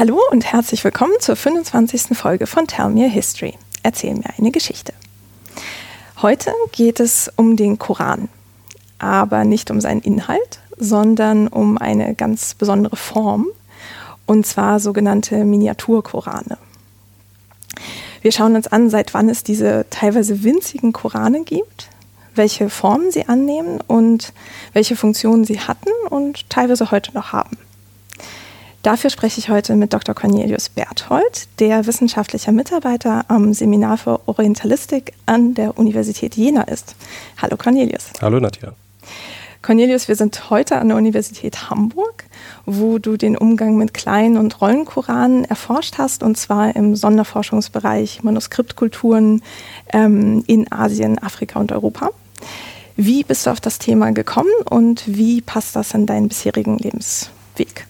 [0.00, 2.16] Hallo und herzlich willkommen zur 25.
[2.16, 3.58] Folge von Tell Me a History.
[3.82, 4.94] Erzähl mir eine Geschichte.
[6.22, 8.30] Heute geht es um den Koran,
[8.98, 13.48] aber nicht um seinen Inhalt, sondern um eine ganz besondere Form,
[14.24, 16.56] und zwar sogenannte Miniaturkorane.
[18.22, 21.90] Wir schauen uns an, seit wann es diese teilweise winzigen Korane gibt,
[22.34, 24.32] welche Formen sie annehmen und
[24.72, 27.58] welche Funktionen sie hatten und teilweise heute noch haben.
[28.82, 30.14] Dafür spreche ich heute mit Dr.
[30.14, 36.96] Cornelius Berthold, der wissenschaftlicher Mitarbeiter am Seminar für Orientalistik an der Universität Jena ist.
[37.42, 38.10] Hallo Cornelius.
[38.22, 38.72] Hallo Nadja.
[39.60, 42.24] Cornelius, wir sind heute an der Universität Hamburg,
[42.64, 49.42] wo du den Umgang mit Klein- und Rollenkoranen erforscht hast, und zwar im Sonderforschungsbereich Manuskriptkulturen
[49.92, 52.12] ähm, in Asien, Afrika und Europa.
[52.96, 57.86] Wie bist du auf das Thema gekommen und wie passt das in deinen bisherigen Lebensweg?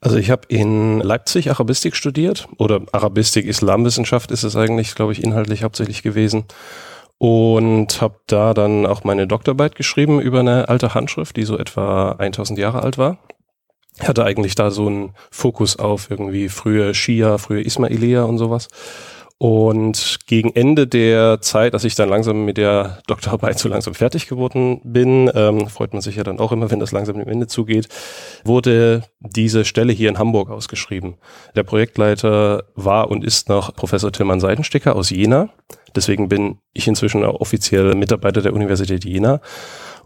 [0.00, 5.22] Also ich habe in Leipzig Arabistik studiert oder Arabistik Islamwissenschaft ist es eigentlich, glaube ich,
[5.22, 6.44] inhaltlich hauptsächlich gewesen
[7.18, 12.12] und habe da dann auch meine Doktorarbeit geschrieben über eine alte Handschrift, die so etwa
[12.12, 13.18] 1000 Jahre alt war.
[14.00, 18.68] Hatte eigentlich da so einen Fokus auf irgendwie frühe Schia, frühe Ismailia und sowas
[19.40, 24.26] und gegen Ende der Zeit, als ich dann langsam mit der Doktorarbeit so langsam fertig
[24.26, 27.46] geworden bin, ähm, freut man sich ja dann auch immer, wenn das langsam dem Ende
[27.46, 27.88] zugeht,
[28.44, 31.14] wurde diese Stelle hier in Hamburg ausgeschrieben.
[31.54, 35.50] Der Projektleiter war und ist noch Professor Tillmann Seidensticker aus Jena.
[35.94, 39.40] Deswegen bin ich inzwischen auch offiziell Mitarbeiter der Universität Jena.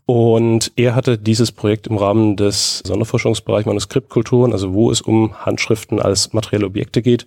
[0.04, 6.00] Und er hatte dieses Projekt im Rahmen des Sonderforschungsbereichs Manuskriptkulturen, also wo es um Handschriften
[6.02, 7.24] als materielle Objekte geht,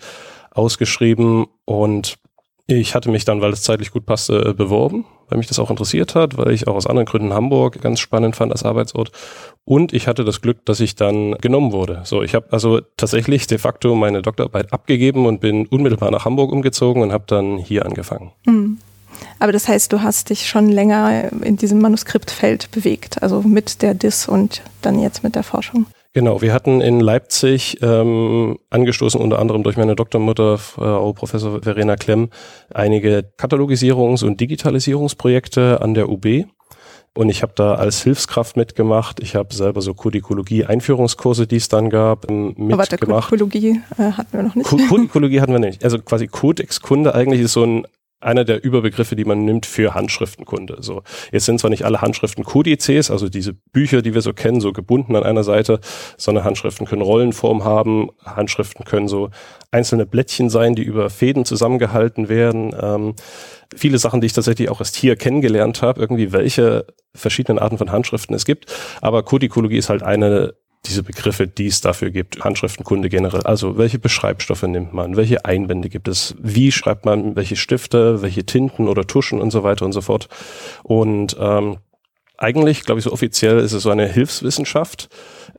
[0.55, 2.17] ausgeschrieben und
[2.67, 6.15] ich hatte mich dann, weil es zeitlich gut passte, beworben, weil mich das auch interessiert
[6.15, 9.11] hat, weil ich auch aus anderen Gründen Hamburg ganz spannend fand als Arbeitsort.
[9.65, 12.01] Und ich hatte das Glück, dass ich dann genommen wurde.
[12.05, 16.51] So, ich habe also tatsächlich de facto meine Doktorarbeit abgegeben und bin unmittelbar nach Hamburg
[16.51, 18.31] umgezogen und habe dann hier angefangen.
[18.45, 18.79] Mhm.
[19.39, 23.93] Aber das heißt, du hast dich schon länger in diesem Manuskriptfeld bewegt, also mit der
[23.93, 25.85] DIS und dann jetzt mit der Forschung.
[26.15, 31.97] Genau, wir hatten in Leipzig, ähm, angestoßen unter anderem durch meine Doktormutter, Frau Professor Verena
[31.97, 32.29] Klemm,
[32.73, 36.45] einige Katalogisierungs- und Digitalisierungsprojekte an der UB.
[37.15, 39.19] Und ich habe da als Hilfskraft mitgemacht.
[39.19, 42.71] Ich habe selber so Kodikologie-Einführungskurse, die es dann gab, mitgemacht.
[42.71, 44.69] Aber der Kodikologie äh, hatten wir noch nicht.
[44.69, 45.83] Kodikologie hatten wir nicht.
[45.83, 47.85] Also quasi Codex-Kunde eigentlich ist so ein
[48.21, 50.77] einer der Überbegriffe, die man nimmt für Handschriftenkunde.
[50.79, 54.61] So, jetzt sind zwar nicht alle Handschriften Kodizes, also diese Bücher, die wir so kennen,
[54.61, 55.79] so gebunden an einer Seite,
[56.17, 59.29] sondern Handschriften können Rollenform haben, Handschriften können so
[59.71, 62.75] einzelne Blättchen sein, die über Fäden zusammengehalten werden.
[62.79, 63.15] Ähm,
[63.75, 67.91] viele Sachen, die ich tatsächlich auch erst hier kennengelernt habe, irgendwie welche verschiedenen Arten von
[67.91, 68.71] Handschriften es gibt.
[69.01, 70.55] Aber Kodikologie ist halt eine
[70.87, 73.41] diese Begriffe, die es dafür gibt, Handschriftenkunde generell.
[73.41, 78.45] Also welche Beschreibstoffe nimmt man, welche Einbände gibt es, wie schreibt man welche Stifte, welche
[78.45, 80.29] Tinten oder Tuschen und so weiter und so fort.
[80.83, 81.77] Und ähm,
[82.37, 85.09] eigentlich, glaube ich, so offiziell ist es so eine Hilfswissenschaft.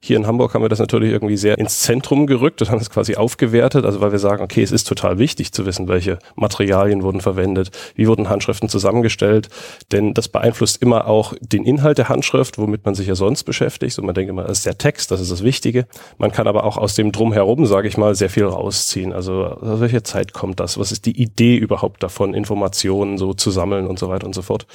[0.07, 2.91] Hier in Hamburg haben wir das natürlich irgendwie sehr ins Zentrum gerückt und haben es
[2.91, 7.03] quasi aufgewertet, also weil wir sagen, okay, es ist total wichtig zu wissen, welche Materialien
[7.03, 9.49] wurden verwendet, wie wurden Handschriften zusammengestellt,
[9.91, 13.95] denn das beeinflusst immer auch den Inhalt der Handschrift, womit man sich ja sonst beschäftigt.
[13.95, 15.89] So man denkt immer, das ist der Text, das ist das Wichtige.
[16.19, 19.13] Man kann aber auch aus dem Drumherum, sage ich mal, sehr viel rausziehen.
[19.13, 20.79] Also aus welcher Zeit kommt das?
[20.79, 24.43] Was ist die Idee überhaupt davon, Informationen so zu sammeln und so weiter und so
[24.43, 24.67] fort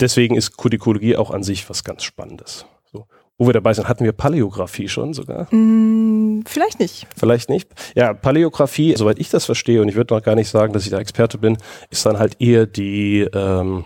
[0.00, 2.66] deswegen ist Kodikologie auch an sich was ganz Spannendes.
[2.92, 3.06] So.
[3.38, 5.52] Wo wir dabei sind, hatten wir Paläographie schon sogar?
[5.54, 7.06] Mm, vielleicht nicht.
[7.14, 7.68] Vielleicht nicht.
[7.94, 10.90] Ja, Paläographie, soweit ich das verstehe, und ich würde noch gar nicht sagen, dass ich
[10.90, 11.58] da Experte bin,
[11.90, 13.84] ist dann halt eher die, ähm,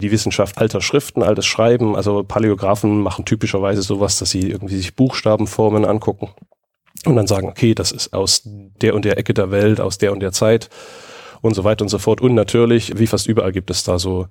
[0.00, 1.96] die Wissenschaft alter Schriften, altes Schreiben.
[1.96, 6.30] Also Paläographen machen typischerweise sowas, dass sie irgendwie sich Buchstabenformen angucken
[7.04, 10.12] und dann sagen, okay, das ist aus der und der Ecke der Welt, aus der
[10.12, 10.70] und der Zeit
[11.42, 12.20] und so weiter und so fort.
[12.20, 14.26] Und natürlich, wie fast überall gibt es da so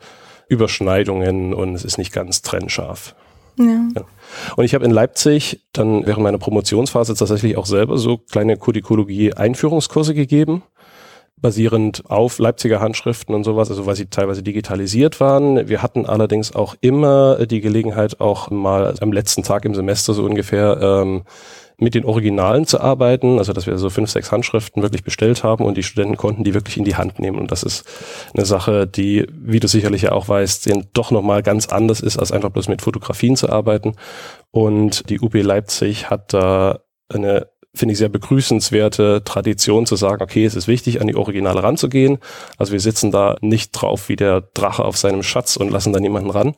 [0.49, 3.15] Überschneidungen und es ist nicht ganz trennscharf.
[3.57, 3.89] Ja.
[3.95, 4.05] ja.
[4.55, 10.13] Und ich habe in Leipzig dann während meiner Promotionsphase tatsächlich auch selber so kleine Kodikologie-Einführungskurse
[10.13, 10.63] gegeben,
[11.39, 15.69] basierend auf Leipziger Handschriften und sowas, also weil sie teilweise digitalisiert waren.
[15.69, 20.23] Wir hatten allerdings auch immer die Gelegenheit, auch mal am letzten Tag im Semester so
[20.23, 21.23] ungefähr ähm,
[21.79, 25.63] mit den Originalen zu arbeiten, also dass wir so fünf, sechs Handschriften wirklich bestellt haben
[25.63, 27.37] und die Studenten konnten die wirklich in die Hand nehmen.
[27.37, 27.85] Und das ist
[28.33, 32.31] eine Sache, die, wie du sicherlich ja auch weißt, doch nochmal ganz anders ist, als
[32.31, 33.93] einfach bloß mit Fotografien zu arbeiten.
[34.49, 36.79] Und die UB Leipzig hat da
[37.09, 37.47] eine
[37.77, 42.17] finde ich sehr begrüßenswerte Tradition zu sagen, okay, es ist wichtig, an die Originale ranzugehen.
[42.57, 45.99] Also wir sitzen da nicht drauf wie der Drache auf seinem Schatz und lassen da
[45.99, 46.55] niemanden ran,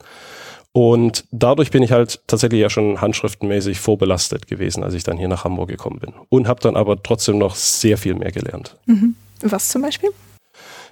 [0.71, 5.27] Und dadurch bin ich halt tatsächlich ja schon handschriftenmäßig vorbelastet gewesen, als ich dann hier
[5.27, 6.13] nach Hamburg gekommen bin.
[6.30, 8.77] Und habe dann aber trotzdem noch sehr viel mehr gelernt.
[8.86, 9.16] Mhm.
[9.42, 10.10] Was zum Beispiel?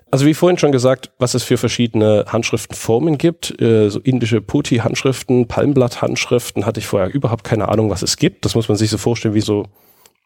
[0.10, 5.48] Also wie vorhin schon gesagt, was es für verschiedene Handschriftenformen gibt, äh, so indische Putti-Handschriften,
[5.48, 8.46] Palmblatt-Handschriften, hatte ich vorher überhaupt keine Ahnung, was es gibt.
[8.46, 9.66] Das muss man sich so vorstellen wie so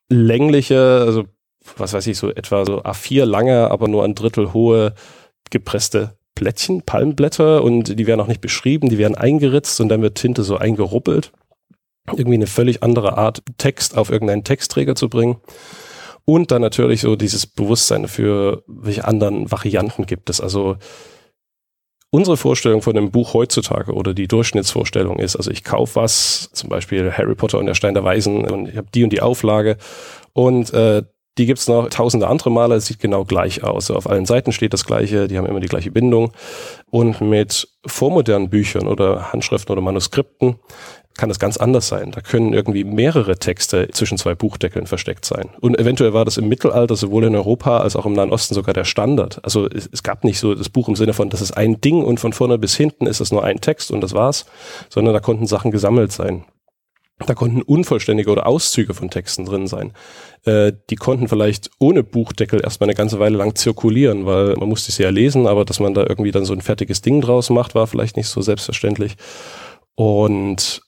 [0.07, 1.25] längliche, also
[1.77, 4.93] was weiß ich, so etwa so A4 lange, aber nur ein Drittel hohe
[5.49, 10.15] gepresste Plättchen, Palmblätter und die werden auch nicht beschrieben, die werden eingeritzt und dann wird
[10.15, 11.31] Tinte so eingeruppelt.
[12.07, 15.37] Irgendwie eine völlig andere Art, Text auf irgendeinen Textträger zu bringen.
[16.25, 20.39] Und dann natürlich so dieses Bewusstsein für welche anderen Varianten gibt es.
[20.41, 20.77] Also
[22.11, 26.69] unsere Vorstellung von einem Buch heutzutage oder die Durchschnittsvorstellung ist, also ich kaufe was, zum
[26.69, 29.77] Beispiel Harry Potter und der Stein der Weisen und ich habe die und die Auflage
[30.33, 31.03] und äh,
[31.37, 33.89] die gibt's noch tausende andere Male, es sieht genau gleich aus.
[33.89, 36.31] auf allen Seiten steht das gleiche, die haben immer die gleiche Bindung.
[36.89, 40.59] Und mit vormodernen Büchern oder Handschriften oder Manuskripten
[41.15, 42.11] kann das ganz anders sein.
[42.11, 45.49] Da können irgendwie mehrere Texte zwischen zwei Buchdeckeln versteckt sein.
[45.59, 48.73] Und eventuell war das im Mittelalter sowohl in Europa als auch im Nahen Osten sogar
[48.73, 49.39] der Standard.
[49.43, 52.03] Also es, es, gab nicht so das Buch im Sinne von, das ist ein Ding
[52.03, 54.45] und von vorne bis hinten ist es nur ein Text und das war's,
[54.89, 56.45] sondern da konnten Sachen gesammelt sein.
[57.25, 59.93] Da konnten unvollständige oder Auszüge von Texten drin sein.
[60.45, 64.91] Äh, die konnten vielleicht ohne Buchdeckel erstmal eine ganze Weile lang zirkulieren, weil man musste
[64.91, 67.75] sie ja lesen, aber dass man da irgendwie dann so ein fertiges Ding draus macht,
[67.75, 69.15] war vielleicht nicht so selbstverständlich.
[69.95, 70.81] Und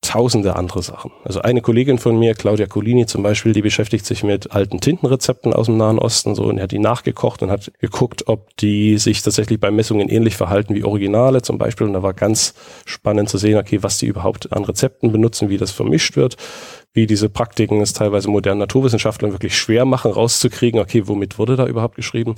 [0.00, 1.10] tausende andere Sachen.
[1.24, 5.52] Also eine Kollegin von mir, Claudia Colini zum Beispiel, die beschäftigt sich mit alten Tintenrezepten
[5.52, 9.22] aus dem Nahen Osten so und hat die nachgekocht und hat geguckt, ob die sich
[9.22, 11.86] tatsächlich bei Messungen ähnlich verhalten wie Originale zum Beispiel.
[11.86, 12.54] Und da war ganz
[12.86, 16.36] spannend zu sehen, okay, was die überhaupt an Rezepten benutzen, wie das vermischt wird,
[16.92, 21.66] wie diese Praktiken es teilweise modernen Naturwissenschaftlern wirklich schwer machen, rauszukriegen, okay, womit wurde da
[21.66, 22.36] überhaupt geschrieben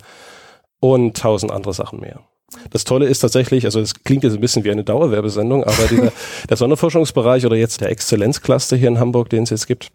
[0.81, 2.30] und tausend andere Sachen mehr.
[2.71, 6.13] Das Tolle ist tatsächlich, also es klingt jetzt ein bisschen wie eine Dauerwerbesendung, aber dieser,
[6.49, 9.91] der Sonderforschungsbereich oder jetzt der Exzellenzcluster hier in Hamburg, den es jetzt gibt.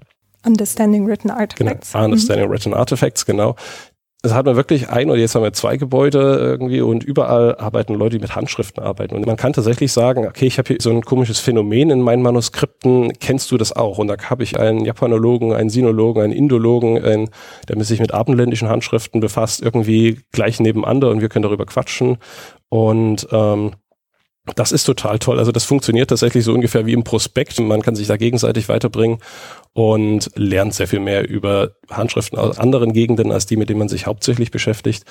[0.45, 1.91] Understanding Written Artifacts.
[1.91, 2.51] Genau, Understanding mhm.
[2.51, 3.55] Written Artifacts, genau.
[4.25, 7.93] Das hat man wirklich ein oder jetzt haben wir zwei Gebäude irgendwie und überall arbeiten
[7.93, 9.13] Leute, die mit Handschriften arbeiten.
[9.13, 12.23] Und man kann tatsächlich sagen, okay, ich habe hier so ein komisches Phänomen in meinen
[12.23, 13.99] Manuskripten, kennst du das auch?
[13.99, 17.29] Und da habe ich einen Japanologen, einen Sinologen, einen Indologen, einen,
[17.69, 22.17] der sich mit abendländischen Handschriften befasst, irgendwie gleich nebeneinander und wir können darüber quatschen.
[22.69, 23.73] Und ähm,
[24.53, 25.39] das ist total toll.
[25.39, 27.59] Also das funktioniert tatsächlich so ungefähr wie im Prospekt.
[27.59, 29.17] Man kann sich da gegenseitig weiterbringen
[29.73, 33.89] und lernt sehr viel mehr über Handschriften aus anderen Gegenden als die, mit denen man
[33.89, 35.03] sich hauptsächlich beschäftigt.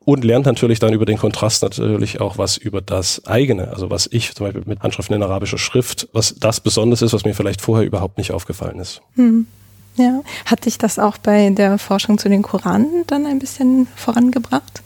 [0.00, 3.68] Und lernt natürlich dann über den Kontrast natürlich auch was über das eigene.
[3.68, 7.24] Also was ich zum Beispiel mit Handschriften in arabischer Schrift, was das Besonderes ist, was
[7.24, 9.00] mir vielleicht vorher überhaupt nicht aufgefallen ist.
[9.14, 9.46] Hm.
[9.96, 10.22] Ja.
[10.46, 14.82] Hat dich das auch bei der Forschung zu den Koranen dann ein bisschen vorangebracht?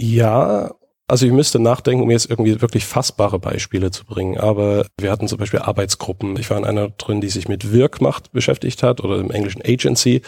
[0.00, 0.72] Ja,
[1.12, 4.38] also ich müsste nachdenken, um jetzt irgendwie wirklich fassbare Beispiele zu bringen.
[4.38, 6.38] Aber wir hatten zum Beispiel Arbeitsgruppen.
[6.38, 10.22] Ich war in einer drin, die sich mit Wirkmacht beschäftigt hat oder im Englischen Agency.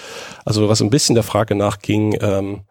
[0.45, 2.65] Also was ein bisschen der Frage nachging, ähm,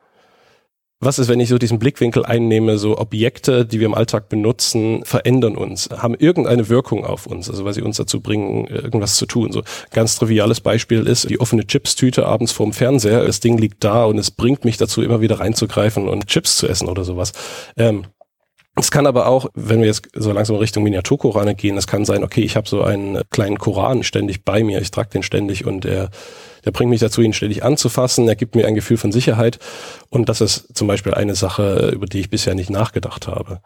[1.00, 5.04] was ist, wenn ich so diesen Blickwinkel einnehme, so Objekte, die wir im Alltag benutzen,
[5.04, 9.26] verändern uns, haben irgendeine Wirkung auf uns, also weil sie uns dazu bringen, irgendwas zu
[9.26, 9.52] tun.
[9.52, 13.26] So ganz triviales Beispiel ist die offene Chipstüte abends vorm Fernseher.
[13.26, 16.68] Das Ding liegt da und es bringt mich dazu, immer wieder reinzugreifen und Chips zu
[16.68, 17.34] essen oder sowas.
[17.76, 18.06] Ähm,
[18.76, 22.24] es kann aber auch, wenn wir jetzt so langsam Richtung Miniaturkorane gehen, es kann sein,
[22.24, 25.84] okay, ich habe so einen kleinen Koran ständig bei mir, ich trage den ständig und
[25.84, 26.10] der
[26.66, 28.28] der bringt mich dazu, ihn ständig anzufassen.
[28.28, 29.60] Er gibt mir ein Gefühl von Sicherheit.
[30.10, 33.62] Und das ist zum Beispiel eine Sache, über die ich bisher nicht nachgedacht habe.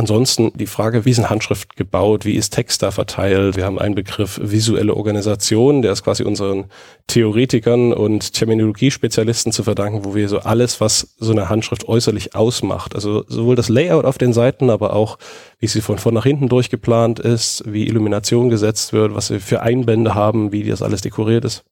[0.00, 3.56] Ansonsten die Frage, wie ist eine Handschrift gebaut, wie ist Text da verteilt?
[3.56, 6.70] Wir haben einen Begriff visuelle Organisation, der ist quasi unseren
[7.06, 12.94] Theoretikern und Terminologiespezialisten zu verdanken, wo wir so alles, was so eine Handschrift äußerlich ausmacht,
[12.94, 15.18] also sowohl das Layout auf den Seiten, aber auch
[15.58, 19.60] wie sie von vorn nach hinten durchgeplant ist, wie Illumination gesetzt wird, was wir für
[19.60, 21.64] Einbände haben, wie das alles dekoriert ist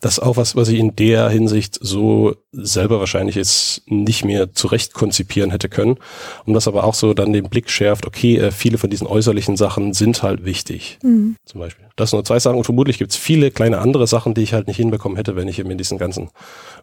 [0.00, 4.52] das ist auch was, was ich in der Hinsicht so selber wahrscheinlich jetzt nicht mehr
[4.52, 5.96] zurecht konzipieren hätte können.
[6.44, 9.56] Und das aber auch so dann den Blick schärft, okay, äh, viele von diesen äußerlichen
[9.56, 10.98] Sachen sind halt wichtig.
[11.02, 11.36] Mhm.
[11.44, 11.86] Zum Beispiel.
[11.96, 14.52] Das sind nur zwei Sachen und vermutlich gibt es viele kleine andere Sachen, die ich
[14.52, 16.30] halt nicht hinbekommen hätte, wenn ich mit diesen ganzen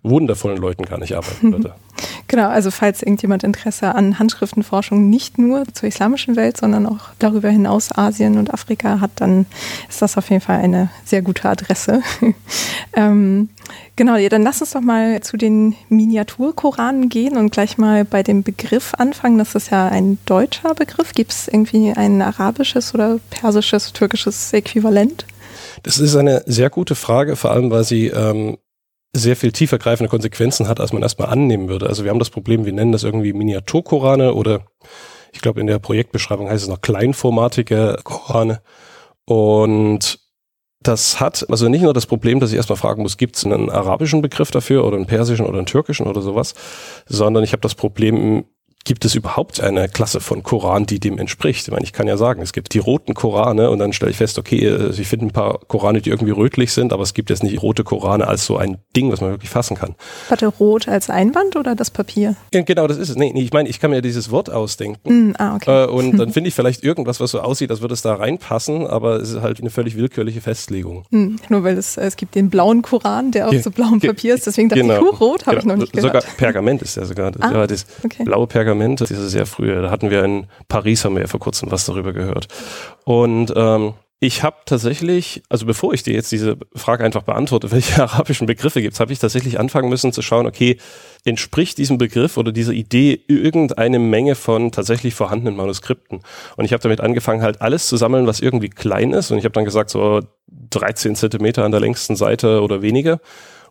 [0.03, 1.75] wundervollen Leuten gar nicht arbeiten würde.
[2.27, 7.49] Genau, also falls irgendjemand Interesse an Handschriftenforschung nicht nur zur islamischen Welt, sondern auch darüber
[7.49, 9.45] hinaus Asien und Afrika hat, dann
[9.89, 12.01] ist das auf jeden Fall eine sehr gute Adresse.
[12.93, 13.49] ähm,
[13.97, 18.23] genau, ja, dann lass uns doch mal zu den Miniaturkoranen gehen und gleich mal bei
[18.23, 19.37] dem Begriff anfangen.
[19.37, 21.11] Das ist ja ein deutscher Begriff.
[21.11, 25.00] Gibt es irgendwie ein arabisches oder persisches, türkisches Äquivalent?
[25.83, 28.57] Das ist eine sehr gute Frage, vor allem weil sie ähm,
[29.13, 31.87] sehr viel tiefergreifende Konsequenzen hat, als man erstmal annehmen würde.
[31.87, 34.65] Also wir haben das Problem, wir nennen das irgendwie Miniaturkorane oder
[35.33, 38.61] Ich glaube, in der Projektbeschreibung heißt es noch kleinformatige Korane.
[39.25, 40.19] Und
[40.81, 43.69] das hat also nicht nur das Problem, dass ich erstmal fragen muss, gibt es einen
[43.69, 46.53] arabischen Begriff dafür oder einen persischen oder einen türkischen oder sowas,
[47.05, 48.45] sondern ich habe das Problem,
[48.83, 51.67] gibt es überhaupt eine Klasse von Koran, die dem entspricht?
[51.67, 54.17] Ich meine, ich kann ja sagen, es gibt die roten Korane und dann stelle ich
[54.17, 57.29] fest, okay, äh, ich finde ein paar Korane, die irgendwie rötlich sind, aber es gibt
[57.29, 59.95] jetzt nicht rote Korane als so ein Ding, was man wirklich fassen kann.
[60.29, 62.35] Warte, rot als Einband oder das Papier?
[62.53, 63.15] Ja, genau, das ist es.
[63.15, 65.83] Nee, nee, ich meine, ich kann mir dieses Wort ausdenken mm, ah, okay.
[65.83, 68.87] Äh, und dann finde ich vielleicht irgendwas, was so aussieht, als würde es da reinpassen,
[68.87, 71.05] aber es ist halt eine völlig willkürliche Festlegung.
[71.11, 74.33] Mm, nur weil es, es gibt den blauen Koran, der auf ja, so blauem Papier
[74.33, 75.11] ist, deswegen dachte genau.
[75.13, 75.59] ich, rot habe genau.
[75.59, 76.13] ich noch nicht gehört.
[76.13, 77.31] Sogar Pergament ist ja sogar.
[77.31, 78.23] Das, ah, ja, das okay.
[78.23, 81.41] blaue Pergament Pergament, diese sehr frühe, da hatten wir in Paris, haben wir ja vor
[81.41, 82.47] kurzem was darüber gehört.
[83.03, 88.01] Und ähm, ich habe tatsächlich, also bevor ich dir jetzt diese Frage einfach beantworte, welche
[88.01, 90.77] arabischen Begriffe gibt es, habe ich tatsächlich anfangen müssen zu schauen, okay,
[91.25, 96.21] entspricht diesem Begriff oder dieser Idee irgendeine Menge von tatsächlich vorhandenen Manuskripten?
[96.55, 99.31] Und ich habe damit angefangen, halt alles zu sammeln, was irgendwie klein ist.
[99.31, 100.21] Und ich habe dann gesagt, so
[100.69, 103.19] 13 Zentimeter an der längsten Seite oder weniger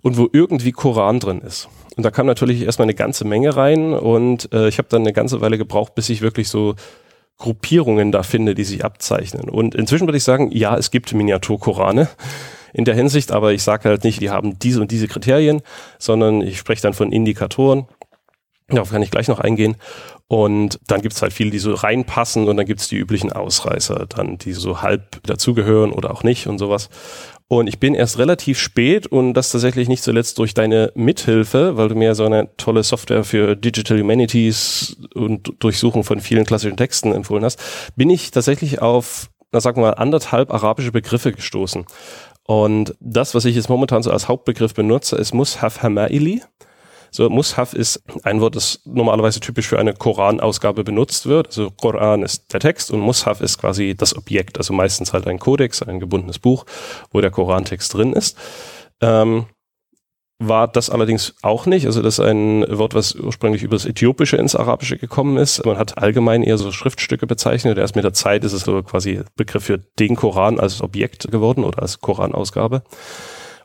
[0.03, 1.71] und wo irgendwie Koran drin ist.
[1.97, 5.13] Und da kam natürlich erstmal eine ganze Menge rein und äh, ich habe dann eine
[5.13, 6.77] ganze Weile gebraucht, bis ich wirklich so
[7.37, 9.49] Gruppierungen da finde, die sich abzeichnen.
[9.49, 12.09] Und inzwischen würde ich sagen, ja, es gibt Miniaturkorane
[12.73, 15.63] in der Hinsicht, aber ich sage halt nicht, die haben diese und diese Kriterien,
[15.99, 17.87] sondern ich spreche dann von Indikatoren.
[18.69, 19.77] Darauf kann ich gleich noch eingehen.
[20.29, 24.39] Und dann gibt's halt viele, die so reinpassen und dann gibt's die üblichen Ausreißer, dann
[24.39, 26.89] die so halb dazugehören oder auch nicht und sowas.
[27.53, 31.89] Und ich bin erst relativ spät und das tatsächlich nicht zuletzt durch deine Mithilfe, weil
[31.89, 37.13] du mir so eine tolle Software für Digital Humanities und Durchsuchung von vielen klassischen Texten
[37.13, 37.59] empfohlen hast,
[37.97, 41.87] bin ich tatsächlich auf, na sagen wir mal, anderthalb arabische Begriffe gestoßen.
[42.45, 46.43] Und das, was ich jetzt momentan so als Hauptbegriff benutze, ist Mushaf Hamaili.
[47.11, 51.49] So, Mushaf ist ein Wort, das normalerweise typisch für eine Koranausgabe benutzt wird.
[51.49, 55.39] Also Koran ist der Text und Mushaf ist quasi das Objekt, also meistens halt ein
[55.39, 56.65] Kodex, ein gebundenes Buch,
[57.11, 58.37] wo der Korantext drin ist.
[59.01, 59.47] Ähm,
[60.41, 61.85] war das allerdings auch nicht.
[61.87, 65.65] Also das ist ein Wort, was ursprünglich über das Äthiopische ins Arabische gekommen ist.
[65.67, 67.77] Man hat allgemein eher so Schriftstücke bezeichnet.
[67.77, 71.63] Erst mit der Zeit ist es so quasi Begriff für den Koran als Objekt geworden
[71.63, 72.83] oder als Koranausgabe.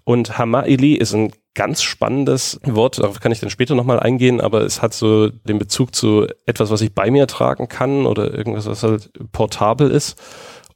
[0.06, 4.62] Und Hamaili ist ein ganz spannendes Wort, darauf kann ich dann später nochmal eingehen, aber
[4.62, 8.68] es hat so den Bezug zu etwas, was ich bei mir tragen kann oder irgendwas,
[8.68, 10.22] was halt portabel ist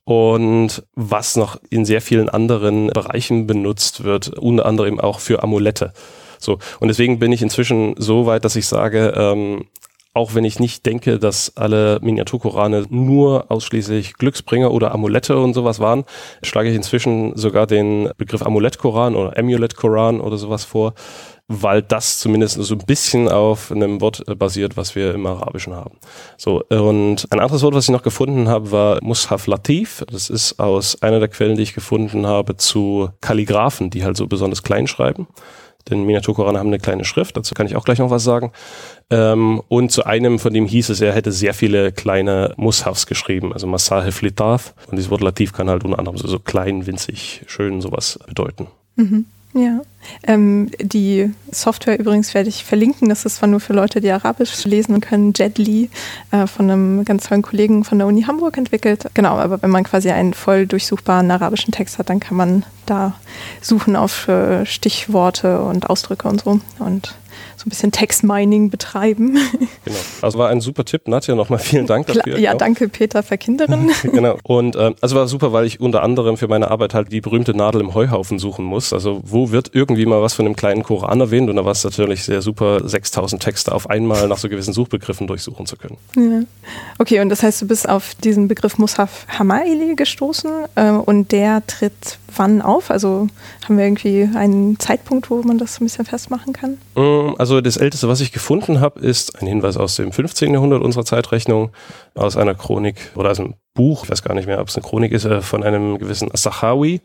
[0.05, 5.93] und was noch in sehr vielen anderen Bereichen benutzt wird, unter anderem auch für Amulette.
[6.39, 9.65] So, und deswegen bin ich inzwischen so weit, dass ich sage, ähm,
[10.19, 15.79] auch wenn ich nicht denke, dass alle Miniaturkorane nur ausschließlich Glücksbringer oder Amulette und sowas
[15.79, 16.03] waren,
[16.43, 20.93] schlage ich inzwischen sogar den Begriff Amulettkoran oder Amulettkoran oder sowas vor,
[21.47, 25.95] weil das zumindest so ein bisschen auf einem Wort basiert, was wir im Arabischen haben.
[26.35, 30.03] So, und ein anderes Wort, was ich noch gefunden habe, war Mushaf Latif.
[30.11, 34.27] Das ist aus einer der Quellen, die ich gefunden habe, zu Kalligraphen, die halt so
[34.27, 35.27] besonders klein schreiben
[35.89, 38.51] denn Miniaturkorane haben eine kleine Schrift, dazu kann ich auch gleich noch was sagen.
[39.09, 43.53] Ähm, und zu einem von dem hieß es, er hätte sehr viele kleine Mushafs geschrieben,
[43.53, 44.73] also Masahif Litaf.
[44.87, 48.67] Und dieses Wort Latif kann halt unter anderem so, so klein, winzig, schön sowas bedeuten.
[48.95, 49.25] Mhm.
[49.53, 49.81] Ja,
[50.27, 53.09] ähm, die Software übrigens werde ich verlinken.
[53.09, 55.33] Das ist zwar nur für Leute, die Arabisch lesen können.
[55.35, 55.89] Jedli
[56.31, 59.09] äh, von einem ganz tollen Kollegen von der Uni Hamburg entwickelt.
[59.15, 63.15] Genau, aber wenn man quasi einen voll durchsuchbaren arabischen Text hat, dann kann man da
[63.61, 66.59] suchen auf äh, Stichworte und Ausdrücke und so.
[66.77, 67.15] Und
[67.59, 69.37] so ein bisschen Textmining betreiben.
[69.85, 69.97] Genau.
[70.21, 71.07] Also war ein super Tipp.
[71.07, 72.37] Nadja, nochmal vielen Dank dafür.
[72.37, 73.91] Ja, danke Peter Verkinderin.
[74.03, 74.37] genau.
[74.43, 77.55] Und äh, also war super, weil ich unter anderem für meine Arbeit halt die berühmte
[77.55, 78.93] Nadel im Heuhaufen suchen muss.
[78.93, 81.49] Also wo wird irgendwie mal was von dem kleinen Koran erwähnt?
[81.49, 85.25] Und da war es natürlich sehr super, 6000 Texte auf einmal nach so gewissen Suchbegriffen
[85.27, 85.97] durchsuchen zu können.
[86.15, 86.41] Ja.
[86.99, 91.65] Okay, und das heißt, du bist auf diesen Begriff Mushaf Hamaili gestoßen äh, und der
[91.65, 92.91] tritt wann auf?
[92.91, 93.27] Also
[93.65, 96.77] haben wir irgendwie einen Zeitpunkt, wo man das so ein bisschen festmachen kann?
[96.95, 100.53] Mm, also das Älteste, was ich gefunden habe, ist ein Hinweis aus dem 15.
[100.53, 101.71] Jahrhundert unserer Zeitrechnung,
[102.13, 104.85] aus einer Chronik oder aus einem Buch, ich weiß gar nicht mehr, ob es eine
[104.85, 107.01] Chronik ist, äh, von einem gewissen Sahawi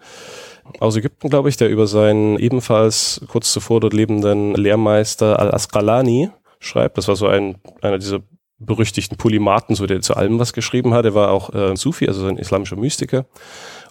[0.80, 6.98] aus Ägypten, glaube ich, der über seinen ebenfalls kurz zuvor dort lebenden Lehrmeister Al-Asqalani schreibt.
[6.98, 8.20] Das war so ein, einer dieser
[8.58, 11.06] berüchtigten Polymaten, so der zu allem was geschrieben hat.
[11.06, 13.24] Er war auch äh, Sufi, also ein islamischer Mystiker.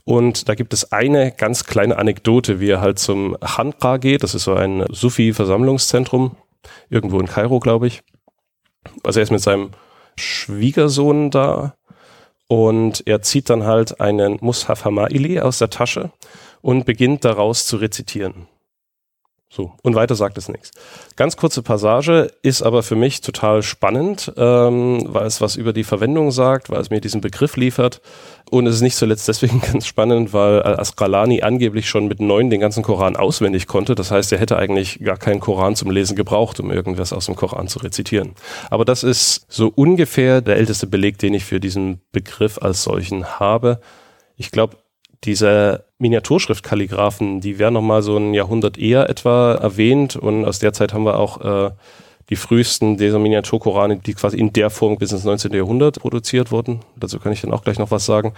[0.05, 4.23] Und da gibt es eine ganz kleine Anekdote, wie er halt zum Hanqa geht.
[4.23, 6.35] Das ist so ein Sufi-Versammlungszentrum,
[6.89, 8.01] irgendwo in Kairo, glaube ich.
[9.03, 9.71] Also er ist mit seinem
[10.17, 11.75] Schwiegersohn da
[12.47, 16.11] und er zieht dann halt einen Mushaf Hamaili aus der Tasche
[16.61, 18.47] und beginnt daraus zu rezitieren.
[19.55, 20.71] So, und weiter sagt es nichts.
[21.15, 25.83] Ganz kurze Passage ist aber für mich total spannend, ähm, weil es was über die
[25.83, 28.01] Verwendung sagt, weil es mir diesen Begriff liefert.
[28.49, 32.61] Und es ist nicht zuletzt deswegen ganz spannend, weil Asqalani angeblich schon mit neun den
[32.61, 33.93] ganzen Koran auswendig konnte.
[33.93, 37.35] Das heißt, er hätte eigentlich gar keinen Koran zum Lesen gebraucht, um irgendwas aus dem
[37.35, 38.31] Koran zu rezitieren.
[38.71, 43.39] Aber das ist so ungefähr der älteste Beleg, den ich für diesen Begriff als solchen
[43.39, 43.81] habe.
[44.35, 44.77] Ich glaube,
[45.23, 50.73] diese Miniaturschriftkalligraphen, die werden noch mal so ein Jahrhundert eher etwa erwähnt und aus der
[50.73, 51.71] Zeit haben wir auch äh,
[52.29, 55.53] die frühesten dieser Miniaturkorane, die quasi in der Form bis ins 19.
[55.53, 56.79] Jahrhundert produziert wurden.
[56.95, 58.33] Dazu kann ich dann auch gleich noch was sagen.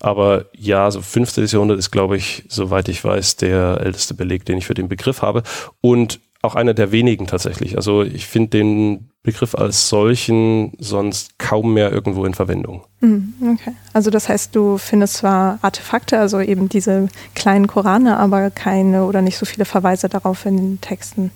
[0.00, 1.46] Aber ja, so 15.
[1.46, 5.22] Jahrhundert ist, glaube ich, soweit ich weiß, der älteste Beleg, den ich für den Begriff
[5.22, 5.44] habe.
[5.80, 7.76] Und auch einer der wenigen tatsächlich.
[7.76, 12.84] Also ich finde den Begriff als solchen sonst kaum mehr irgendwo in Verwendung.
[13.00, 13.74] Hm, okay.
[13.92, 19.20] Also das heißt, du findest zwar Artefakte, also eben diese kleinen Korane, aber keine oder
[19.20, 21.30] nicht so viele Verweise darauf in den Texten.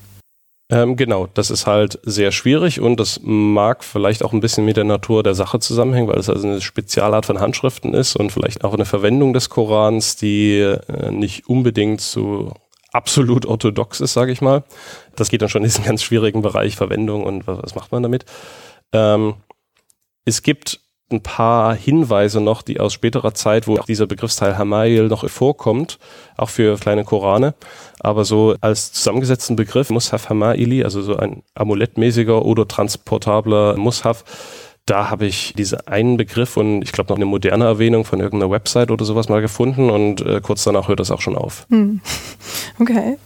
[0.71, 4.78] Ähm, genau, das ist halt sehr schwierig und das mag vielleicht auch ein bisschen mit
[4.78, 8.64] der Natur der Sache zusammenhängen, weil es also eine Spezialart von Handschriften ist und vielleicht
[8.64, 12.54] auch eine Verwendung des Korans, die äh, nicht unbedingt so
[12.93, 14.65] absolut orthodox ist, sage ich mal.
[15.17, 18.03] Das geht dann schon in diesen ganz schwierigen Bereich Verwendung und was, was macht man
[18.03, 18.25] damit.
[18.93, 19.35] Ähm,
[20.25, 20.81] es gibt
[21.13, 25.99] ein paar Hinweise noch, die aus späterer Zeit, wo auch dieser Begriffsteil Hamail noch vorkommt,
[26.37, 27.55] auch für kleine Korane.
[28.01, 34.25] Aber so als zusammengesetzten Begriff Mushaf Hamaili, also so ein amulettmäßiger oder transportabler Mushaf,
[34.87, 38.51] da habe ich diesen einen Begriff und ich glaube noch eine moderne Erwähnung von irgendeiner
[38.51, 41.67] Website oder sowas mal gefunden und äh, kurz danach hört das auch schon auf.
[41.71, 42.01] Hm.
[42.79, 43.19] Okay.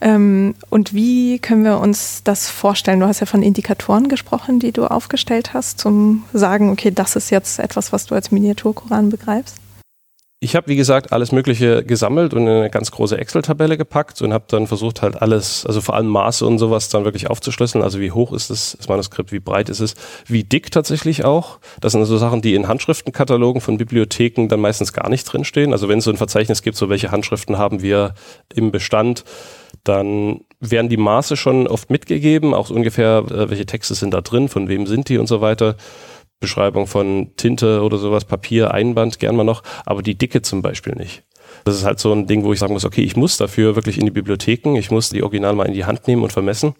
[0.00, 2.98] Ähm, und wie können wir uns das vorstellen?
[2.98, 7.30] Du hast ja von Indikatoren gesprochen, die du aufgestellt hast, zum sagen, okay, das ist
[7.30, 9.56] jetzt etwas, was du als Miniaturkoran begreifst.
[10.38, 14.34] Ich habe, wie gesagt, alles Mögliche gesammelt und in eine ganz große Excel-Tabelle gepackt und
[14.34, 17.82] habe dann versucht, halt alles, also vor allem Maße und sowas dann wirklich aufzuschlüsseln.
[17.82, 19.94] Also wie hoch ist das, das Manuskript, wie breit ist es,
[20.26, 21.58] wie dick tatsächlich auch.
[21.80, 25.72] Das sind so Sachen, die in Handschriftenkatalogen von Bibliotheken dann meistens gar nicht drinstehen.
[25.72, 28.12] Also wenn es so ein Verzeichnis gibt, so welche Handschriften haben wir
[28.54, 29.24] im Bestand,
[29.84, 34.20] dann werden die Maße schon oft mitgegeben, auch so ungefähr, äh, welche Texte sind da
[34.20, 35.76] drin, von wem sind die und so weiter.
[36.40, 40.94] Beschreibung von Tinte oder sowas, Papier, Einband gern mal noch, aber die Dicke zum Beispiel
[40.94, 41.22] nicht.
[41.64, 43.98] Das ist halt so ein Ding, wo ich sagen muss, okay, ich muss dafür wirklich
[43.98, 46.74] in die Bibliotheken, ich muss die Original mal in die Hand nehmen und vermessen,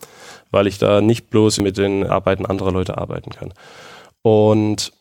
[0.50, 3.52] weil ich da nicht bloß mit den Arbeiten anderer Leute arbeiten kann.
[4.22, 4.92] Und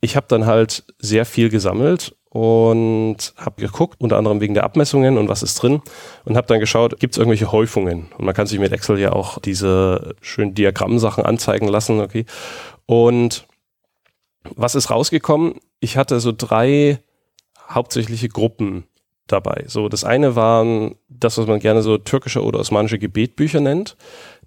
[0.00, 5.18] ich habe dann halt sehr viel gesammelt und habe geguckt, unter anderem wegen der Abmessungen
[5.18, 5.82] und was ist drin
[6.24, 9.12] und habe dann geschaut, gibt es irgendwelche Häufungen und man kann sich mit Excel ja
[9.12, 12.24] auch diese schönen Diagrammsachen anzeigen lassen, okay.
[12.86, 13.46] Und
[14.56, 15.54] was ist rausgekommen?
[15.80, 16.98] Ich hatte so drei
[17.68, 18.84] hauptsächliche Gruppen
[19.26, 19.64] dabei.
[19.66, 23.96] So, das eine waren das, was man gerne so türkische oder osmanische Gebetbücher nennt.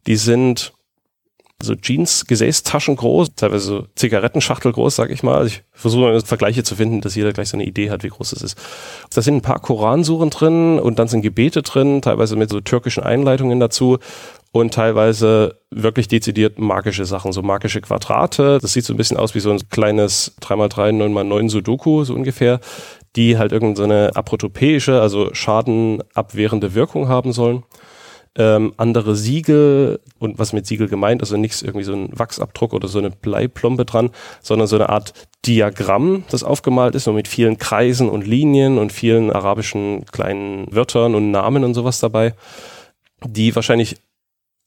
[0.07, 0.73] Die sind
[1.61, 5.47] so Jeans-Gesäßtaschen groß, teilweise so Zigarettenschachtel groß, sag ich mal.
[5.47, 8.41] Ich versuche Vergleiche zu finden, dass jeder gleich so eine Idee hat, wie groß es
[8.41, 8.57] ist.
[9.13, 13.03] Da sind ein paar Koransuren drin und dann sind Gebete drin, teilweise mit so türkischen
[13.03, 13.99] Einleitungen dazu
[14.59, 18.59] und teilweise wirklich dezidiert magische Sachen, so magische Quadrate.
[18.61, 22.61] Das sieht so ein bisschen aus wie so ein kleines 3x3, 9x9 Sudoku, so ungefähr,
[23.17, 27.63] die halt irgendeine so aprotopäische, also schadenabwehrende Wirkung haben sollen
[28.37, 32.87] ähm, andere Siegel und was mit Siegel gemeint, also nichts irgendwie so ein Wachsabdruck oder
[32.87, 34.09] so eine Bleiplombe dran,
[34.41, 35.13] sondern so eine Art
[35.45, 41.15] Diagramm, das aufgemalt ist, und mit vielen Kreisen und Linien und vielen arabischen kleinen Wörtern
[41.15, 42.33] und Namen und sowas dabei,
[43.23, 43.97] die wahrscheinlich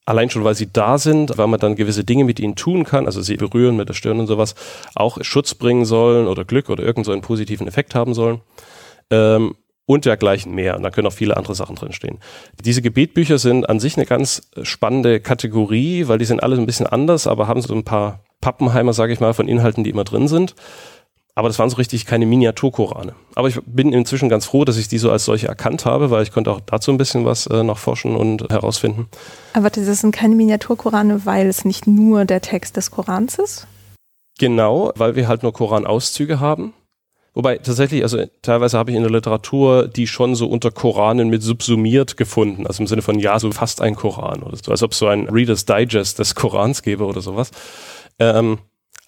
[0.09, 3.05] allein schon, weil sie da sind, weil man dann gewisse Dinge mit ihnen tun kann,
[3.05, 4.55] also sie berühren mit der Stirn und sowas,
[4.95, 8.41] auch Schutz bringen sollen oder Glück oder irgend so einen positiven Effekt haben sollen.
[9.11, 10.77] Ähm, und dergleichen mehr.
[10.77, 12.19] Und da können auch viele andere Sachen drinstehen.
[12.63, 16.85] Diese Gebetbücher sind an sich eine ganz spannende Kategorie, weil die sind alle ein bisschen
[16.85, 20.27] anders, aber haben so ein paar Pappenheimer, sage ich mal, von Inhalten, die immer drin
[20.27, 20.53] sind.
[21.39, 23.15] Aber das waren so richtig keine Miniaturkorane.
[23.33, 26.21] Aber ich bin inzwischen ganz froh, dass ich die so als solche erkannt habe, weil
[26.21, 29.07] ich konnte auch dazu ein bisschen was äh, noch forschen und herausfinden.
[29.53, 33.67] Aber das sind keine Miniaturkorane, weil es nicht nur der Text des Korans ist?
[34.37, 36.73] Genau, weil wir halt nur Koranauszüge haben.
[37.33, 41.41] Wobei tatsächlich, also teilweise habe ich in der Literatur die schon so unter Koranen mit
[41.41, 44.91] subsumiert gefunden, also im Sinne von ja, so fast ein Koran oder so, als ob
[44.91, 47.51] es so ein Reader's Digest des Korans gäbe oder sowas.
[48.19, 48.57] Ähm,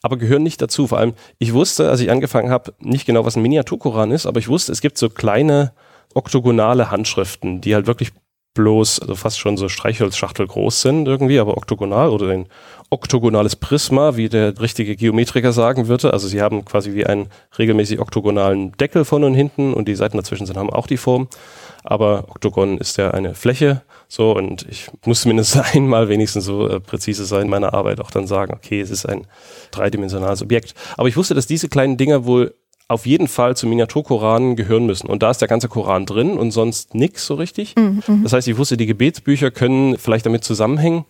[0.02, 0.88] aber gehören nicht dazu.
[0.88, 4.40] Vor allem, ich wusste, als ich angefangen habe, nicht genau, was ein Miniaturkoran ist, aber
[4.40, 5.74] ich wusste, es gibt so kleine
[6.14, 8.12] oktogonale Handschriften, die halt wirklich
[8.54, 12.48] bloß also fast schon so Streichholzschachtel groß sind irgendwie, aber oktogonal oder ein
[12.90, 16.12] oktogonales Prisma, wie der richtige Geometriker sagen würde.
[16.12, 20.18] Also sie haben quasi wie einen regelmäßig oktogonalen Deckel von und hinten und die Seiten
[20.18, 21.30] dazwischen sind haben auch die Form.
[21.84, 26.80] Aber Oktogon ist ja eine Fläche so und ich muss mindestens einmal wenigstens so äh,
[26.80, 29.26] präzise sein in meiner Arbeit auch dann sagen, okay, es ist ein
[29.72, 30.76] dreidimensionales Objekt.
[30.98, 32.54] Aber ich wusste, dass diese kleinen Dinger wohl
[32.92, 35.08] auf jeden Fall zum Miniaturkoran gehören müssen.
[35.08, 37.76] Und da ist der ganze Koran drin und sonst nix so richtig.
[37.76, 38.24] Mhm.
[38.24, 41.06] Das heißt, ich wusste, die Gebetsbücher können vielleicht damit zusammenhängen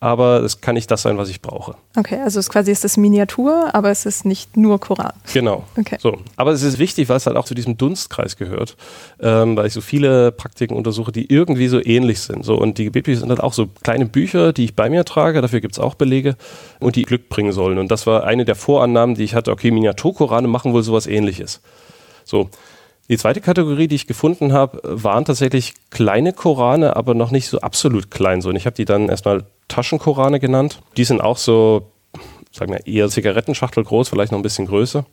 [0.00, 1.74] aber es kann nicht das sein, was ich brauche.
[1.96, 5.12] Okay, also es quasi ist das Miniatur, aber es ist nicht nur Koran.
[5.32, 5.64] Genau.
[5.76, 5.96] Okay.
[6.00, 6.18] So.
[6.36, 8.76] Aber es ist wichtig, weil es halt auch zu diesem Dunstkreis gehört,
[9.20, 12.44] ähm, weil ich so viele Praktiken untersuche, die irgendwie so ähnlich sind.
[12.44, 15.40] So, und die Gebetbücher sind halt auch so kleine Bücher, die ich bei mir trage,
[15.40, 16.36] dafür gibt es auch Belege
[16.78, 17.78] und die Glück bringen sollen.
[17.78, 21.60] Und das war eine der Vorannahmen, die ich hatte, okay, Miniaturkorane machen wohl sowas ähnliches.
[22.24, 22.50] So.
[23.08, 27.60] Die zweite Kategorie, die ich gefunden habe, waren tatsächlich kleine Korane, aber noch nicht so
[27.60, 28.40] absolut klein.
[28.40, 30.80] So, und ich habe die dann erstmal Taschenkorane genannt.
[30.96, 31.90] Die sind auch so,
[32.50, 35.04] sagen wir, eher Zigarettenschachtel groß, vielleicht noch ein bisschen größer.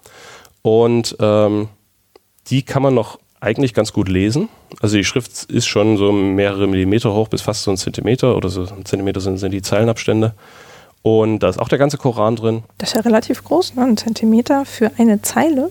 [0.64, 1.70] Und ähm,
[2.48, 4.50] die kann man noch eigentlich ganz gut lesen.
[4.82, 8.50] Also die Schrift ist schon so mehrere Millimeter hoch bis fast so ein Zentimeter oder
[8.50, 10.34] so ein Zentimeter sind, sind die Zeilenabstände.
[11.02, 12.64] Und da ist auch der ganze Koran drin.
[12.78, 13.84] Das ist ja relativ groß, ne?
[13.84, 15.70] ein Zentimeter für eine Zeile.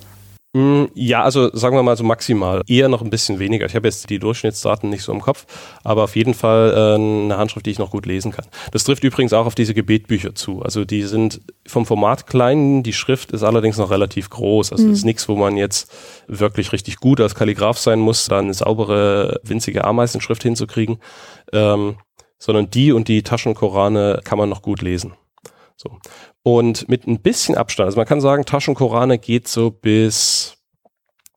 [0.55, 2.63] Mm, ja, also sagen wir mal so maximal.
[2.67, 3.65] Eher noch ein bisschen weniger.
[3.65, 5.47] Ich habe jetzt die Durchschnittsdaten nicht so im Kopf,
[5.83, 8.45] aber auf jeden Fall äh, eine Handschrift, die ich noch gut lesen kann.
[8.71, 10.61] Das trifft übrigens auch auf diese Gebetbücher zu.
[10.63, 14.73] Also die sind vom Format klein, die Schrift ist allerdings noch relativ groß.
[14.73, 14.93] Also mhm.
[14.93, 15.91] ist nichts, wo man jetzt
[16.29, 20.99] wirklich richtig gut als Kalligraph sein muss, da eine saubere, winzige Ameisenschrift hinzukriegen.
[21.53, 21.97] Ähm,
[22.39, 25.15] sondern die und die Taschenkorane kann man noch gut lesen.
[25.83, 25.99] So.
[26.45, 30.57] Und mit ein bisschen Abstand, also man kann sagen, Taschenkorane geht so bis,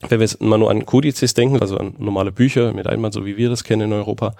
[0.01, 3.25] wenn wir jetzt mal nur an Kodizes denken, also an normale Bücher mit einmal so
[3.25, 4.35] wie wir das kennen in Europa,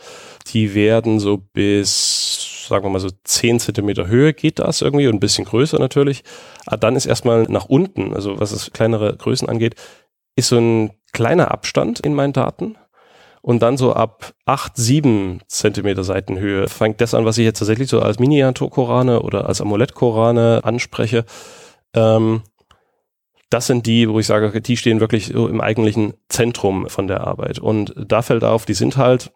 [0.54, 5.16] die werden so bis, sagen wir mal so 10 Zentimeter Höhe geht das irgendwie und
[5.16, 6.24] ein bisschen größer natürlich.
[6.68, 9.76] Aber dann ist erstmal nach unten, also was es kleinere Größen angeht,
[10.36, 12.76] ist so ein kleiner Abstand in meinen Daten
[13.46, 17.90] und dann so ab 8, 7 Zentimeter Seitenhöhe fängt das an, was ich jetzt tatsächlich
[17.90, 21.26] so als Miniaturkorane oder als Amulettkorane anspreche.
[21.94, 22.42] Ähm,
[23.52, 27.22] das sind die, wo ich sage, die stehen wirklich so im eigentlichen Zentrum von der
[27.22, 27.60] Arbeit.
[27.60, 29.32] Und da fällt auf, die sind halt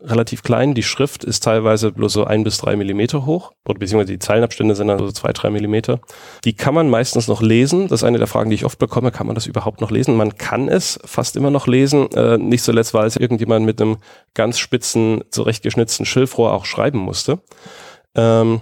[0.00, 0.74] relativ klein.
[0.74, 4.74] Die Schrift ist teilweise bloß so ein bis drei Millimeter hoch, oder beziehungsweise die Zeilenabstände
[4.74, 6.00] sind dann so zwei, drei Millimeter.
[6.44, 7.88] Die kann man meistens noch lesen.
[7.88, 9.10] Das ist eine der Fragen, die ich oft bekomme.
[9.10, 10.16] Kann man das überhaupt noch lesen?
[10.16, 12.10] Man kann es fast immer noch lesen.
[12.12, 13.98] Äh, nicht zuletzt, weil es irgendjemand mit einem
[14.34, 17.40] ganz spitzen, zurechtgeschnitzten Schilfrohr auch schreiben musste.
[18.14, 18.60] Ähm,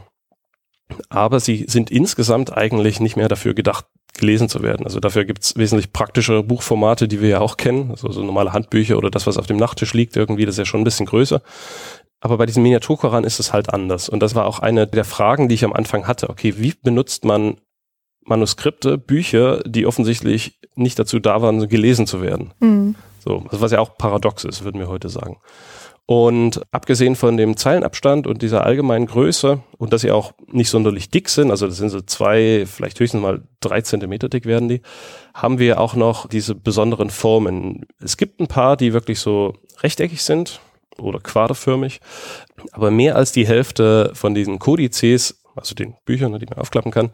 [1.08, 4.84] aber sie sind insgesamt eigentlich nicht mehr dafür gedacht, gelesen zu werden.
[4.84, 8.98] Also dafür gibt's wesentlich praktischere Buchformate, die wir ja auch kennen, also so normale Handbücher
[8.98, 11.40] oder das, was auf dem Nachttisch liegt, irgendwie, das ist ja schon ein bisschen größer.
[12.20, 14.08] Aber bei diesem Miniaturkoran ist es halt anders.
[14.08, 16.28] Und das war auch eine der Fragen, die ich am Anfang hatte.
[16.30, 17.58] Okay, wie benutzt man
[18.24, 22.52] Manuskripte, Bücher, die offensichtlich nicht dazu da waren, gelesen zu werden?
[22.58, 22.96] Mhm.
[23.20, 25.38] So, was ja auch paradox ist, würden wir heute sagen.
[26.10, 31.10] Und abgesehen von dem Zeilenabstand und dieser allgemeinen Größe und dass sie auch nicht sonderlich
[31.10, 34.80] dick sind, also das sind so zwei, vielleicht höchstens mal drei Zentimeter dick werden die,
[35.34, 37.84] haben wir auch noch diese besonderen Formen.
[38.02, 40.60] Es gibt ein paar, die wirklich so rechteckig sind
[40.96, 42.00] oder quaderförmig,
[42.72, 47.10] aber mehr als die Hälfte von diesen Kodizes, also den Büchern, die man aufklappen kann,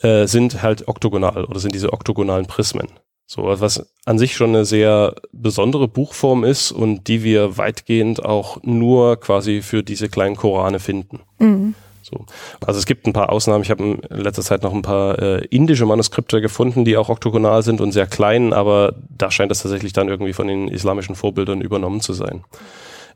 [0.00, 2.86] äh, sind halt oktogonal oder sind diese oktogonalen Prismen.
[3.30, 8.62] So, was an sich schon eine sehr besondere Buchform ist und die wir weitgehend auch
[8.62, 11.20] nur quasi für diese kleinen Korane finden.
[11.38, 11.74] Mhm.
[12.00, 12.24] So.
[12.64, 13.62] Also es gibt ein paar Ausnahmen.
[13.62, 17.62] Ich habe in letzter Zeit noch ein paar äh, indische Manuskripte gefunden, die auch oktogonal
[17.62, 21.60] sind und sehr klein, aber da scheint das tatsächlich dann irgendwie von den islamischen Vorbildern
[21.60, 22.44] übernommen zu sein.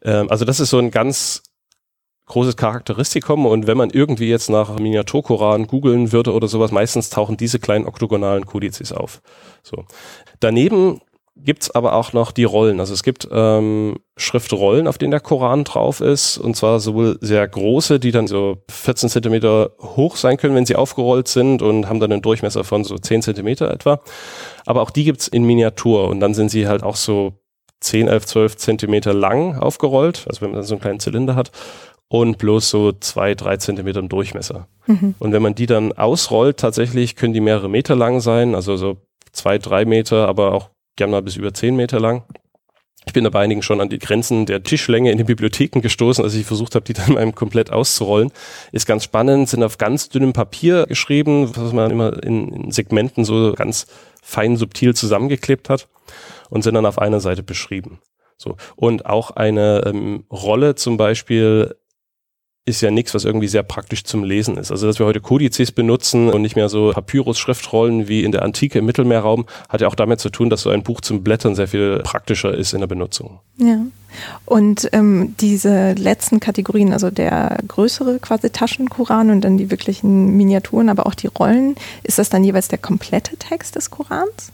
[0.02, 1.42] Ähm, also das ist so ein ganz
[2.32, 7.36] großes Charakteristikum und wenn man irgendwie jetzt nach Miniaturkoran googeln würde oder sowas, meistens tauchen
[7.36, 9.20] diese kleinen oktogonalen Kodizes auf.
[9.62, 9.84] So.
[10.40, 11.02] Daneben
[11.36, 12.80] gibt's aber auch noch die Rollen.
[12.80, 17.46] Also es gibt ähm, Schriftrollen, auf denen der Koran drauf ist, und zwar sowohl sehr
[17.46, 22.00] große, die dann so 14 Zentimeter hoch sein können, wenn sie aufgerollt sind und haben
[22.00, 24.00] dann einen Durchmesser von so 10 Zentimeter etwa.
[24.64, 27.34] Aber auch die gibt's in Miniatur und dann sind sie halt auch so
[27.80, 31.50] 10, 11, 12 Zentimeter lang aufgerollt, also wenn man dann so einen kleinen Zylinder hat
[32.12, 34.68] und bloß so zwei, drei Zentimeter im Durchmesser.
[34.86, 35.14] Mhm.
[35.18, 38.98] Und wenn man die dann ausrollt, tatsächlich können die mehrere Meter lang sein, also so
[39.32, 42.24] zwei, drei Meter, aber auch gerne mal bis über zehn Meter lang.
[43.06, 46.22] Ich bin da bei einigen schon an die Grenzen der Tischlänge in den Bibliotheken gestoßen,
[46.22, 48.30] als ich versucht habe, die dann mal komplett auszurollen.
[48.72, 53.24] Ist ganz spannend, sind auf ganz dünnem Papier geschrieben, was man immer in, in Segmenten
[53.24, 53.86] so ganz
[54.22, 55.88] fein subtil zusammengeklebt hat
[56.50, 58.00] und sind dann auf einer Seite beschrieben.
[58.36, 58.56] So.
[58.76, 61.74] Und auch eine ähm, Rolle zum Beispiel
[62.64, 64.70] ist ja nichts, was irgendwie sehr praktisch zum Lesen ist.
[64.70, 68.78] Also, dass wir heute Kodizes benutzen und nicht mehr so Papyrus-Schriftrollen wie in der Antike
[68.78, 71.66] im Mittelmeerraum, hat ja auch damit zu tun, dass so ein Buch zum Blättern sehr
[71.66, 73.40] viel praktischer ist in der Benutzung.
[73.58, 73.78] Ja.
[74.44, 80.88] Und ähm, diese letzten Kategorien, also der größere quasi Taschenkoran und dann die wirklichen Miniaturen,
[80.88, 84.52] aber auch die Rollen, ist das dann jeweils der komplette Text des Korans?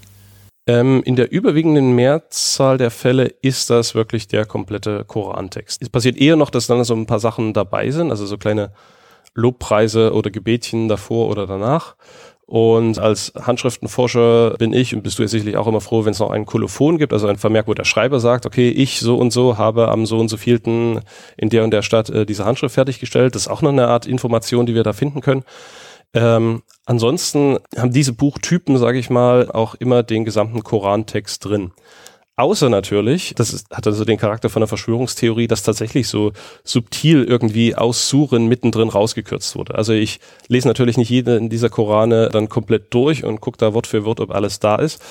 [0.69, 5.81] Ähm, in der überwiegenden Mehrzahl der Fälle ist das wirklich der komplette Korantext.
[5.81, 8.71] Es passiert eher noch, dass dann so ein paar Sachen dabei sind, also so kleine
[9.35, 11.97] Lobpreise oder Gebetchen davor oder danach.
[12.45, 16.19] Und als Handschriftenforscher bin ich und bist du ja sicherlich auch immer froh, wenn es
[16.19, 19.33] noch einen Kolophon gibt, also ein Vermerk, wo der Schreiber sagt, okay, ich so und
[19.33, 21.01] so habe am so und so vielten
[21.39, 23.35] in der und der Stadt äh, diese Handschrift fertiggestellt.
[23.35, 25.45] Das ist auch noch eine Art Information, die wir da finden können.
[26.15, 31.73] Ähm, ansonsten haben diese Buchtypen, sage ich mal, auch immer den gesamten Korantext drin.
[32.39, 37.25] Außer natürlich, das ist, hat also den Charakter von einer Verschwörungstheorie, dass tatsächlich so subtil
[37.25, 39.75] irgendwie aus Suren mittendrin rausgekürzt wurde.
[39.75, 43.75] Also ich lese natürlich nicht jede in dieser Korane dann komplett durch und gucke da
[43.75, 45.03] Wort für Wort, ob alles da ist.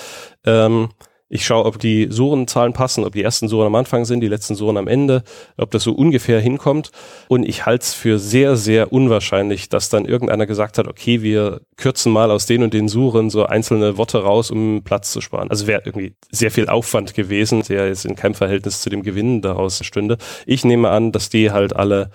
[0.46, 0.88] Ähm,
[1.30, 4.56] ich schaue, ob die Surenzahlen passen, ob die ersten Suren am Anfang sind, die letzten
[4.56, 5.24] Suren am Ende,
[5.58, 6.92] ob das so ungefähr hinkommt.
[7.28, 11.62] Und ich halte es für sehr, sehr unwahrscheinlich, dass dann irgendeiner gesagt hat, okay, wir
[11.76, 15.50] kürzen mal aus den und den Suren so einzelne Worte raus, um Platz zu sparen.
[15.50, 19.42] Also wäre irgendwie sehr viel Aufwand gewesen, der jetzt in keinem Verhältnis zu dem Gewinn
[19.42, 20.18] daraus stünde.
[20.46, 22.10] Ich nehme an, dass die halt alle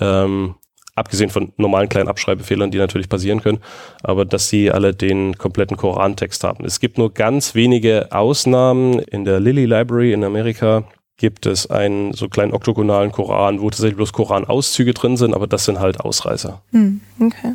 [0.00, 0.54] ähm,
[0.94, 3.58] abgesehen von normalen kleinen Abschreibefehlern, die natürlich passieren können,
[4.02, 6.64] aber dass sie alle den kompletten Korantext haben.
[6.64, 8.98] Es gibt nur ganz wenige Ausnahmen.
[8.98, 10.84] In der Lilly Library in Amerika
[11.16, 15.64] gibt es einen so kleinen oktogonalen Koran, wo tatsächlich bloß Koranauszüge drin sind, aber das
[15.64, 16.60] sind halt Ausreißer.
[16.72, 17.54] Hm, okay.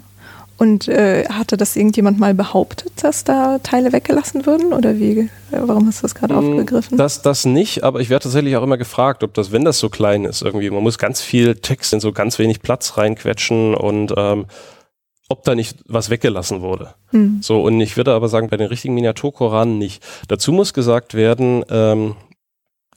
[0.60, 4.74] Und äh, hatte das irgendjemand mal behauptet, dass da Teile weggelassen würden?
[4.74, 5.20] Oder wie?
[5.20, 6.98] Äh, warum hast du das gerade mm, aufgegriffen?
[6.98, 9.88] Das, das nicht, aber ich werde tatsächlich auch immer gefragt, ob das, wenn das so
[9.88, 14.14] klein ist, irgendwie, man muss ganz viel Text in so ganz wenig Platz reinquetschen und
[14.18, 14.48] ähm,
[15.30, 16.94] ob da nicht was weggelassen wurde.
[17.12, 17.40] Hm.
[17.42, 20.04] So, und ich würde aber sagen, bei den richtigen Miniaturkoranen nicht.
[20.28, 22.16] Dazu muss gesagt werden, ähm,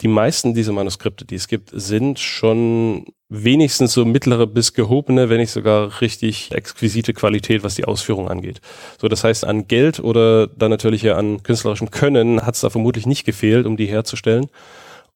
[0.02, 5.38] die meisten dieser Manuskripte, die es gibt, sind schon wenigstens so mittlere bis gehobene, wenn
[5.38, 8.60] nicht sogar richtig exquisite Qualität, was die Ausführung angeht.
[9.00, 12.70] So, das heißt, an Geld oder dann natürlich ja an künstlerischem Können hat es da
[12.70, 14.48] vermutlich nicht gefehlt, um die herzustellen.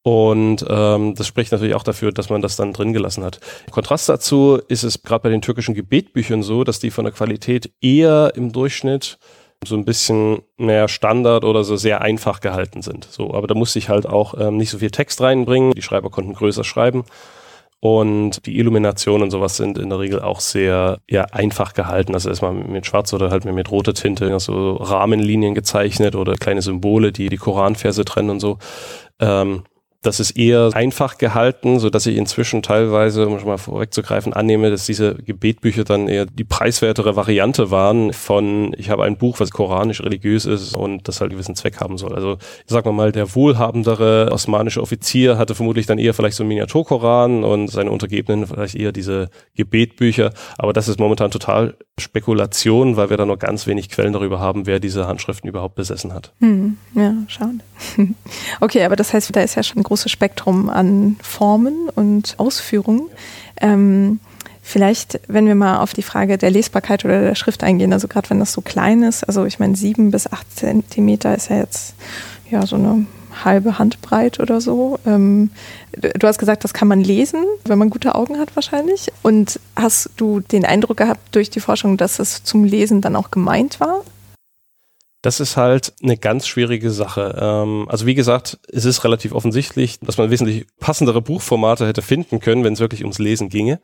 [0.03, 3.41] Und ähm, das spricht natürlich auch dafür, dass man das dann drin gelassen hat.
[3.67, 7.13] Im Kontrast dazu ist es gerade bei den türkischen Gebetbüchern so, dass die von der
[7.13, 9.19] Qualität eher im Durchschnitt
[9.65, 13.05] so ein bisschen mehr Standard oder so sehr einfach gehalten sind.
[13.05, 15.73] So, aber da musste ich halt auch ähm, nicht so viel Text reinbringen.
[15.73, 17.05] Die Schreiber konnten größer schreiben.
[17.81, 22.15] Und die Illuminationen und sowas sind in der Regel auch sehr ja, einfach gehalten.
[22.15, 27.13] Also erstmal mit Schwarz oder halt mit roter Tinte, also Rahmenlinien gezeichnet oder kleine Symbole,
[27.13, 28.59] die die Koranverse trennen und so.
[29.21, 29.65] Ähm,
[30.03, 34.71] das ist eher einfach gehalten, so dass ich inzwischen teilweise, um schon mal vorwegzugreifen, annehme,
[34.71, 39.51] dass diese Gebetbücher dann eher die preiswertere Variante waren von, ich habe ein Buch, was
[39.51, 42.15] koranisch religiös ist und das halt einen gewissen Zweck haben soll.
[42.15, 46.49] Also, sagen wir mal, der wohlhabendere osmanische Offizier hatte vermutlich dann eher vielleicht so einen
[46.49, 50.33] Miniaturkoran und seine Untergebenen vielleicht eher diese Gebetbücher.
[50.59, 54.67] Aber das ist momentan total Spekulation, weil wir da noch ganz wenig Quellen darüber haben,
[54.67, 56.33] wer diese Handschriften überhaupt besessen hat.
[56.41, 57.59] Hm, ja, schade.
[58.61, 63.09] okay, aber das heißt, da ist ja schon großes Spektrum an Formen und Ausführungen.
[63.61, 64.21] Ähm,
[64.63, 68.29] vielleicht, wenn wir mal auf die Frage der Lesbarkeit oder der Schrift eingehen, also gerade
[68.31, 71.95] wenn das so klein ist, also ich meine sieben bis acht Zentimeter ist ja jetzt
[72.51, 73.07] ja so eine
[73.45, 74.99] halbe Handbreit oder so.
[75.07, 75.51] Ähm,
[75.93, 79.13] du hast gesagt, das kann man lesen, wenn man gute Augen hat wahrscheinlich.
[79.23, 83.31] Und hast du den Eindruck gehabt durch die Forschung, dass es zum Lesen dann auch
[83.31, 84.03] gemeint war?
[85.27, 87.37] Das ist halt eine ganz schwierige Sache.
[87.37, 92.39] Ähm, also wie gesagt, es ist relativ offensichtlich, dass man wesentlich passendere Buchformate hätte finden
[92.39, 93.81] können, wenn es wirklich ums Lesen ginge.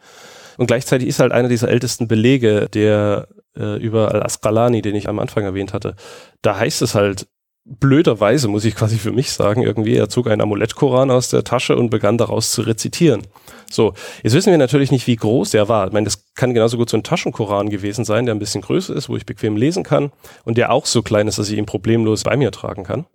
[0.57, 3.27] Und gleichzeitig ist halt einer dieser ältesten Belege, der
[3.57, 5.97] äh, über Al-Asqalani, den ich am Anfang erwähnt hatte,
[6.43, 7.27] da heißt es halt
[7.65, 11.77] blöderweise, muss ich quasi für mich sagen, irgendwie, er zog einen Amulettkoran aus der Tasche
[11.77, 13.23] und begann daraus zu rezitieren.
[13.71, 15.87] So, jetzt wissen wir natürlich nicht, wie groß der war.
[15.87, 18.95] Ich meine, das kann genauso gut so ein Taschenkoran gewesen sein, der ein bisschen größer
[18.95, 20.11] ist, wo ich bequem lesen kann
[20.45, 23.07] und der auch so klein ist, dass ich ihn problemlos bei mir tragen kann.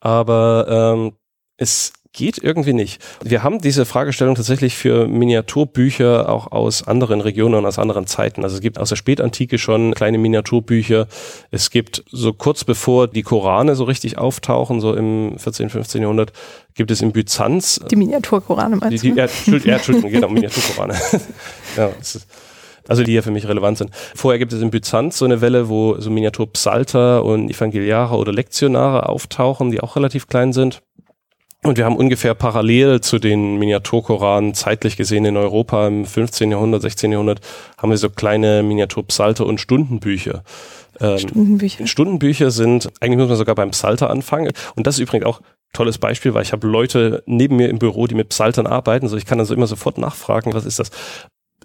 [0.00, 1.12] Aber ähm,
[1.56, 3.00] es geht irgendwie nicht.
[3.22, 8.42] Wir haben diese Fragestellung tatsächlich für Miniaturbücher auch aus anderen Regionen und aus anderen Zeiten.
[8.42, 11.06] Also es gibt aus der Spätantike schon kleine Miniaturbücher.
[11.50, 16.02] Es gibt so kurz bevor die Korane so richtig auftauchen, so im 14., 15.
[16.02, 16.32] Jahrhundert,
[16.74, 17.80] gibt es in Byzanz.
[17.90, 19.26] Die Miniaturkorane meinst die, die, ja,
[19.76, 20.94] Entschuldigung, genau, Miniaturkorane.
[21.76, 21.90] ja,
[22.88, 23.90] also die ja für mich relevant sind.
[24.16, 29.08] Vorher gibt es in Byzanz so eine Welle, wo so Miniaturpsalter und Evangeliare oder Lektionare
[29.08, 30.82] auftauchen, die auch relativ klein sind.
[31.62, 36.50] Und wir haben ungefähr parallel zu den Miniaturkoranen zeitlich gesehen in Europa im 15.
[36.50, 37.12] Jahrhundert, 16.
[37.12, 37.40] Jahrhundert
[37.76, 40.42] haben wir so kleine Miniaturpsalter und Stundenbücher.
[41.00, 41.86] Ähm, Stundenbücher.
[41.86, 44.52] Stundenbücher sind, eigentlich muss man sogar beim Psalter anfangen.
[44.74, 45.42] Und das ist übrigens auch
[45.74, 49.08] tolles Beispiel, weil ich habe Leute neben mir im Büro, die mit Psaltern arbeiten.
[49.08, 50.90] So ich kann also immer sofort nachfragen, was ist das?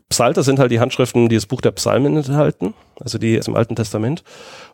[0.09, 3.75] Psalter sind halt die Handschriften, die das Buch der Psalmen enthalten, also die dem Alten
[3.75, 4.23] Testament.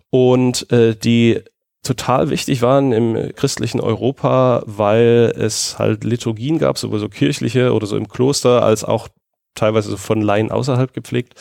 [0.09, 1.41] Und äh, die
[1.83, 7.87] total wichtig waren im christlichen Europa, weil es halt Liturgien gab, sowohl so kirchliche oder
[7.87, 9.07] so im Kloster, als auch
[9.55, 11.33] teilweise so von Laien außerhalb gepflegt.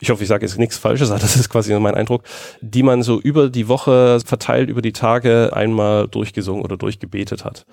[0.00, 2.24] Ich hoffe, ich sage jetzt nichts Falsches, aber das ist quasi mein Eindruck,
[2.60, 7.66] die man so über die Woche verteilt, über die Tage einmal durchgesungen oder durchgebetet hat.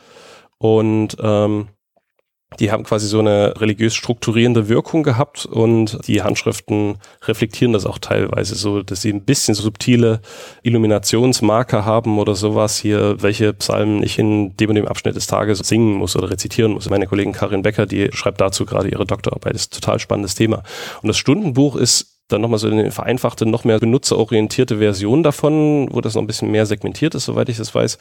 [0.60, 1.68] Und ähm,
[2.60, 8.00] die haben quasi so eine religiös strukturierende Wirkung gehabt und die Handschriften reflektieren das auch
[8.00, 10.22] teilweise so, dass sie ein bisschen subtile
[10.64, 15.60] Illuminationsmarker haben oder sowas hier, welche Psalmen ich in dem und dem Abschnitt des Tages
[15.60, 16.90] singen muss oder rezitieren muss.
[16.90, 20.36] Meine Kollegin Karin Becker, die schreibt dazu gerade ihre Doktorarbeit, das ist ein total spannendes
[20.36, 20.64] Thema.
[21.02, 26.02] Und das Stundenbuch ist dann nochmal so eine vereinfachte, noch mehr benutzerorientierte Version davon, wo
[26.02, 27.98] das noch ein bisschen mehr segmentiert ist, soweit ich das weiß.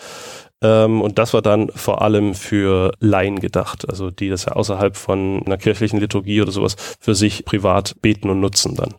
[0.63, 4.97] Ähm, und das war dann vor allem für Laien gedacht, also die das ja außerhalb
[4.97, 8.95] von einer kirchlichen Liturgie oder sowas für sich privat beten und nutzen dann.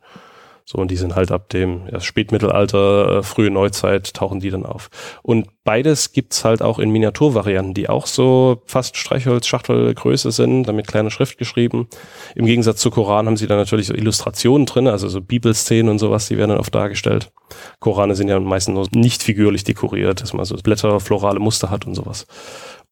[0.70, 4.66] So, und die sind halt ab dem ja, Spätmittelalter, äh, frühe Neuzeit tauchen die dann
[4.66, 4.90] auf.
[5.24, 10.76] Und beides gibt's halt auch in Miniaturvarianten, die auch so fast Streichholz, Schachtelgröße sind, dann
[10.76, 11.88] mit kleiner Schrift geschrieben.
[12.36, 16.00] Im Gegensatz zu Koran haben sie dann natürlich so Illustrationen drin, also so Bibelszenen und
[16.00, 17.32] sowas, die werden dann oft dargestellt.
[17.80, 21.88] Korane sind ja meistens nur nicht figürlich dekoriert, dass man so Blätter, florale Muster hat
[21.88, 22.28] und sowas.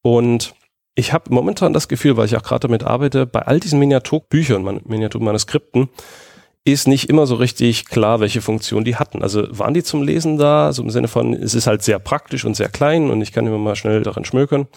[0.01, 0.55] Und
[0.95, 4.81] ich habe momentan das Gefühl, weil ich auch gerade damit arbeite, bei all diesen Miniaturbüchern,
[4.85, 5.89] Miniaturmanuskripten,
[6.65, 9.21] ist nicht immer so richtig klar, welche Funktion die hatten.
[9.21, 12.43] Also waren die zum Lesen da, so im Sinne von, es ist halt sehr praktisch
[12.43, 14.67] und sehr klein und ich kann immer mal schnell darin schmökern.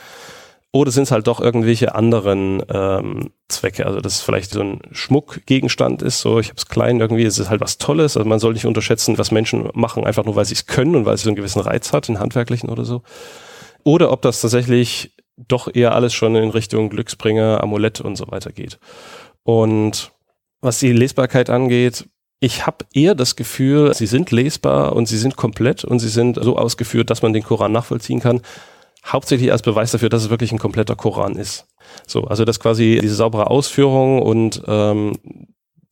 [0.71, 3.87] Oder sind es halt doch irgendwelche anderen ähm, Zwecke?
[3.87, 7.39] Also dass es vielleicht so ein Schmuckgegenstand ist, so ich habe es klein irgendwie, es
[7.39, 8.19] ist halt was Tolles.
[8.19, 11.07] Also man soll nicht unterschätzen, was Menschen machen, einfach nur weil sie es können und
[11.07, 13.03] weil es so einen gewissen Reiz hat, in handwerklichen oder so.
[13.83, 18.53] Oder ob das tatsächlich doch eher alles schon in Richtung Glücksbringer, Amulett und so weiter
[18.53, 18.79] geht.
[19.45, 20.13] Und
[20.61, 22.07] was die Lesbarkeit angeht,
[22.41, 26.39] ich habe eher das Gefühl, sie sind lesbar und sie sind komplett und sie sind
[26.41, 28.43] so ausgeführt, dass man den Koran nachvollziehen kann.
[29.05, 31.67] Hauptsächlich als Beweis dafür, dass es wirklich ein kompletter Koran ist.
[32.07, 35.19] So, also dass quasi diese saubere Ausführung und ähm,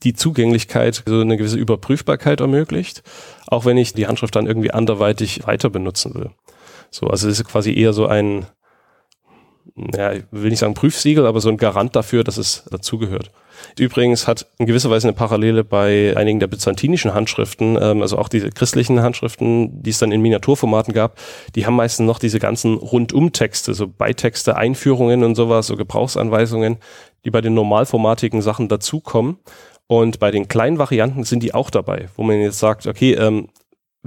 [0.03, 3.03] die Zugänglichkeit, so eine gewisse Überprüfbarkeit ermöglicht,
[3.47, 6.31] auch wenn ich die Handschrift dann irgendwie anderweitig weiter benutzen will.
[6.91, 8.47] So, also es ist quasi eher so ein,
[9.75, 13.33] ja, ich will nicht sagen Prüfsiegel, aber so ein Garant dafür, dass es dazugehört.
[13.79, 18.29] Übrigens hat in gewisser Weise eine Parallele bei einigen der byzantinischen Handschriften, ähm, also auch
[18.29, 21.19] diese christlichen Handschriften, die es dann in Miniaturformaten gab,
[21.55, 26.79] die haben meistens noch diese ganzen Rundumtexte, so Beitexte, Einführungen und sowas, so Gebrauchsanweisungen,
[27.25, 29.38] die bei den normalformatigen Sachen dazukommen.
[29.88, 33.49] Und bei den kleinen Varianten sind die auch dabei, wo man jetzt sagt, okay, ähm,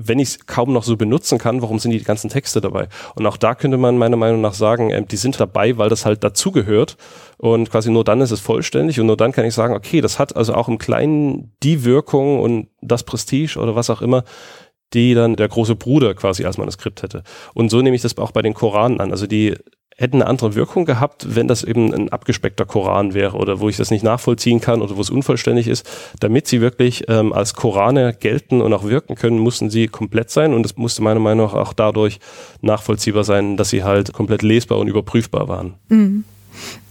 [0.02, 2.88] wenn ich es kaum noch so benutzen kann, warum sind die ganzen Texte dabei?
[3.16, 6.06] Und auch da könnte man meiner Meinung nach sagen, ähm, die sind dabei, weil das
[6.06, 6.98] halt dazugehört
[7.38, 10.20] und quasi nur dann ist es vollständig und nur dann kann ich sagen, okay, das
[10.20, 14.24] hat also auch im Kleinen die Wirkung und das Prestige oder was auch immer,
[14.94, 17.24] die dann der große Bruder quasi als Manuskript hätte.
[17.54, 19.12] Und so nehme ich das auch bei den Koranen an.
[19.12, 19.56] Also die
[20.00, 23.76] hätten eine andere Wirkung gehabt, wenn das eben ein abgespeckter Koran wäre oder wo ich
[23.76, 25.88] das nicht nachvollziehen kann oder wo es unvollständig ist.
[26.22, 30.54] Damit sie wirklich ähm, als Korane gelten und auch wirken können, mussten sie komplett sein
[30.54, 32.20] und es musste meiner Meinung nach auch dadurch
[32.62, 35.74] nachvollziehbar sein, dass sie halt komplett lesbar und überprüfbar waren.
[35.90, 36.24] Mhm.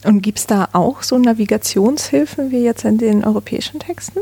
[0.04, 4.20] Und gibt es da auch so Navigationshilfen wie jetzt in den europäischen Texten?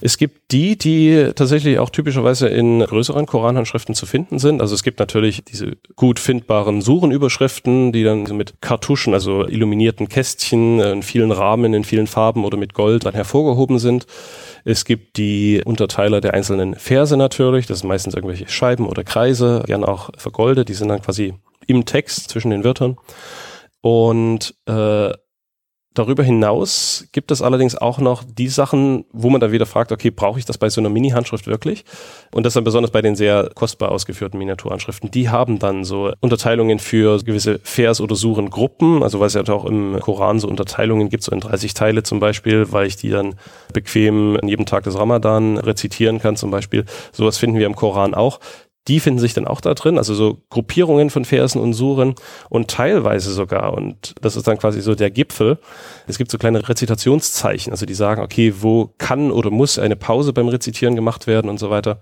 [0.00, 4.60] Es gibt die, die tatsächlich auch typischerweise in größeren Koranhandschriften zu finden sind.
[4.60, 10.80] Also es gibt natürlich diese gut findbaren Surenüberschriften, die dann mit Kartuschen, also illuminierten Kästchen
[10.80, 14.06] in vielen Rahmen, in vielen Farben oder mit Gold dann hervorgehoben sind.
[14.64, 17.66] Es gibt die Unterteiler der einzelnen Verse natürlich.
[17.66, 20.68] Das sind meistens irgendwelche Scheiben oder Kreise, gern auch vergoldet.
[20.68, 21.34] Die sind dann quasi
[21.66, 22.96] im Text zwischen den Wörtern.
[23.80, 25.12] Und äh,
[25.94, 30.10] Darüber hinaus gibt es allerdings auch noch die Sachen, wo man dann wieder fragt, okay,
[30.10, 31.84] brauche ich das bei so einer Mini-Handschrift wirklich?
[32.32, 35.10] Und das dann besonders bei den sehr kostbar ausgeführten Miniaturhandschriften.
[35.10, 39.64] Die haben dann so Unterteilungen für gewisse Vers- oder Surengruppen, also weil es ja auch
[39.64, 43.34] im Koran so Unterteilungen gibt, so in 30 Teile zum Beispiel, weil ich die dann
[43.72, 46.84] bequem an jedem Tag des Ramadan rezitieren kann zum Beispiel.
[47.12, 48.38] Sowas finden wir im Koran auch
[48.88, 52.14] die finden sich dann auch da drin, also so Gruppierungen von Versen und Suren
[52.48, 55.58] und teilweise sogar, und das ist dann quasi so der Gipfel,
[56.06, 60.32] es gibt so kleine Rezitationszeichen, also die sagen, okay, wo kann oder muss eine Pause
[60.32, 62.00] beim Rezitieren gemacht werden und so weiter.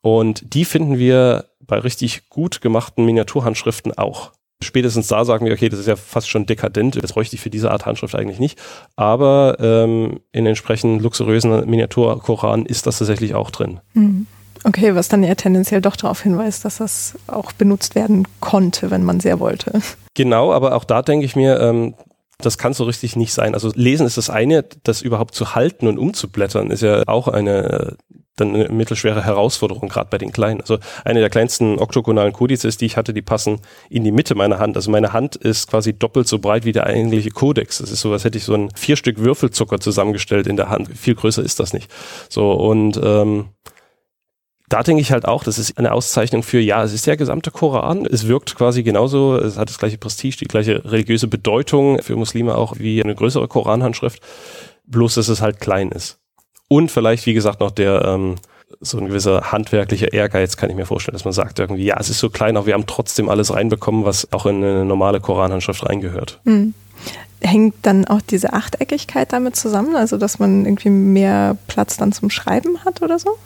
[0.00, 4.32] Und die finden wir bei richtig gut gemachten Miniaturhandschriften auch.
[4.62, 7.50] Spätestens da sagen wir, okay, das ist ja fast schon dekadent, das bräuchte ich für
[7.50, 8.58] diese Art Handschrift eigentlich nicht.
[8.96, 13.80] Aber ähm, in entsprechend luxuriösen Miniaturkoranen ist das tatsächlich auch drin.
[13.94, 14.26] Mhm.
[14.64, 19.04] Okay, was dann ja tendenziell doch darauf hinweist, dass das auch benutzt werden konnte, wenn
[19.04, 19.80] man sehr wollte.
[20.14, 21.94] Genau, aber auch da denke ich mir, ähm,
[22.38, 23.54] das kann so richtig nicht sein.
[23.54, 27.96] Also lesen ist das eine, das überhaupt zu halten und umzublättern ist ja auch eine
[28.40, 30.60] dann eine mittelschwere Herausforderung, gerade bei den Kleinen.
[30.60, 34.58] Also eine der kleinsten oktogonalen Kodizes, die ich hatte, die passen in die Mitte meiner
[34.58, 34.76] Hand.
[34.76, 37.78] Also meine Hand ist quasi doppelt so breit wie der eigentliche Kodex.
[37.78, 40.88] Das ist so, als hätte ich so ein vier Stück Würfelzucker zusammengestellt in der Hand.
[40.96, 41.90] Viel größer ist das nicht.
[42.28, 43.46] So und ähm,
[44.68, 47.50] da denke ich halt auch, das ist eine Auszeichnung für, ja, es ist der gesamte
[47.50, 48.06] Koran.
[48.06, 52.54] Es wirkt quasi genauso, es hat das gleiche Prestige, die gleiche religiöse Bedeutung für Muslime
[52.54, 54.20] auch wie eine größere Koranhandschrift.
[54.86, 56.18] Bloß, dass es halt klein ist.
[56.68, 58.36] Und vielleicht, wie gesagt, noch der ähm,
[58.80, 62.10] so ein gewisser handwerklicher Ehrgeiz, kann ich mir vorstellen, dass man sagt irgendwie, ja, es
[62.10, 65.86] ist so klein, aber wir haben trotzdem alles reinbekommen, was auch in eine normale Koranhandschrift
[65.86, 66.40] reingehört.
[66.44, 66.74] Mhm.
[67.40, 72.30] Hängt dann auch diese Achteckigkeit damit zusammen, also dass man irgendwie mehr Platz dann zum
[72.30, 73.38] Schreiben hat oder so?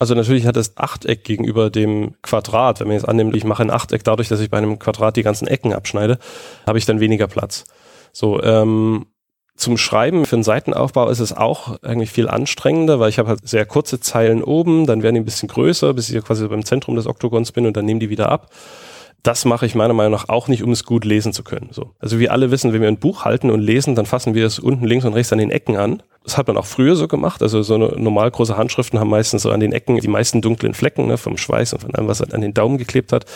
[0.00, 3.70] Also natürlich hat das Achteck gegenüber dem Quadrat, wenn man jetzt annimmt, ich mache ein
[3.70, 6.18] Achteck dadurch, dass ich bei einem Quadrat die ganzen Ecken abschneide,
[6.66, 7.64] habe ich dann weniger Platz.
[8.10, 9.04] So, ähm,
[9.56, 13.46] zum Schreiben für den Seitenaufbau ist es auch eigentlich viel anstrengender, weil ich habe halt
[13.46, 16.96] sehr kurze Zeilen oben, dann werden die ein bisschen größer, bis ich quasi beim Zentrum
[16.96, 18.48] des Oktogons bin und dann nehmen die wieder ab.
[19.22, 21.68] Das mache ich meiner Meinung nach auch nicht, um es gut lesen zu können.
[21.72, 21.90] So.
[21.98, 24.58] Also wir alle wissen, wenn wir ein Buch halten und lesen, dann fassen wir es
[24.58, 26.02] unten links und rechts an den Ecken an.
[26.24, 27.42] Das hat man auch früher so gemacht.
[27.42, 30.74] Also so eine normal große Handschriften haben meistens so an den Ecken die meisten dunklen
[30.74, 33.26] Flecken ne, vom Schweiß und von allem, was an den Daumen geklebt hat.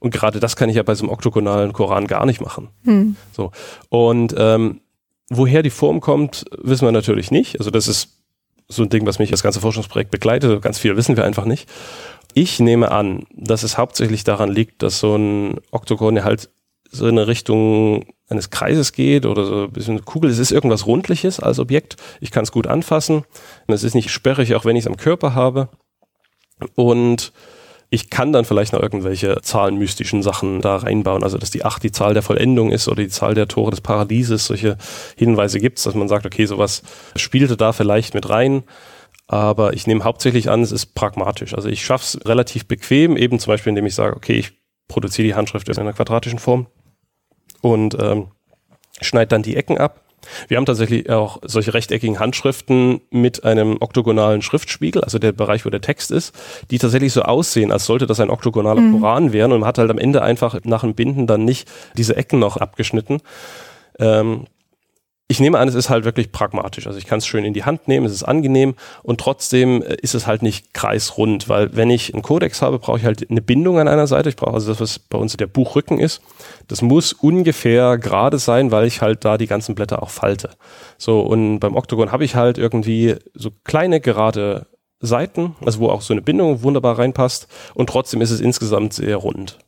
[0.00, 2.68] Und gerade das kann ich ja bei so einem oktogonalen Koran gar nicht machen.
[2.84, 3.16] Hm.
[3.32, 3.52] So.
[3.88, 4.80] Und ähm,
[5.34, 7.58] Woher die Form kommt, wissen wir natürlich nicht.
[7.58, 8.21] Also das ist
[8.74, 10.62] so ein Ding, was mich das ganze Forschungsprojekt begleitet.
[10.62, 11.68] Ganz viel wissen wir einfach nicht.
[12.34, 16.50] Ich nehme an, dass es hauptsächlich daran liegt, dass so ein Oktogon halt
[16.90, 20.30] so in eine Richtung eines Kreises geht oder so ein bisschen eine Kugel.
[20.30, 21.96] Es ist irgendwas Rundliches als Objekt.
[22.20, 23.24] Ich kann es gut anfassen.
[23.66, 25.68] Es ist nicht sperrig, auch wenn ich es am Körper habe.
[26.74, 27.32] Und
[27.94, 31.92] ich kann dann vielleicht noch irgendwelche zahlenmystischen Sachen da reinbauen, also dass die 8 die
[31.92, 34.46] Zahl der Vollendung ist oder die Zahl der Tore des Paradieses.
[34.46, 34.78] Solche
[35.14, 36.82] Hinweise gibt es, dass man sagt, okay, sowas
[37.16, 38.62] spielte da vielleicht mit rein.
[39.26, 41.52] Aber ich nehme hauptsächlich an, es ist pragmatisch.
[41.52, 44.52] Also ich schaffe es relativ bequem, eben zum Beispiel, indem ich sage, okay, ich
[44.88, 46.68] produziere die Handschrift in einer quadratischen Form
[47.60, 48.28] und ähm,
[49.02, 50.00] schneide dann die Ecken ab
[50.48, 55.70] wir haben tatsächlich auch solche rechteckigen Handschriften mit einem oktogonalen Schriftspiegel, also der Bereich, wo
[55.70, 56.34] der Text ist,
[56.70, 59.00] die tatsächlich so aussehen, als sollte das ein oktogonaler mhm.
[59.00, 62.16] Koran werden und man hat halt am Ende einfach nach dem Binden dann nicht diese
[62.16, 63.20] Ecken noch abgeschnitten.
[63.98, 64.46] Ähm,
[65.32, 66.86] ich nehme an, es ist halt wirklich pragmatisch.
[66.86, 69.96] Also ich kann es schön in die Hand nehmen, es ist angenehm und trotzdem äh,
[70.02, 73.40] ist es halt nicht kreisrund, weil wenn ich einen Kodex habe, brauche ich halt eine
[73.40, 74.28] Bindung an einer Seite.
[74.28, 76.20] Ich brauche also das, was bei uns der Buchrücken ist.
[76.68, 80.50] Das muss ungefähr gerade sein, weil ich halt da die ganzen Blätter auch falte.
[80.98, 84.66] So, und beim Oktogon habe ich halt irgendwie so kleine gerade
[85.00, 89.16] Seiten, also wo auch so eine Bindung wunderbar reinpasst und trotzdem ist es insgesamt sehr
[89.16, 89.58] rund.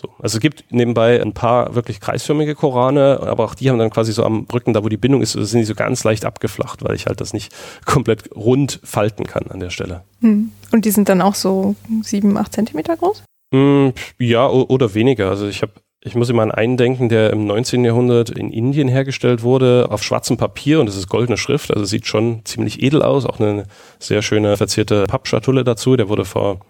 [0.00, 0.10] So.
[0.20, 4.12] Also es gibt nebenbei ein paar wirklich kreisförmige Korane, aber auch die haben dann quasi
[4.12, 6.94] so am Rücken, da wo die Bindung ist, sind die so ganz leicht abgeflacht, weil
[6.94, 7.52] ich halt das nicht
[7.84, 10.04] komplett rund falten kann an der Stelle.
[10.20, 10.52] Hm.
[10.70, 13.24] Und die sind dann auch so sieben, acht Zentimeter groß?
[13.52, 15.30] Hm, ja, oder weniger.
[15.30, 17.84] Also ich habe ich muss immer an einen denken, der im 19.
[17.84, 22.06] Jahrhundert in Indien hergestellt wurde, auf schwarzem Papier und das ist goldene Schrift, also sieht
[22.06, 23.64] schon ziemlich edel aus, auch eine
[23.98, 26.60] sehr schöne verzierte Pappschatulle dazu, der wurde vor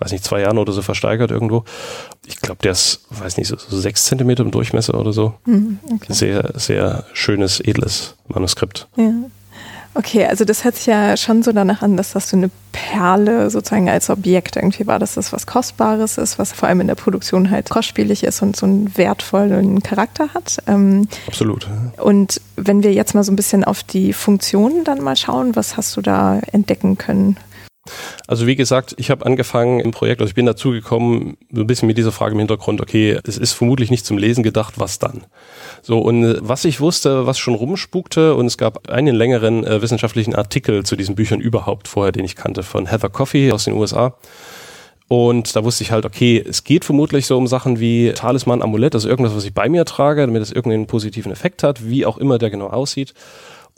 [0.00, 1.64] weiß nicht, zwei Jahren oder so versteigert irgendwo.
[2.26, 5.34] Ich glaube, der ist, weiß nicht, so, so sechs Zentimeter im Durchmesser oder so.
[5.44, 6.12] Mhm, okay.
[6.12, 8.88] Sehr, sehr schönes, edles Manuskript.
[8.96, 9.12] Ja.
[9.92, 13.50] Okay, also das hört sich ja schon so danach an, dass das so eine Perle
[13.50, 16.94] sozusagen als Objekt irgendwie war, dass das was Kostbares ist, was vor allem in der
[16.94, 20.58] Produktion halt kostspielig ist und so einen wertvollen Charakter hat.
[20.68, 21.68] Ähm, Absolut.
[21.96, 25.76] Und wenn wir jetzt mal so ein bisschen auf die Funktionen dann mal schauen, was
[25.76, 27.36] hast du da entdecken können?
[28.26, 31.66] Also wie gesagt, ich habe angefangen im Projekt, also ich bin dazu gekommen, so ein
[31.66, 34.98] bisschen mit dieser Frage im Hintergrund, okay, es ist vermutlich nicht zum Lesen gedacht, was
[34.98, 35.24] dann?
[35.82, 39.82] So, und äh, was ich wusste, was schon rumspukte, und es gab einen längeren äh,
[39.82, 43.74] wissenschaftlichen Artikel zu diesen Büchern überhaupt vorher, den ich kannte, von Heather Coffey aus den
[43.74, 44.14] USA.
[45.12, 48.94] Und da wusste ich halt, okay, es geht vermutlich so um Sachen wie Talisman, Amulett,
[48.94, 52.16] also irgendwas, was ich bei mir trage, damit es irgendeinen positiven Effekt hat, wie auch
[52.16, 53.12] immer der genau aussieht.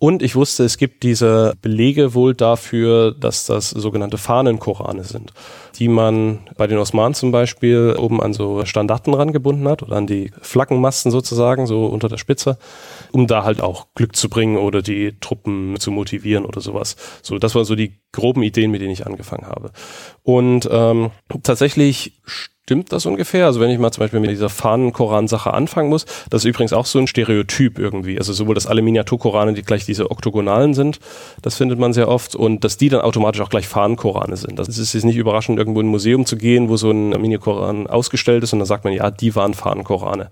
[0.02, 5.32] Und ich wusste, es gibt diese Belege wohl dafür, dass das sogenannte Fahnenkorane sind,
[5.76, 10.08] die man bei den Osmanen zum Beispiel oben an so Standarten rangebunden hat oder an
[10.08, 12.58] die Flaggenmasten sozusagen, so unter der Spitze,
[13.12, 16.96] um da halt auch Glück zu bringen oder die Truppen zu motivieren oder sowas.
[17.22, 19.70] So, das waren so die groben Ideen, mit denen ich angefangen habe.
[20.24, 21.12] Und ähm,
[21.44, 22.20] tatsächlich
[22.64, 23.46] stimmt das ungefähr.
[23.46, 26.86] Also wenn ich mal zum Beispiel mit dieser Fahnen-Koran-Sache anfangen muss, das ist übrigens auch
[26.86, 28.18] so ein Stereotyp irgendwie.
[28.18, 31.00] Also sowohl, dass alle Miniaturkorane, die gleich diese oktogonalen sind,
[31.42, 34.58] das findet man sehr oft, und dass die dann automatisch auch gleich Fahnen-Korane sind.
[34.58, 37.88] Das ist jetzt nicht überraschend, irgendwo in ein Museum zu gehen, wo so ein Mini-Koran
[37.88, 40.30] ausgestellt ist und dann sagt man, ja, die waren Fahnen-Korane.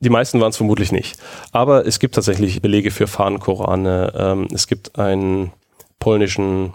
[0.00, 1.16] Die meisten waren es vermutlich nicht.
[1.52, 4.12] Aber es gibt tatsächlich Belege für Fahnen-Korane.
[4.14, 5.52] Ähm, es gibt einen
[5.98, 6.74] polnischen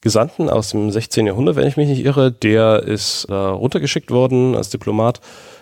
[0.00, 1.26] Gesandten aus dem 16.
[1.26, 2.32] Jahrhundert, wenn ich mich nicht irre.
[2.32, 5.20] Der ist äh, runtergeschickt worden als Diplomat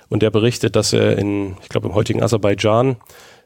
[0.09, 2.97] und der berichtet, dass er in, ich glaube, im heutigen Aserbaidschan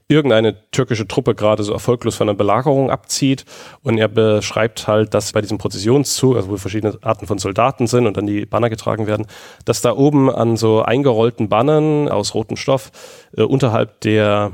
[0.09, 3.45] irgendeine türkische Truppe gerade so erfolglos von einer Belagerung abzieht
[3.83, 8.07] und er beschreibt halt, dass bei diesem Prozessionszug, also wo verschiedene Arten von Soldaten sind
[8.07, 9.27] und dann die Banner getragen werden,
[9.65, 12.91] dass da oben an so eingerollten Bannern aus rotem Stoff
[13.37, 14.53] äh, unterhalb der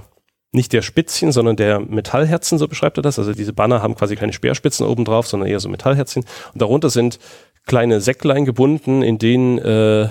[0.53, 3.19] nicht der Spitzchen, sondern der Metallherzen, so beschreibt er das.
[3.19, 6.25] Also diese Banner haben quasi keine Speerspitzen oben drauf, sondern eher so Metallherzchen.
[6.53, 7.19] Und darunter sind
[7.67, 10.09] kleine Säcklein gebunden, in denen äh,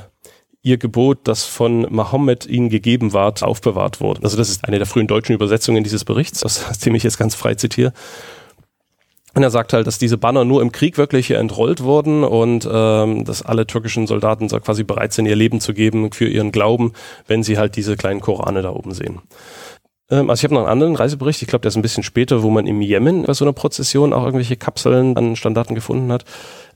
[0.62, 4.22] ihr Gebot, das von Mahomet ihnen gegeben ward, aufbewahrt wurde.
[4.24, 7.36] Also das ist eine der frühen deutschen Übersetzungen dieses Berichts, aus dem ich jetzt ganz
[7.36, 7.94] frei zitiere.
[9.34, 13.24] Und er sagt halt, dass diese Banner nur im Krieg wirklich entrollt wurden und ähm,
[13.24, 16.94] dass alle türkischen Soldaten so quasi bereit sind, ihr Leben zu geben für ihren Glauben,
[17.28, 19.20] wenn sie halt diese kleinen Korane da oben sehen.
[20.10, 22.44] Ähm, also ich habe noch einen anderen Reisebericht, ich glaube, der ist ein bisschen später,
[22.44, 26.24] wo man im Jemen bei so einer Prozession auch irgendwelche Kapseln an Standarten gefunden hat.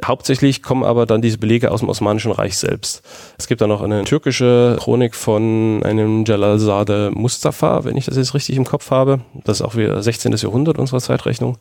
[0.03, 3.03] Hauptsächlich kommen aber dann diese Belege aus dem Osmanischen Reich selbst.
[3.37, 8.33] Es gibt da noch eine türkische Chronik von einem Jalalzade Mustafa, wenn ich das jetzt
[8.33, 9.21] richtig im Kopf habe.
[9.43, 10.33] Das ist auch wieder 16.
[10.33, 11.57] Jahrhundert unserer Zeitrechnung.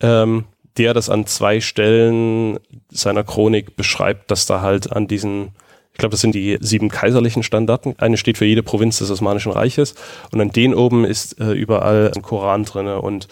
[0.00, 0.44] Ähm,
[0.76, 5.50] der das an zwei Stellen seiner Chronik beschreibt, dass da halt an diesen
[5.98, 7.96] ich glaube, das sind die sieben kaiserlichen Standarten.
[7.98, 9.96] Eine steht für jede Provinz des Osmanischen Reiches
[10.30, 13.26] und an den oben ist äh, überall ein Koran drinne und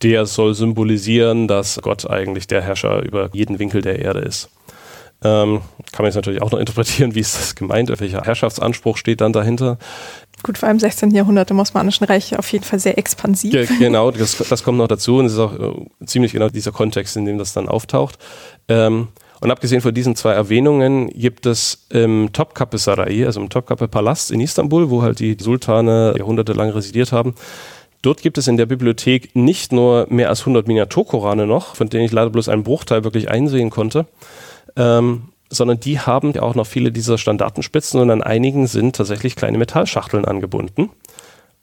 [0.00, 4.48] der soll symbolisieren, dass Gott eigentlich der Herrscher über jeden Winkel der Erde ist.
[5.24, 9.20] Ähm, kann man jetzt natürlich auch noch interpretieren, wie ist das gemeint, welcher Herrschaftsanspruch steht
[9.20, 9.76] dann dahinter.
[10.44, 11.10] Gut, vor allem im 16.
[11.10, 13.50] Jahrhundert im Osmanischen Reich auf jeden Fall sehr expansiv.
[13.50, 16.70] Ge genau, das, das, kommt noch dazu und es ist auch äh, ziemlich genau dieser
[16.70, 18.20] Kontext, in dem das dann auftaucht.
[18.68, 19.08] Ähm,
[19.44, 24.30] und abgesehen von diesen zwei Erwähnungen gibt es im Topkapi Sarai, also im Topkapi Palast
[24.30, 27.34] in Istanbul, wo halt die Sultane jahrhundertelang residiert haben,
[28.00, 32.04] Dort gibt es in der Bibliothek nicht nur mehr als 100 Miniaturkorane noch, von denen
[32.04, 34.04] ich leider bloß einen Bruchteil wirklich einsehen konnte,
[34.76, 39.36] ähm, sondern die haben ja auch noch viele dieser Standartenspitzen und an einigen sind tatsächlich
[39.36, 40.90] kleine Metallschachteln angebunden.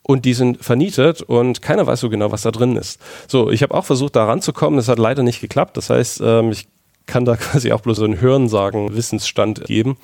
[0.01, 2.99] Und die sind vernietet und keiner weiß so genau, was da drin ist.
[3.27, 4.77] So, ich habe auch versucht, da ranzukommen.
[4.77, 5.77] Das hat leider nicht geklappt.
[5.77, 6.67] Das heißt, ähm, ich
[7.05, 9.97] kann da quasi auch bloß so einen Hörensagen Wissensstand geben.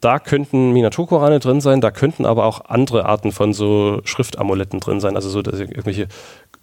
[0.00, 5.00] Da könnten Miniaturkorane drin sein, da könnten aber auch andere Arten von so Schriftamuletten drin
[5.00, 6.08] sein, also so irgendwelche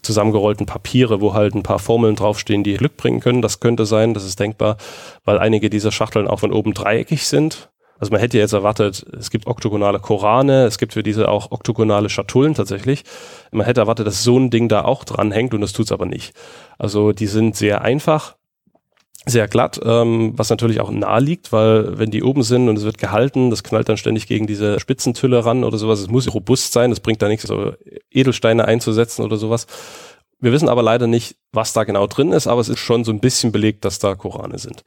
[0.03, 3.41] zusammengerollten Papiere, wo halt ein paar Formeln draufstehen, die Glück bringen können.
[3.41, 4.77] Das könnte sein, das ist denkbar,
[5.23, 7.69] weil einige dieser Schachteln auch von oben dreieckig sind.
[7.99, 12.09] Also man hätte jetzt erwartet, es gibt oktogonale Korane, es gibt für diese auch oktogonale
[12.09, 13.03] Schatullen tatsächlich.
[13.51, 16.33] Man hätte erwartet, dass so ein Ding da auch dranhängt und das tut's aber nicht.
[16.77, 18.35] Also die sind sehr einfach,
[19.25, 22.83] sehr glatt, ähm, was natürlich auch nahe liegt, weil wenn die oben sind und es
[22.83, 25.99] wird gehalten, das knallt dann ständig gegen diese Spitzentülle ran oder sowas.
[25.99, 27.73] Es muss robust sein, das bringt da nichts, so
[28.11, 29.67] Edelsteine einzusetzen oder sowas.
[30.39, 33.13] Wir wissen aber leider nicht, was da genau drin ist, aber es ist schon so
[33.13, 34.83] ein bisschen belegt, dass da Korane sind.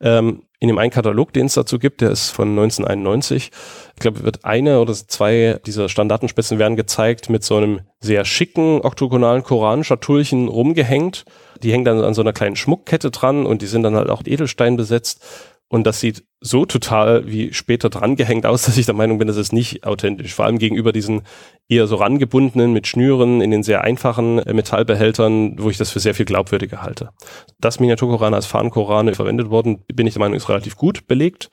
[0.00, 3.50] Ähm, in dem einen Katalog, den es dazu gibt, der ist von 1991.
[3.94, 8.80] Ich glaube, wird eine oder zwei dieser Standartenspitzen werden gezeigt mit so einem sehr schicken
[8.80, 11.26] oktogonalen Koranschatullchen rumgehängt.
[11.64, 14.22] Die hängen dann an so einer kleinen Schmuckkette dran und die sind dann halt auch
[14.24, 15.24] Edelstein besetzt.
[15.68, 19.38] Und das sieht so total wie später drangehängt aus, dass ich der Meinung bin, das
[19.38, 20.34] ist nicht authentisch.
[20.34, 21.22] Vor allem gegenüber diesen
[21.68, 26.00] eher so rangebundenen mit Schnüren in den sehr einfachen äh, Metallbehältern, wo ich das für
[26.00, 27.10] sehr viel glaubwürdiger halte.
[27.58, 31.50] Dass Miniaturkorane als Fahnenkorane verwendet worden, bin ich der Meinung, ist relativ gut belegt.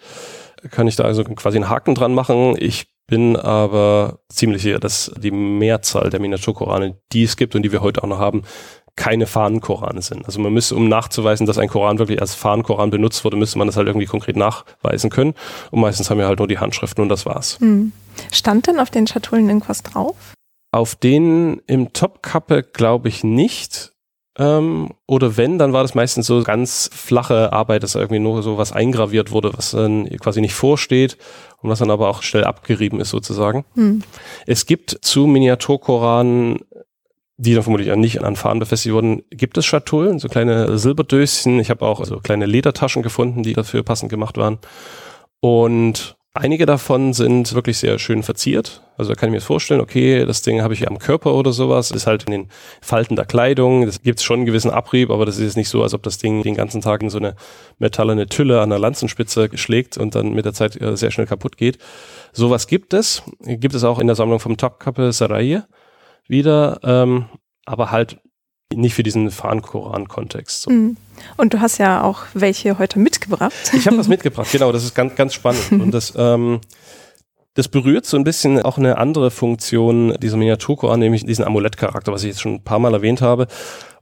[0.70, 2.56] Kann ich da also quasi einen Haken dran machen.
[2.60, 7.72] Ich bin aber ziemlich sicher, dass die Mehrzahl der Miniaturkorane, die es gibt und die
[7.72, 8.44] wir heute auch noch haben,
[8.96, 10.26] keine Fahnenkorane sind.
[10.26, 13.68] Also man müsste, um nachzuweisen, dass ein Koran wirklich als Fahnenkoran benutzt wurde, müsste man
[13.68, 15.34] das halt irgendwie konkret nachweisen können.
[15.72, 17.60] Und meistens haben wir halt nur die Handschriften und das war's.
[17.60, 17.92] Hm.
[18.32, 20.16] Stand denn auf den Schatullen irgendwas drauf?
[20.72, 23.92] Auf denen im Topkappe glaube ich nicht.
[24.38, 28.58] Ähm, oder wenn, dann war das meistens so ganz flache Arbeit, dass irgendwie nur so
[28.58, 31.18] was eingraviert wurde, was dann quasi nicht vorsteht
[31.62, 33.66] und was dann aber auch schnell abgerieben ist sozusagen.
[33.76, 34.04] Hm.
[34.48, 36.60] Es gibt zu Miniaturkoranen
[37.42, 41.60] die dann vermutlich auch nicht an Fahnen befestigt wurden, gibt es Schatullen, so kleine Silberdöschen.
[41.60, 44.60] Ich habe auch so kleine Ledertaschen gefunden, die dafür passend gemacht waren.
[45.40, 48.84] Und Einige davon sind wirklich sehr schön verziert.
[48.96, 51.92] Also da kann ich mir vorstellen, okay, das Ding habe ich am Körper oder sowas,
[51.92, 55.36] ist halt in den Falten der Kleidung, das gibt schon einen gewissen Abrieb, aber das
[55.38, 57.36] ist jetzt nicht so, als ob das Ding den ganzen Tag in so eine
[57.80, 61.58] metallene Tülle an der Lanzenspitze schlägt und dann mit der Zeit äh, sehr schnell kaputt
[61.58, 61.80] geht.
[62.32, 63.24] Sowas gibt es.
[63.42, 65.64] Gibt es auch in der Sammlung vom Topkappe Saraye
[66.32, 67.26] wieder, ähm,
[67.66, 68.18] aber halt
[68.74, 70.64] nicht für diesen Fahren-Koran-Kontext.
[70.64, 70.72] So.
[70.72, 70.98] Mhm.
[71.38, 73.54] Und du hast ja auch welche heute mitgebracht.
[73.74, 75.62] Ich habe was mitgebracht, genau, das ist ganz, ganz spannend.
[75.72, 76.62] Und das, ähm,
[77.54, 82.24] das berührt so ein bisschen auch eine andere Funktion dieser Miniaturkoran, nämlich diesen Amulettcharakter, was
[82.24, 83.48] ich jetzt schon ein paar Mal erwähnt habe.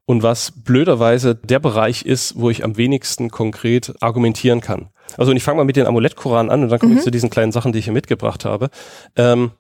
[0.06, 4.90] Und was blöderweise der Bereich ist, wo ich am wenigsten konkret argumentieren kann.
[5.18, 6.98] Also und ich fange mal mit den Amulettkoran an und dann komme mhm.
[7.00, 8.70] ich zu diesen kleinen Sachen, die ich hier mitgebracht habe.
[9.16, 9.52] Ähm,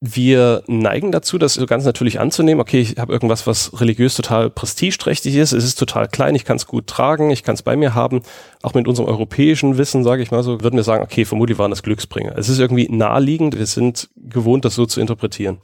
[0.00, 2.60] wir neigen dazu, das so ganz natürlich anzunehmen.
[2.60, 5.52] Okay, ich habe irgendwas, was religiös total prestigeträchtig ist.
[5.52, 8.22] Es ist total klein, ich kann es gut tragen, ich kann es bei mir haben.
[8.62, 11.70] Auch mit unserem europäischen Wissen, sage ich mal so, würden wir sagen, okay, vermutlich waren
[11.70, 12.38] das Glücksbringer.
[12.38, 15.58] Es ist irgendwie naheliegend, wir sind gewohnt, das so zu interpretieren.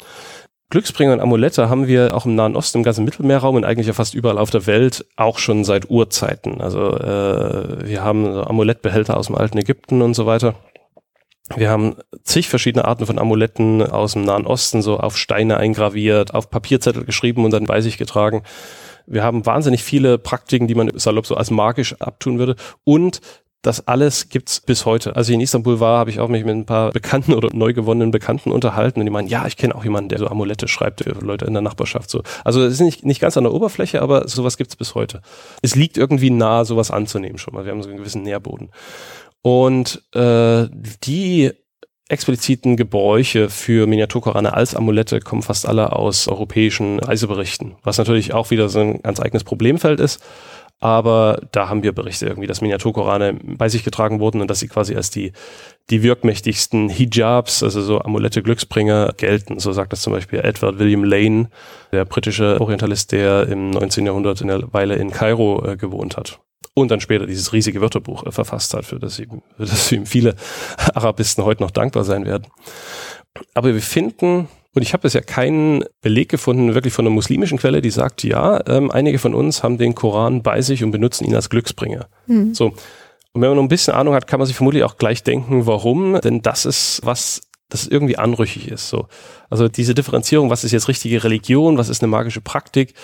[0.71, 3.93] Glücksbringer und Amulette haben wir auch im Nahen Osten, im ganzen Mittelmeerraum und eigentlich ja
[3.93, 6.61] fast überall auf der Welt auch schon seit Urzeiten.
[6.61, 10.57] Also äh, wir haben Amulettbehälter aus dem alten Ägypten und so weiter.
[11.55, 16.33] Wir haben zig verschiedene Arten von Amuletten aus dem Nahen Osten, so auf Steine eingraviert,
[16.33, 18.43] auf Papierzettel geschrieben und dann bei sich getragen.
[19.07, 22.57] Wir haben wahnsinnig viele Praktiken, die man salopp so als magisch abtun würde.
[22.85, 23.21] Und
[23.65, 25.17] das alles gibt's bis heute.
[25.17, 27.73] Als ich in Istanbul war, habe ich auch mich mit ein paar bekannten oder neu
[27.73, 31.03] gewonnenen Bekannten unterhalten und die meinen, ja, ich kenne auch jemanden, der so Amulette schreibt
[31.03, 32.11] für Leute in der Nachbarschaft.
[32.11, 32.23] So.
[32.45, 35.23] Also es ist nicht, nicht ganz an der Oberfläche, aber sowas gibt's bis heute.
[35.63, 37.65] Es liegt irgendwie nahe, sowas anzunehmen schon mal.
[37.65, 38.69] Wir haben so einen gewissen Nährboden.
[39.45, 40.69] Und äh,
[41.05, 41.53] die
[42.09, 48.51] expliziten Gebräuche für Miniaturkorane als Amulette kommen fast alle aus europäischen Reiseberichten, was natürlich auch
[48.51, 50.23] wieder so ein ganz eigenes Problemfeld ist.
[50.81, 54.69] Aber da haben wir Berichte irgendwie, dass Miniaturkorane bei sich getragen wurden und dass sie
[54.69, 55.33] quasi als die,
[55.91, 59.59] die wirkmächtigsten Hijabs, also so Amulette Glücksbringer gelten.
[59.59, 61.51] So sagt das zum Beispiel Edward William Lane,
[61.93, 64.07] der britische Orientalist, der im 19.
[64.07, 66.41] Jahrhundert in der Weile in Kairo äh, gewohnt hat
[66.75, 70.07] und dann später dieses riesige Wörterbuch äh, verfasst hat, für das, ihm, für das ihm
[70.07, 70.35] viele
[70.95, 72.47] Arabisten heute noch dankbar sein werden.
[73.55, 77.81] Aber wir finden, und ich habe bisher keinen Beleg gefunden, wirklich von einer muslimischen Quelle,
[77.81, 81.35] die sagt, ja, ähm, einige von uns haben den Koran bei sich und benutzen ihn
[81.35, 82.07] als Glücksbringer.
[82.27, 82.55] Mhm.
[82.55, 82.67] So.
[83.33, 85.67] Und wenn man noch ein bisschen Ahnung hat, kann man sich vermutlich auch gleich denken,
[85.67, 86.21] warum.
[86.21, 88.89] Denn das ist, was das irgendwie anrüchig ist.
[88.89, 89.09] So.
[89.51, 92.95] Also diese Differenzierung, was ist jetzt richtige Religion, was ist eine magische Praktik,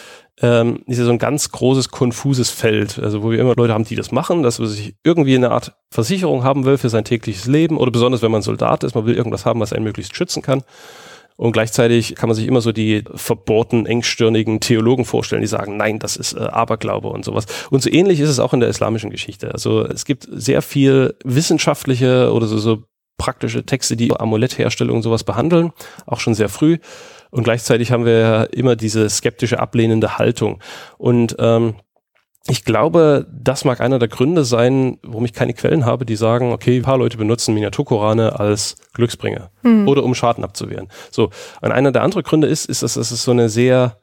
[0.42, 2.98] ähm, ist ja so ein ganz großes, konfuses Feld.
[2.98, 5.74] Also wo wir immer Leute haben, die das machen, dass man sich irgendwie eine Art
[5.90, 9.16] Versicherung haben will für sein tägliches Leben oder besonders wenn man Soldat ist, man will
[9.16, 10.62] irgendwas haben, was einen möglichst schützen kann.
[11.36, 15.98] Und gleichzeitig kann man sich immer so die verbohrten, engstirnigen Theologen vorstellen, die sagen, nein,
[15.98, 17.46] das ist äh, Aberglaube und sowas.
[17.70, 19.50] Und so ähnlich ist es auch in der islamischen Geschichte.
[19.50, 22.82] Also es gibt sehr viel wissenschaftliche oder so, so
[23.18, 25.72] praktische Texte, die Amulettherstellung und sowas behandeln,
[26.06, 26.78] auch schon sehr früh.
[27.30, 30.60] Und gleichzeitig haben wir ja immer diese skeptische, ablehnende Haltung.
[30.98, 31.74] Und ähm,
[32.48, 36.52] ich glaube, das mag einer der Gründe sein, warum ich keine Quellen habe, die sagen,
[36.52, 39.86] okay, ein paar Leute benutzen Miniaturkorane als Glücksbringer hm.
[39.86, 40.88] oder um Schaden abzuwehren.
[41.10, 41.30] So.
[41.60, 43.98] Und einer der anderen Gründe ist, ist, dass es so eine sehr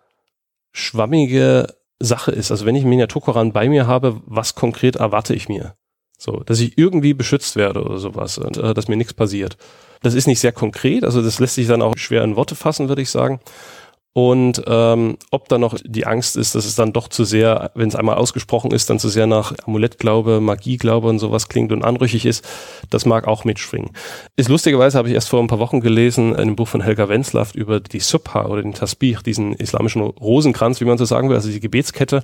[0.71, 1.67] schwammige
[1.99, 2.51] Sache ist.
[2.51, 5.75] Also wenn ich einen Miniaturkoran bei mir habe, was konkret erwarte ich mir?
[6.17, 9.57] So, dass ich irgendwie beschützt werde oder sowas und äh, dass mir nichts passiert.
[10.01, 12.89] Das ist nicht sehr konkret, also das lässt sich dann auch schwer in Worte fassen,
[12.89, 13.39] würde ich sagen.
[14.17, 17.87] Und ähm, ob da noch die Angst ist, dass es dann doch zu sehr, wenn
[17.87, 22.25] es einmal ausgesprochen ist, dann zu sehr nach Amulettglaube, Magieglaube und sowas klingt und anrüchig
[22.25, 22.43] ist,
[22.89, 23.91] das mag auch mitschwingen.
[24.35, 27.09] Ist lustigerweise habe ich erst vor ein paar Wochen gelesen, in einem Buch von Helga
[27.09, 31.35] Wenzlaft über die Subha oder den Tasbih, diesen islamischen Rosenkranz, wie man so sagen will,
[31.35, 32.23] also die Gebetskette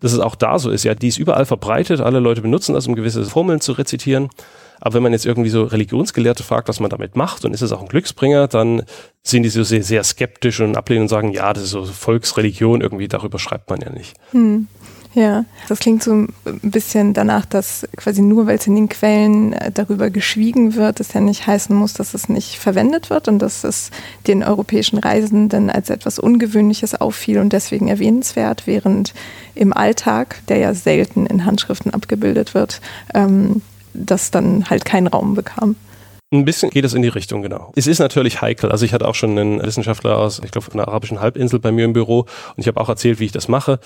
[0.00, 0.84] dass es auch da so ist.
[0.84, 2.00] Ja, die ist überall verbreitet.
[2.00, 4.30] Alle Leute benutzen das, um gewisse Formeln zu rezitieren.
[4.80, 7.72] Aber wenn man jetzt irgendwie so Religionsgelehrte fragt, was man damit macht und ist es
[7.72, 8.82] auch ein Glücksbringer, dann
[9.22, 12.82] sind die so sehr, sehr skeptisch und ablehnen und sagen, ja, das ist so Volksreligion,
[12.82, 14.14] irgendwie darüber schreibt man ja nicht.
[14.32, 14.68] Hm.
[15.16, 16.28] Ja, das klingt so ein
[16.60, 21.14] bisschen danach, dass quasi nur weil es in den Quellen äh, darüber geschwiegen wird, es
[21.14, 23.90] ja nicht heißen muss, dass es nicht verwendet wird und dass es
[24.26, 29.14] den europäischen Reisenden als etwas Ungewöhnliches auffiel und deswegen erwähnenswert, während
[29.54, 32.82] im Alltag, der ja selten in Handschriften abgebildet wird,
[33.14, 33.62] ähm,
[33.94, 35.76] das dann halt keinen Raum bekam.
[36.32, 37.72] Ein bisschen geht es in die Richtung, genau.
[37.76, 38.72] Es ist natürlich heikel.
[38.72, 41.70] Also ich hatte auch schon einen Wissenschaftler aus, ich glaube, von der arabischen Halbinsel bei
[41.70, 43.78] mir im Büro und ich habe auch erzählt, wie ich das mache.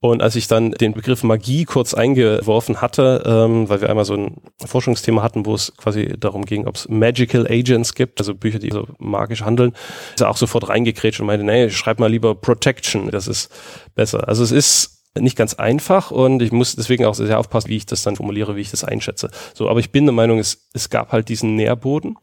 [0.00, 4.14] Und als ich dann den Begriff Magie kurz eingeworfen hatte, ähm, weil wir einmal so
[4.14, 8.58] ein Forschungsthema hatten, wo es quasi darum ging, ob es Magical Agents gibt, also Bücher,
[8.58, 9.72] die so magisch handeln,
[10.16, 13.52] ist er auch sofort reingekrätscht und meinte, nee, schreib mal lieber Protection, das ist
[13.94, 14.26] besser.
[14.26, 17.86] Also es ist nicht ganz einfach und ich muss deswegen auch sehr aufpassen, wie ich
[17.86, 19.30] das dann formuliere, wie ich das einschätze.
[19.54, 22.18] So, aber ich bin der Meinung, es, es gab halt diesen Nährboden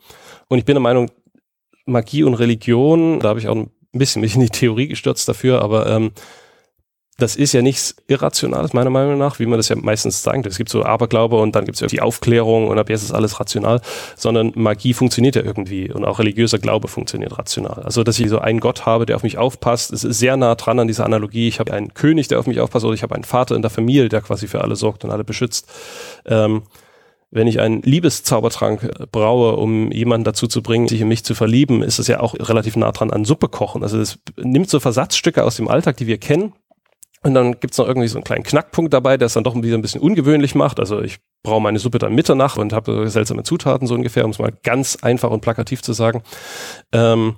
[0.49, 1.09] und ich bin der Meinung,
[1.85, 5.61] Magie und Religion, da habe ich auch ein bisschen mich in die Theorie gestürzt dafür,
[5.61, 6.11] aber ähm,
[7.21, 10.45] das ist ja nichts Irrationales, meiner Meinung nach, wie man das ja meistens sagt.
[10.45, 13.39] Es gibt so Aberglaube und dann gibt es die Aufklärung und ab jetzt ist alles
[13.39, 13.81] rational,
[14.15, 17.83] sondern Magie funktioniert ja irgendwie und auch religiöser Glaube funktioniert rational.
[17.83, 20.79] Also, dass ich so einen Gott habe, der auf mich aufpasst, ist sehr nah dran
[20.79, 21.47] an dieser Analogie.
[21.47, 23.71] Ich habe einen König, der auf mich aufpasst oder ich habe einen Vater in der
[23.71, 25.67] Familie, der quasi für alle sorgt und alle beschützt.
[26.25, 26.63] Ähm,
[27.31, 31.33] wenn ich einen Liebeszaubertrank äh, braue, um jemanden dazu zu bringen, sich in mich zu
[31.33, 33.83] verlieben, ist es ja auch relativ nah dran an Suppe kochen.
[33.83, 36.53] Also es nimmt so Versatzstücke aus dem Alltag, die wir kennen,
[37.23, 39.77] und dann gibt's noch irgendwie so einen kleinen Knackpunkt dabei, der es dann doch wieder
[39.77, 40.79] ein bisschen ungewöhnlich macht.
[40.79, 44.39] Also ich brauche meine Suppe dann Mitternacht und habe seltsame Zutaten so ungefähr, um es
[44.39, 46.23] mal ganz einfach und plakativ zu sagen.
[46.91, 47.35] Ähm,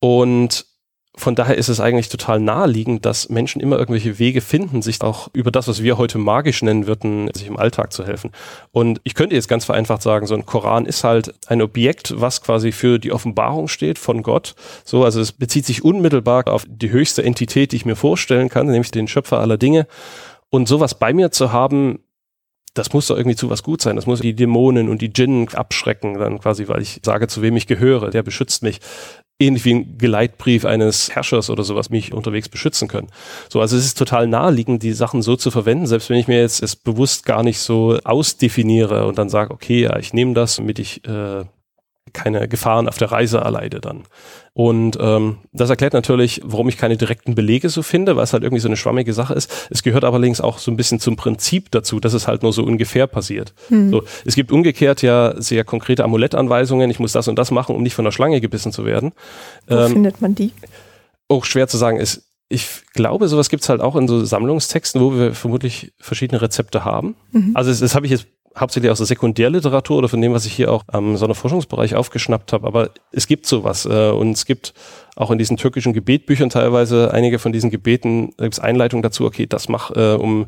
[0.00, 0.66] und
[1.14, 5.28] von daher ist es eigentlich total naheliegend, dass Menschen immer irgendwelche Wege finden, sich auch
[5.34, 8.30] über das, was wir heute magisch nennen würden, sich im Alltag zu helfen.
[8.70, 12.40] Und ich könnte jetzt ganz vereinfacht sagen, so ein Koran ist halt ein Objekt, was
[12.40, 14.54] quasi für die Offenbarung steht von Gott.
[14.84, 18.66] So, also es bezieht sich unmittelbar auf die höchste Entität, die ich mir vorstellen kann,
[18.66, 19.86] nämlich den Schöpfer aller Dinge.
[20.48, 21.98] Und sowas bei mir zu haben,
[22.74, 23.96] das muss doch irgendwie zu was gut sein.
[23.96, 27.56] Das muss die Dämonen und die Djinnen abschrecken, dann quasi, weil ich sage, zu wem
[27.56, 28.10] ich gehöre.
[28.10, 28.80] Der beschützt mich
[29.46, 33.08] ähnlich wie ein Geleitbrief eines Herrschers oder sowas mich unterwegs beschützen können.
[33.48, 36.40] So, also es ist total naheliegend, die Sachen so zu verwenden, selbst wenn ich mir
[36.40, 40.56] jetzt es bewusst gar nicht so ausdefiniere und dann sage, okay, ja, ich nehme das,
[40.56, 41.44] damit ich äh,
[42.12, 44.02] keine Gefahren auf der Reise erleide dann.
[44.54, 48.42] Und ähm, das erklärt natürlich, warum ich keine direkten Belege so finde, weil es halt
[48.42, 49.68] irgendwie so eine schwammige Sache ist.
[49.70, 52.52] Es gehört aber allerdings auch so ein bisschen zum Prinzip dazu, dass es halt nur
[52.52, 53.54] so ungefähr passiert.
[53.70, 53.90] Mhm.
[53.90, 57.82] So, es gibt umgekehrt ja sehr konkrete Amulettanweisungen, ich muss das und das machen, um
[57.82, 59.12] nicht von der Schlange gebissen zu werden.
[59.68, 60.52] Wo ähm, findet man die?
[61.28, 65.14] Auch schwer zu sagen ist, ich glaube, sowas gibt's halt auch in so Sammlungstexten, wo
[65.14, 67.14] wir vermutlich verschiedene Rezepte haben.
[67.30, 67.52] Mhm.
[67.54, 68.26] Also das, das habe ich jetzt
[68.58, 72.66] hauptsächlich aus der Sekundärliteratur oder von dem, was ich hier auch am Sonderforschungsbereich aufgeschnappt habe.
[72.66, 74.74] Aber es gibt sowas äh, und es gibt
[75.16, 79.24] auch in diesen türkischen Gebetbüchern teilweise einige von diesen Gebeten, da gibt es Einleitungen dazu,
[79.24, 80.46] okay, das mach, äh, um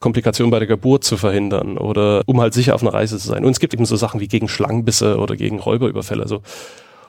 [0.00, 3.44] Komplikationen bei der Geburt zu verhindern oder um halt sicher auf einer Reise zu sein.
[3.44, 6.22] Und es gibt eben so Sachen wie gegen Schlangenbisse oder gegen Räuberüberfälle.
[6.22, 6.42] Also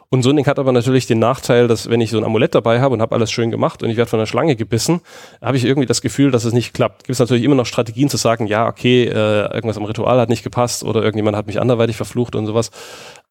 [0.10, 2.56] und so ein Ding hat aber natürlich den Nachteil, dass wenn ich so ein Amulett
[2.56, 5.02] dabei habe und habe alles schön gemacht und ich werde von einer Schlange gebissen,
[5.42, 7.06] habe ich irgendwie das Gefühl, dass es nicht klappt.
[7.06, 10.30] Gibt es natürlich immer noch Strategien zu sagen, ja, okay, äh, irgendwas am Ritual hat
[10.30, 12.72] nicht gepasst oder irgendjemand hat mich anderweitig verflucht und sowas.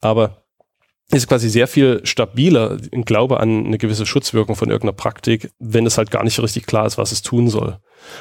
[0.01, 0.45] Aber
[1.11, 5.87] ist quasi sehr viel stabiler im Glaube an eine gewisse Schutzwirkung von irgendeiner Praktik, wenn
[5.87, 7.79] es halt gar nicht richtig klar ist, was es tun soll.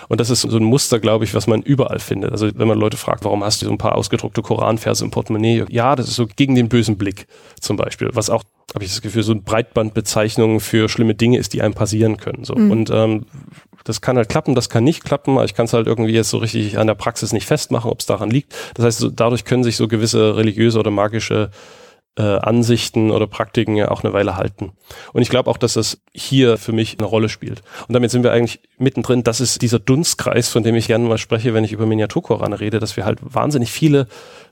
[0.09, 2.31] Und das ist so ein Muster, glaube ich, was man überall findet.
[2.31, 5.65] Also wenn man Leute fragt, warum hast du so ein paar ausgedruckte Koranverse im Portemonnaie?
[5.69, 7.27] Ja, das ist so gegen den bösen Blick
[7.59, 11.53] zum Beispiel, was auch, habe ich das Gefühl, so eine Breitbandbezeichnung für schlimme Dinge ist,
[11.53, 12.43] die einem passieren können.
[12.43, 12.55] So.
[12.55, 12.71] Mhm.
[12.71, 13.25] Und ähm,
[13.84, 15.38] das kann halt klappen, das kann nicht klappen.
[15.43, 18.05] Ich kann es halt irgendwie jetzt so richtig an der Praxis nicht festmachen, ob es
[18.05, 18.55] daran liegt.
[18.75, 21.51] Das heißt, so, dadurch können sich so gewisse religiöse oder magische
[22.18, 24.74] äh, Ansichten oder Praktiken ja auch eine Weile halten.
[25.14, 27.64] Und ich glaube auch, dass das hier für mich eine Rolle spielt.
[27.88, 29.24] Und damit sind wir eigentlich mittendrin.
[29.24, 32.80] Das ist dieser Dunstkreis, von dem ich gerne mal spreche, wenn ich über Miniaturkorane rede,
[32.80, 34.07] dass wir halt wahnsinnig viele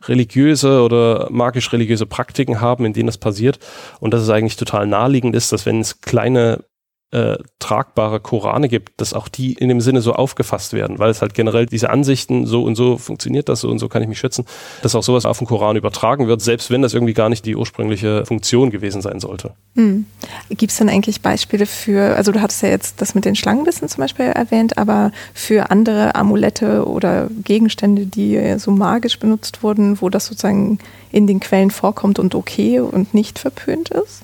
[0.05, 3.59] religiöse oder magisch-religiöse Praktiken haben, in denen das passiert.
[3.99, 6.63] Und dass es eigentlich total naheliegend ist, dass wenn es kleine
[7.11, 11.21] äh, tragbare Korane gibt, dass auch die in dem Sinne so aufgefasst werden, weil es
[11.21, 14.19] halt generell diese Ansichten, so und so funktioniert das, so und so kann ich mich
[14.19, 14.45] schützen,
[14.81, 17.55] dass auch sowas auf den Koran übertragen wird, selbst wenn das irgendwie gar nicht die
[17.55, 19.51] ursprüngliche Funktion gewesen sein sollte.
[19.75, 20.05] Hm.
[20.49, 23.89] Gibt es denn eigentlich Beispiele für, also du hattest ja jetzt das mit den Schlangenbissen
[23.89, 30.09] zum Beispiel erwähnt, aber für andere Amulette oder Gegenstände, die so magisch benutzt wurden, wo
[30.09, 30.79] das sozusagen
[31.11, 34.21] in den Quellen vorkommt und okay und nicht verpönt ist?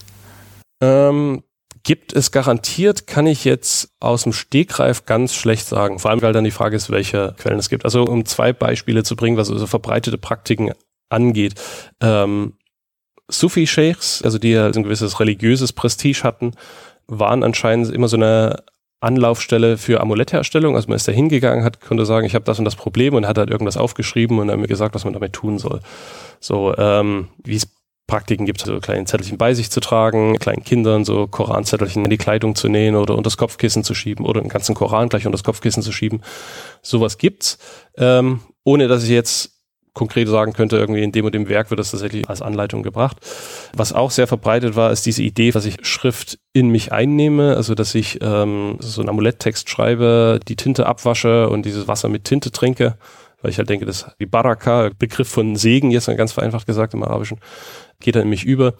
[0.81, 1.43] Ähm,
[1.83, 5.99] Gibt es garantiert, kann ich jetzt aus dem Stegreif ganz schlecht sagen.
[5.99, 7.85] Vor allem, weil dann die Frage ist, welche Quellen es gibt.
[7.85, 10.71] Also um zwei Beispiele zu bringen, was also verbreitete Praktiken
[11.09, 11.55] angeht.
[12.01, 12.53] Ähm,
[13.29, 16.53] Sufi-Sheikhs, also die ja ein gewisses religiöses Prestige hatten,
[17.07, 18.63] waren anscheinend immer so eine
[18.99, 20.75] Anlaufstelle für Amulettherstellung.
[20.75, 23.27] Also man ist da hingegangen, hat, konnte sagen, ich habe das und das Problem und
[23.27, 25.81] hat halt irgendwas aufgeschrieben und dann mir gesagt, was man damit tun soll.
[26.39, 27.67] So, ähm, wie es
[28.07, 32.17] Praktiken gibt, so kleine Zettelchen bei sich zu tragen, kleinen Kindern so Koranzettelchen in die
[32.17, 35.35] Kleidung zu nähen oder unter das Kopfkissen zu schieben oder einen ganzen Koran gleich unter
[35.35, 36.21] das Kopfkissen zu schieben.
[36.81, 37.57] Sowas gibt's,
[37.97, 39.51] ähm, ohne dass ich jetzt
[39.93, 43.17] konkret sagen könnte, irgendwie in dem und dem Werk wird das tatsächlich als Anleitung gebracht.
[43.73, 47.73] Was auch sehr verbreitet war, ist diese Idee, dass ich Schrift in mich einnehme, also
[47.73, 52.51] dass ich ähm, so einen Amuletttext schreibe, die Tinte abwasche und dieses Wasser mit Tinte
[52.51, 52.97] trinke
[53.41, 57.03] weil ich halt denke, dass die Baraka, Begriff von Segen, jetzt ganz vereinfacht gesagt im
[57.03, 57.39] Arabischen,
[57.99, 58.75] geht dann in mich über.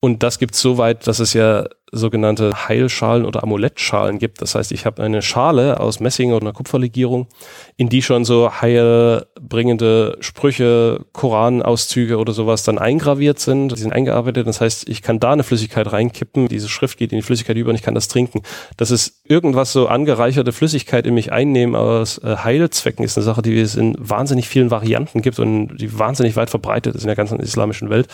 [0.00, 4.40] Und das gibt es so weit, dass es ja sogenannte Heilschalen oder Amulettschalen gibt.
[4.40, 7.28] Das heißt, ich habe eine Schale aus Messing oder einer Kupferlegierung,
[7.76, 13.68] in die schon so heilbringende Sprüche, Koranauszüge oder sowas dann eingraviert sind.
[13.76, 14.46] Die sind eingearbeitet.
[14.46, 16.48] Das heißt, ich kann da eine Flüssigkeit reinkippen.
[16.48, 18.42] Diese Schrift geht in die Flüssigkeit über und ich kann das trinken.
[18.78, 23.42] Das ist irgendwas so angereicherte Flüssigkeit in mich einnehmen aus äh, Heilzwecken ist eine Sache,
[23.42, 27.16] die es in wahnsinnig vielen Varianten gibt und die wahnsinnig weit verbreitet ist in der
[27.16, 28.08] ganzen islamischen Welt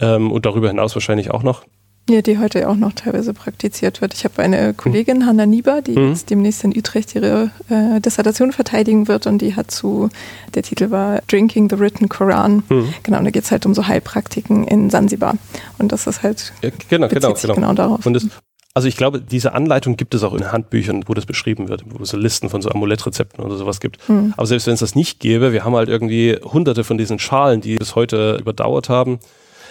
[0.00, 1.64] ähm, und darüber hinaus wahrscheinlich auch noch.
[2.08, 4.14] Ja, die heute auch noch teilweise praktiziert wird.
[4.14, 5.26] Ich habe eine Kollegin, mhm.
[5.26, 6.08] Hanna Nieber, die mhm.
[6.08, 10.08] jetzt demnächst in Utrecht ihre äh, Dissertation verteidigen wird und die hat zu,
[10.54, 12.62] der Titel war Drinking the Written Koran.
[12.70, 12.94] Mhm.
[13.02, 15.34] Genau, und da geht es halt um so Heilpraktiken in Sansibar.
[15.78, 17.54] Und das ist halt ja, genau, genau, genau.
[17.54, 18.06] genau darauf.
[18.06, 18.26] Und das,
[18.72, 22.02] also ich glaube, diese Anleitung gibt es auch in Handbüchern, wo das beschrieben wird, wo
[22.02, 24.08] es so Listen von so Amulettrezepten oder sowas gibt.
[24.08, 24.32] Mhm.
[24.36, 27.60] Aber selbst wenn es das nicht gäbe, wir haben halt irgendwie hunderte von diesen Schalen,
[27.60, 29.18] die bis heute überdauert haben.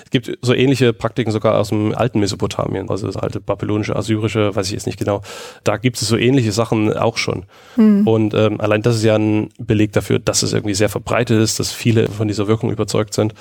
[0.08, 4.55] Es gibt so ähnliche Praktiken sogar aus dem alten Mesopotamien, also das alte babylonische, assyrische,
[4.55, 5.22] weiß ich jetzt nicht genau.
[5.66, 7.45] Da gibt es so ähnliche Sachen auch schon.
[7.76, 8.08] Mhm.
[8.08, 11.60] Und ähm, allein das ist ja ein Beleg dafür, dass es irgendwie sehr verbreitet ist,
[11.60, 13.34] dass viele von dieser Wirkung überzeugt sind.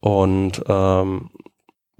[0.00, 1.28] Und ähm,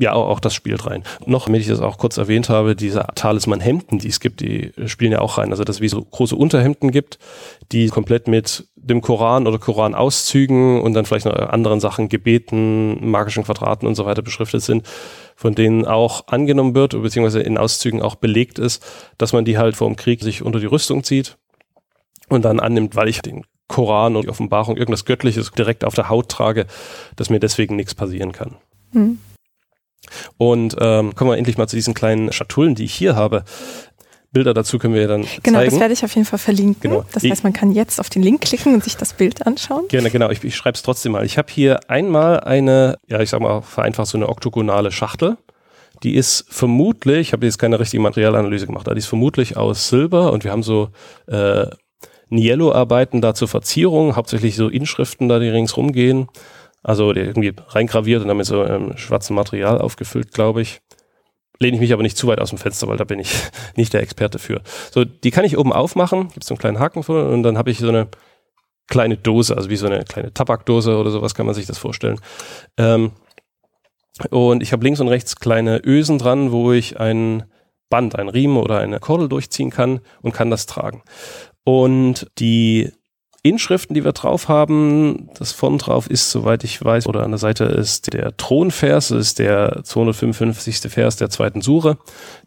[0.01, 1.03] ja, auch, das spielt rein.
[1.27, 5.11] Noch, damit ich das auch kurz erwähnt habe, diese Talisman-Hemden, die es gibt, die spielen
[5.11, 5.51] ja auch rein.
[5.51, 7.19] Also, dass es wie so große Unterhemden gibt,
[7.73, 13.43] die komplett mit dem Koran oder Koranauszügen und dann vielleicht noch anderen Sachen, Gebeten, magischen
[13.43, 14.87] Quadraten und so weiter beschriftet sind,
[15.35, 18.87] von denen auch angenommen wird, beziehungsweise in Auszügen auch belegt ist,
[19.19, 21.39] dass man die halt vor dem Krieg sich unter die Rüstung zieht
[22.29, 26.09] und dann annimmt, weil ich den Koran und die Offenbarung, irgendwas Göttliches direkt auf der
[26.09, 26.67] Haut trage,
[27.17, 28.57] dass mir deswegen nichts passieren kann.
[28.93, 29.19] Mhm.
[30.37, 33.45] Und ähm, kommen wir endlich mal zu diesen kleinen Schatullen, die ich hier habe.
[34.31, 35.71] Bilder dazu können wir ja dann genau, zeigen.
[35.71, 36.91] das werde ich auf jeden Fall verlinken.
[36.91, 37.05] Genau.
[37.13, 39.89] Das heißt, man kann jetzt auf den Link klicken und sich das Bild anschauen.
[39.89, 40.29] Gerne, genau.
[40.31, 41.25] Ich, ich schreibe es trotzdem mal.
[41.25, 45.39] Ich habe hier einmal eine, ja, ich sag mal vereinfacht so eine oktogonale Schachtel.
[46.03, 49.89] Die ist vermutlich, ich habe jetzt keine richtige Materialanalyse gemacht, aber die ist vermutlich aus
[49.89, 50.91] Silber und wir haben so
[51.27, 51.67] äh,
[52.29, 56.29] Niello-Arbeiten da zur Verzierung, hauptsächlich so Inschriften da, die ringsrum gehen.
[56.89, 60.81] Also irgendwie reingraviert und dann mit so einem schwarzen Material aufgefüllt, glaube ich.
[61.59, 63.31] Lehne ich mich aber nicht zu weit aus dem Fenster, weil da bin ich
[63.77, 64.63] nicht der Experte für.
[64.91, 67.71] So, die kann ich oben aufmachen, gibt so einen kleinen Haken vor und dann habe
[67.71, 68.09] ich so eine
[68.87, 72.23] kleine Dose, also wie so eine kleine Tabakdose oder sowas kann man sich das vorstellen.
[72.79, 73.11] Ähm,
[74.31, 77.45] und ich habe links und rechts kleine Ösen dran, wo ich ein
[77.91, 81.03] Band, ein Riemen oder eine Kordel durchziehen kann und kann das tragen.
[81.65, 82.93] Und die
[83.43, 87.39] Inschriften, die wir drauf haben, das von drauf ist, soweit ich weiß, oder an der
[87.39, 90.81] Seite ist der Thronvers, ist der 255.
[90.91, 91.99] Vers der zweiten Sure,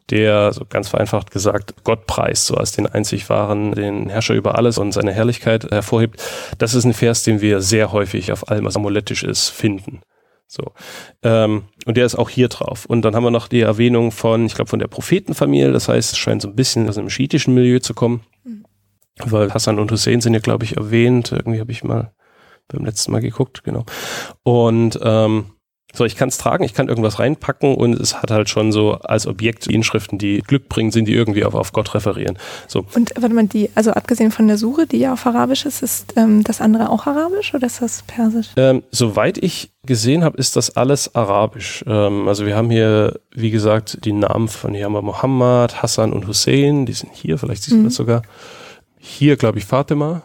[0.10, 4.56] der, so ganz vereinfacht gesagt, Gott preist, so als den einzig wahren, den Herrscher über
[4.56, 6.22] alles und seine Herrlichkeit hervorhebt.
[6.58, 10.02] Das ist ein Vers, den wir sehr häufig auf allem, was amulettisch ist, finden.
[10.48, 10.74] So.
[11.24, 12.86] Ähm, und der ist auch hier drauf.
[12.86, 15.72] Und dann haben wir noch die Erwähnung von, ich glaube, von der Prophetenfamilie.
[15.72, 18.22] Das heißt, es scheint so ein bisschen aus einem schiitischen Milieu zu kommen.
[18.44, 18.66] Mhm
[19.30, 21.32] weil Hassan und Hussein sind ja, glaube ich, erwähnt.
[21.32, 22.12] Irgendwie habe ich mal
[22.68, 23.86] beim letzten Mal geguckt, genau.
[24.44, 25.46] Und ähm,
[25.94, 28.94] so, ich kann es tragen, ich kann irgendwas reinpacken und es hat halt schon so
[28.94, 32.38] als Objekt Inschriften, die Glück bringen, sind die irgendwie auf, auf Gott referieren.
[32.68, 32.86] So.
[32.96, 36.14] Und warte mal, die, also abgesehen von der Suche, die ja auf Arabisch ist, ist
[36.16, 38.48] ähm, das andere auch Arabisch oder ist das Persisch?
[38.56, 41.84] Ähm, soweit ich gesehen habe, ist das alles Arabisch.
[41.86, 46.14] Ähm, also wir haben hier, wie gesagt, die Namen von hier haben wir Mohammed, Hassan
[46.14, 47.86] und Hussein, die sind hier, vielleicht siehst du mhm.
[47.86, 48.22] das sogar.
[49.02, 50.22] Hier, glaube ich, Fatima.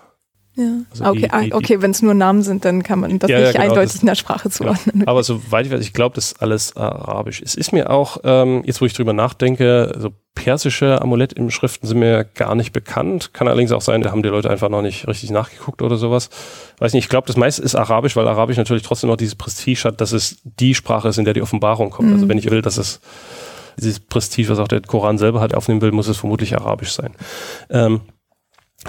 [0.54, 0.64] Ja.
[0.90, 3.38] Also okay, die, die, okay wenn es nur Namen sind, dann kann man das ja,
[3.38, 5.00] nicht ja, genau, eindeutig das, in der Sprache zuordnen.
[5.00, 5.10] Genau.
[5.10, 7.42] Aber soweit ich weiß, ich glaube, das ist alles arabisch.
[7.42, 12.24] Es ist mir auch, ähm, jetzt wo ich drüber nachdenke, so persische Amulettinschriften sind mir
[12.24, 13.34] gar nicht bekannt.
[13.34, 16.30] Kann allerdings auch sein, da haben die Leute einfach noch nicht richtig nachgeguckt oder sowas.
[16.78, 19.84] Weiß nicht, ich glaube, das meiste ist arabisch, weil arabisch natürlich trotzdem noch dieses Prestige
[19.84, 22.08] hat, dass es die Sprache ist, in der die Offenbarung kommt.
[22.08, 22.22] Also mhm.
[22.22, 23.00] Also wenn ich will, dass es
[23.78, 27.12] dieses Prestige, was auch der Koran selber hat, aufnehmen will, muss es vermutlich arabisch sein.
[27.68, 28.00] Ähm,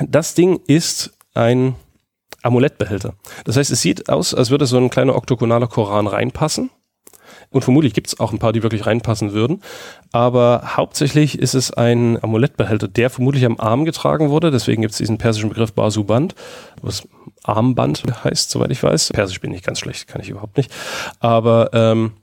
[0.06, 1.76] das Ding ist ein
[2.44, 3.14] Amulettbehälter.
[3.46, 6.70] Das heißt, es sieht aus, als würde so ein kleiner oktogonaler Koran reinpassen.
[7.50, 9.62] Und vermutlich gibt es auch ein paar, die wirklich reinpassen würden.
[10.12, 14.52] Aber hauptsächlich ist es ein Amulettbehälter, der vermutlich am Arm getragen wurde.
[14.52, 16.36] Deswegen gibt es diesen persischen Begriff Basuband,
[16.82, 17.08] was
[17.44, 19.12] Armband heißt, soweit ich weiß.
[19.14, 20.72] Persisch bin ich ganz schlecht, kann ich überhaupt nicht.
[21.20, 22.14] Aber ähm,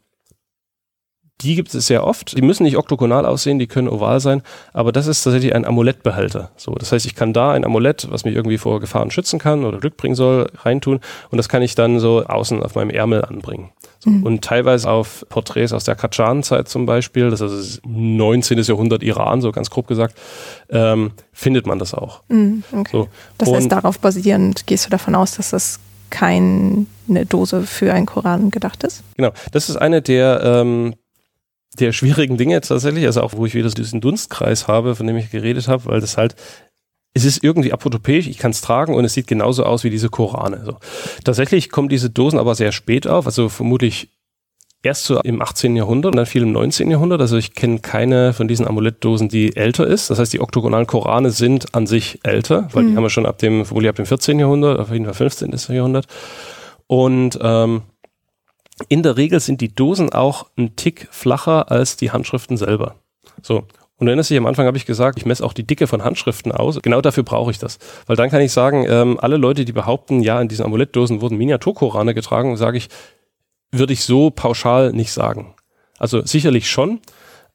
[1.44, 2.36] die gibt es sehr oft.
[2.36, 4.42] Die müssen nicht oktogonal aussehen, die können oval sein,
[4.72, 6.50] aber das ist tatsächlich ein Amulettbehälter.
[6.56, 9.64] So, das heißt, ich kann da ein Amulett, was mich irgendwie vor Gefahren schützen kann
[9.64, 13.24] oder Glück bringen soll, reintun und das kann ich dann so außen auf meinem Ärmel
[13.24, 13.70] anbringen.
[14.00, 14.22] So, mhm.
[14.22, 18.58] Und teilweise auf Porträts aus der Kachan-Zeit zum Beispiel, das ist also 19.
[18.58, 20.18] Jahrhundert Iran, so ganz grob gesagt,
[20.70, 22.22] ähm, findet man das auch.
[22.28, 22.90] Mhm, okay.
[22.90, 23.08] so.
[23.38, 25.80] Das heißt, darauf basierend gehst du davon aus, dass das
[26.10, 26.86] keine
[27.28, 29.02] Dose für einen Koran gedacht ist?
[29.16, 30.94] Genau, das ist eine der ähm,
[31.80, 35.30] der schwierigen Dinge tatsächlich, also auch wo ich wieder diesen Dunstkreis habe, von dem ich
[35.30, 36.34] geredet habe, weil das halt
[37.16, 40.08] es ist irgendwie apotopäisch, ich kann es tragen und es sieht genauso aus wie diese
[40.08, 40.62] Korane.
[40.64, 40.76] So.
[41.22, 44.08] Tatsächlich kommen diese Dosen aber sehr spät auf, also vermutlich
[44.82, 45.76] erst so im 18.
[45.76, 46.90] Jahrhundert und dann viel im 19.
[46.90, 47.20] Jahrhundert.
[47.20, 50.10] Also ich kenne keine von diesen Amulettdosen, die älter ist.
[50.10, 52.90] Das heißt, die oktogonalen Korane sind an sich älter, weil mhm.
[52.90, 54.38] die haben wir schon ab dem, vermutlich ab dem 14.
[54.38, 55.54] Jahrhundert, auf jeden Fall 15.
[55.68, 56.06] Jahrhundert.
[56.86, 57.82] Und ähm,
[58.88, 62.96] in der Regel sind die Dosen auch ein Tick flacher als die Handschriften selber.
[63.42, 63.64] So.
[63.96, 66.02] Und du erinnerst dich, am Anfang habe ich gesagt, ich messe auch die Dicke von
[66.02, 66.80] Handschriften aus.
[66.82, 67.78] Genau dafür brauche ich das.
[68.06, 71.38] Weil dann kann ich sagen, ähm, alle Leute, die behaupten, ja, in diesen Amulettdosen wurden
[71.38, 72.88] Miniaturkorane getragen, sage ich,
[73.70, 75.54] würde ich so pauschal nicht sagen.
[75.98, 77.00] Also sicherlich schon,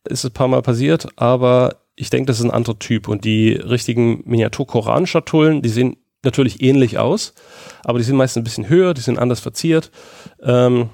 [0.05, 3.09] ist ein paar Mal passiert, aber ich denke, das ist ein anderer Typ.
[3.09, 7.33] Und die richtigen Miniatur-Koran-Schatullen, die sehen natürlich ähnlich aus,
[7.83, 9.91] aber die sind meistens ein bisschen höher, die sind anders verziert.
[10.41, 10.89] Ähm,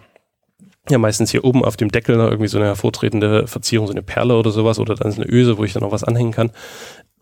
[0.90, 4.04] ja meistens hier oben auf dem Deckel noch irgendwie so eine hervortretende Verzierung, so eine
[4.04, 6.52] Perle oder sowas oder dann ist eine Öse, wo ich dann noch was anhängen kann.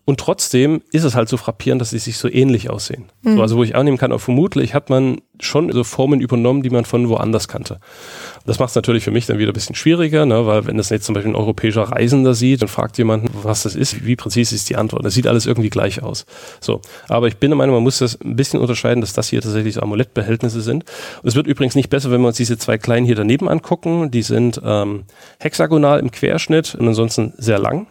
[0.06, 3.06] Und trotzdem ist es halt so frappierend, dass sie sich so ähnlich aussehen.
[3.22, 3.36] Mhm.
[3.36, 6.68] So, also wo ich annehmen kann, auch vermutlich hat man schon so Formen übernommen, die
[6.68, 7.80] man von woanders kannte.
[8.44, 10.90] Das macht es natürlich für mich dann wieder ein bisschen schwieriger, ne, weil wenn das
[10.90, 14.54] jetzt zum Beispiel ein europäischer Reisender sieht und fragt jemanden, was das ist, wie präzise
[14.54, 15.04] ist die Antwort.
[15.06, 16.26] Das sieht alles irgendwie gleich aus.
[16.60, 19.40] So, aber ich bin der Meinung, man muss das ein bisschen unterscheiden, dass das hier
[19.40, 20.84] tatsächlich so Amulettbehältnisse sind.
[21.22, 24.10] Und es wird übrigens nicht besser, wenn wir uns diese zwei kleinen hier daneben angucken.
[24.10, 25.04] Die sind ähm,
[25.40, 27.86] hexagonal im Querschnitt und ansonsten sehr lang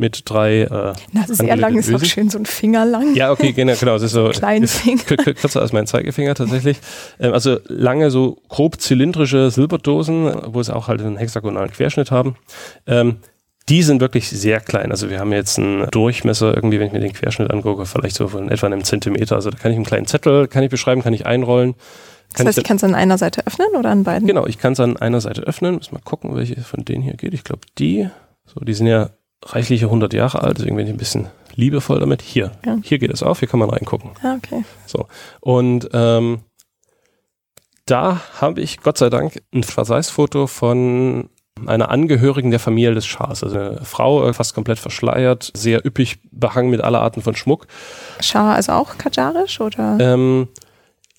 [0.00, 0.62] mit drei.
[0.62, 3.14] Äh, Na, sehr lang ist auch schön, so ein Finger lang.
[3.14, 3.92] Ja, okay, genau, genau.
[3.92, 5.02] Das ist so Kleinen Finger.
[5.04, 6.78] kürzer als mein Zeigefinger tatsächlich.
[7.20, 12.36] Ähm, also lange, so grob zylindrische Silberdosen, wo es auch halt einen hexagonalen Querschnitt haben.
[12.86, 13.18] Ähm,
[13.68, 14.90] die sind wirklich sehr klein.
[14.90, 18.26] Also wir haben jetzt einen Durchmesser irgendwie, wenn ich mir den Querschnitt angucke, vielleicht so
[18.26, 19.36] von etwa einem Zentimeter.
[19.36, 21.74] Also da kann ich einen kleinen Zettel, kann ich beschreiben, kann ich einrollen.
[22.32, 24.26] Kann das heißt, ich, kann es an einer Seite öffnen oder an beiden?
[24.26, 25.74] Genau, ich kann es an einer Seite öffnen.
[25.74, 27.34] Muss mal gucken, welche von denen hier geht.
[27.34, 28.08] Ich glaube die.
[28.46, 29.10] So, die sind ja
[29.44, 32.22] reichliche 100 Jahre alt, deswegen bin ich ein bisschen liebevoll damit.
[32.22, 32.76] Hier, ja.
[32.82, 34.10] hier geht es auf, hier kann man reingucken.
[34.22, 34.64] Ah, okay.
[34.86, 35.06] So.
[35.40, 36.40] Und ähm,
[37.86, 41.28] da habe ich Gott sei Dank ein Verweisfoto von
[41.66, 43.42] einer Angehörigen der Familie des Schahs.
[43.42, 47.66] Also eine Frau, äh, fast komplett verschleiert, sehr üppig behangen mit aller Arten von Schmuck.
[48.20, 49.98] Schah also auch kajarisch oder?
[50.00, 50.48] Ähm,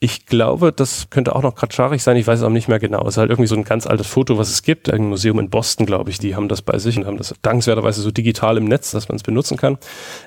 [0.04, 3.04] ich glaube, das könnte auch noch Katscharig sein, ich weiß es auch nicht mehr genau.
[3.04, 4.92] Es ist halt irgendwie so ein ganz altes Foto, was es gibt.
[4.92, 8.02] Ein Museum in Boston, glaube ich, die haben das bei sich und haben das dankenswerterweise
[8.02, 9.78] so digital im Netz, dass man es benutzen kann.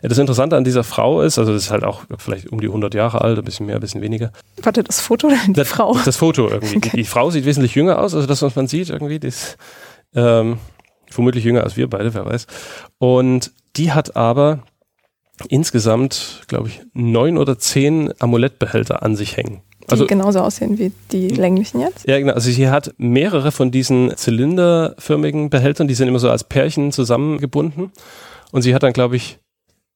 [0.00, 2.94] Das Interessante an dieser Frau ist, also das ist halt auch vielleicht um die 100
[2.94, 4.30] Jahre alt, ein bisschen mehr, ein bisschen weniger.
[4.62, 5.98] Warte, das Foto oder die das, Frau?
[6.04, 6.76] Das Foto irgendwie.
[6.76, 6.90] Okay.
[6.92, 9.56] Die, die, Frau sieht wesentlich jünger aus, also das, was man sieht irgendwie, die ist
[10.14, 10.58] ähm,
[11.10, 12.46] vermutlich jünger als wir beide, wer weiß.
[12.98, 14.60] Und die hat aber
[15.48, 19.62] insgesamt, glaube ich, neun oder zehn Amulettbehälter an sich hängen.
[19.82, 22.08] Die also, genauso aussehen wie die länglichen jetzt?
[22.08, 22.32] Ja, genau.
[22.32, 27.92] Also sie hat mehrere von diesen zylinderförmigen Behältern, die sind immer so als Pärchen zusammengebunden.
[28.50, 29.38] Und sie hat dann, glaube ich,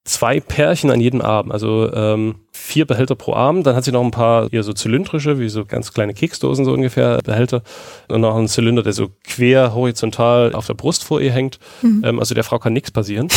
[0.09, 3.63] zwei Pärchen an jedem Arm, also ähm, vier Behälter pro Arm.
[3.63, 6.73] Dann hat sie noch ein paar hier so zylindrische, wie so ganz kleine Keksdosen so
[6.73, 7.61] ungefähr, Behälter.
[8.07, 11.59] Und noch einen Zylinder, der so quer horizontal auf der Brust vor ihr hängt.
[11.83, 12.03] Mhm.
[12.03, 13.27] Ähm, also der Frau kann nichts passieren.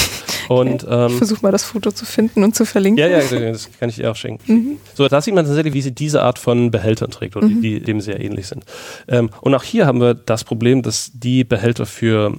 [0.48, 1.06] Und, okay.
[1.06, 2.98] ähm, Versuch mal das Foto zu finden und zu verlinken.
[2.98, 4.52] Ja, ja, das kann ich ihr auch schenken.
[4.52, 4.76] Mhm.
[4.94, 7.60] So, da sieht man tatsächlich, wie sie diese Art von Behältern trägt oder mhm.
[7.60, 8.64] die, die dem sehr ähnlich sind.
[9.08, 12.38] Ähm, und auch hier haben wir das Problem, dass die Behälter für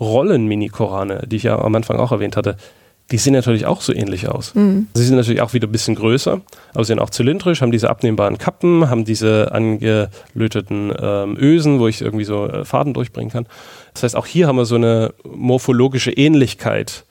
[0.00, 2.56] Rollen-Mini-Korane, die ich ja am Anfang auch erwähnt hatte,
[3.12, 4.54] die sehen natürlich auch so ähnlich aus.
[4.54, 4.88] Mhm.
[4.94, 6.40] Sie sind natürlich auch wieder ein bisschen größer,
[6.72, 11.88] aber sie sind auch zylindrisch, haben diese abnehmbaren Kappen, haben diese angelöteten ähm, Ösen, wo
[11.88, 13.46] ich irgendwie so äh, Faden durchbringen kann.
[13.92, 17.04] Das heißt, auch hier haben wir so eine morphologische Ähnlichkeit,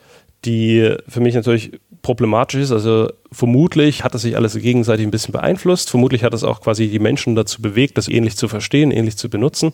[0.44, 2.72] die für mich natürlich problematisch ist.
[2.72, 5.92] Also vermutlich hat das sich alles gegenseitig ein bisschen beeinflusst.
[5.92, 9.30] Vermutlich hat es auch quasi die Menschen dazu bewegt, das ähnlich zu verstehen, ähnlich zu
[9.30, 9.72] benutzen.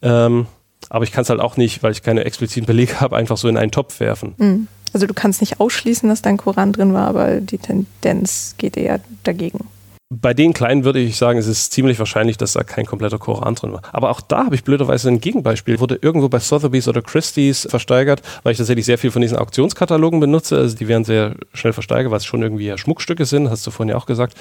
[0.00, 0.46] Ähm,
[0.90, 3.48] aber ich kann es halt auch nicht, weil ich keine expliziten Belege habe, einfach so
[3.48, 4.34] in einen Topf werfen.
[4.36, 4.68] Mhm.
[4.92, 9.00] Also du kannst nicht ausschließen, dass dein Koran drin war, aber die Tendenz geht eher
[9.22, 9.68] dagegen.
[10.12, 13.54] Bei den kleinen würde ich sagen, es ist ziemlich wahrscheinlich, dass da kein kompletter Koran
[13.54, 13.82] drin war.
[13.92, 15.78] Aber auch da habe ich blöderweise ein Gegenbeispiel.
[15.78, 20.18] Wurde irgendwo bei Sotheby's oder Christie's versteigert, weil ich tatsächlich sehr viel von diesen Auktionskatalogen
[20.18, 20.56] benutze.
[20.56, 23.70] Also die werden sehr schnell versteigert, weil es schon irgendwie ja Schmuckstücke sind, hast du
[23.70, 24.36] vorhin ja auch gesagt.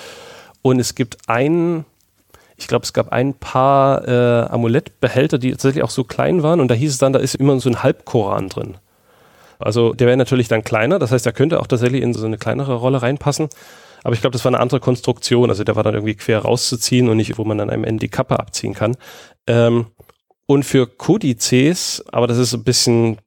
[0.63, 1.85] Und es gibt ein,
[2.59, 6.59] ich glaube, es gab ein paar äh, Amulettbehälter, die tatsächlich auch so klein waren.
[6.59, 8.77] Und da hieß es dann, da ist immer so ein Halbkoran drin.
[9.59, 12.37] Also der wäre natürlich dann kleiner, das heißt, er könnte auch tatsächlich in so eine
[12.37, 13.49] kleinere Rolle reinpassen.
[14.03, 15.49] Aber ich glaube, das war eine andere Konstruktion.
[15.49, 18.09] Also der war dann irgendwie quer rauszuziehen und nicht, wo man dann am Ende die
[18.09, 18.95] Kappe abziehen kann.
[19.47, 19.87] Ähm,
[20.45, 23.19] und für Kodizes, aber das ist ein bisschen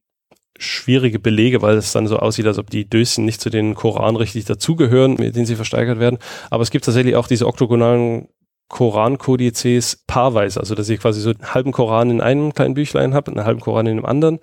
[0.58, 4.16] schwierige Belege, weil es dann so aussieht, als ob die Döschen nicht zu den Koran
[4.16, 6.18] richtig dazugehören, mit denen sie versteigert werden.
[6.50, 8.28] Aber es gibt tatsächlich auch diese oktogonalen
[8.72, 13.30] Koran-Kodizes paarweise, also dass ich quasi so einen halben Koran in einem kleinen Büchlein habe,
[13.30, 14.40] einen halben Koran in dem anderen.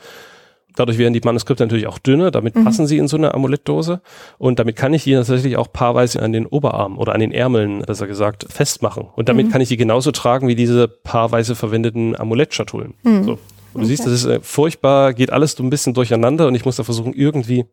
[0.76, 2.64] Dadurch werden die Manuskripte natürlich auch dünner, damit mhm.
[2.64, 4.02] passen sie in so eine Amulettdose
[4.38, 7.82] und damit kann ich die tatsächlich auch paarweise an den Oberarm oder an den Ärmeln,
[7.82, 9.08] besser gesagt, festmachen.
[9.16, 9.52] Und damit mhm.
[9.52, 12.94] kann ich die genauso tragen wie diese paarweise verwendeten Amulettschatullen.
[13.02, 13.24] Mhm.
[13.24, 13.32] So.
[13.32, 13.40] Und
[13.74, 13.88] du okay.
[13.88, 16.84] siehst, das ist äh, furchtbar, geht alles so ein bisschen durcheinander und ich muss da
[16.84, 17.66] versuchen, irgendwie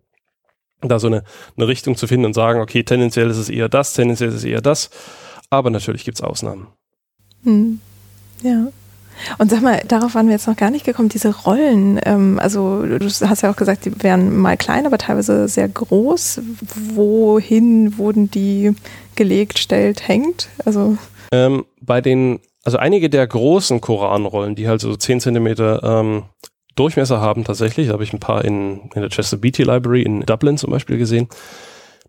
[0.81, 1.23] da so eine,
[1.57, 4.45] eine Richtung zu finden und sagen, okay, tendenziell ist es eher das, tendenziell ist es
[4.45, 4.91] eher das.
[5.51, 6.69] Aber natürlich gibt es Ausnahmen.
[7.45, 7.81] Hm.
[8.43, 8.69] Ja.
[9.39, 11.99] Und sag mal, darauf waren wir jetzt noch gar nicht gekommen, diese Rollen.
[12.05, 16.41] Ähm, also du hast ja auch gesagt, die wären mal klein, aber teilweise sehr groß.
[16.95, 18.75] Wohin wurden die
[19.15, 20.49] gelegt, stellt, hängt?
[20.65, 20.99] Also
[21.33, 26.25] ähm, bei den, also einige der großen Koranrollen, die halt so 10 Zentimeter ähm,
[26.75, 27.87] Durchmesser haben tatsächlich.
[27.87, 30.99] Da habe ich ein paar in, in der Chester Beatty Library in Dublin zum Beispiel
[30.99, 31.29] gesehen.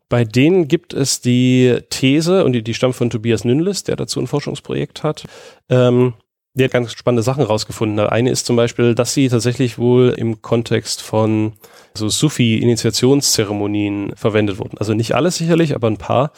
[0.10, 4.20] Bei denen gibt es die These, und die, die stammt von Tobias Nünlis, der dazu
[4.20, 5.26] ein Forschungsprojekt hat.
[5.70, 6.14] Ähm,
[6.53, 7.99] der hat ganz spannende Sachen rausgefunden.
[7.99, 11.53] Eine ist zum Beispiel, dass sie tatsächlich wohl im Kontext von
[11.93, 14.78] so Sufi-Initiationszeremonien verwendet wurden.
[14.78, 16.32] Also nicht alles sicherlich, aber ein paar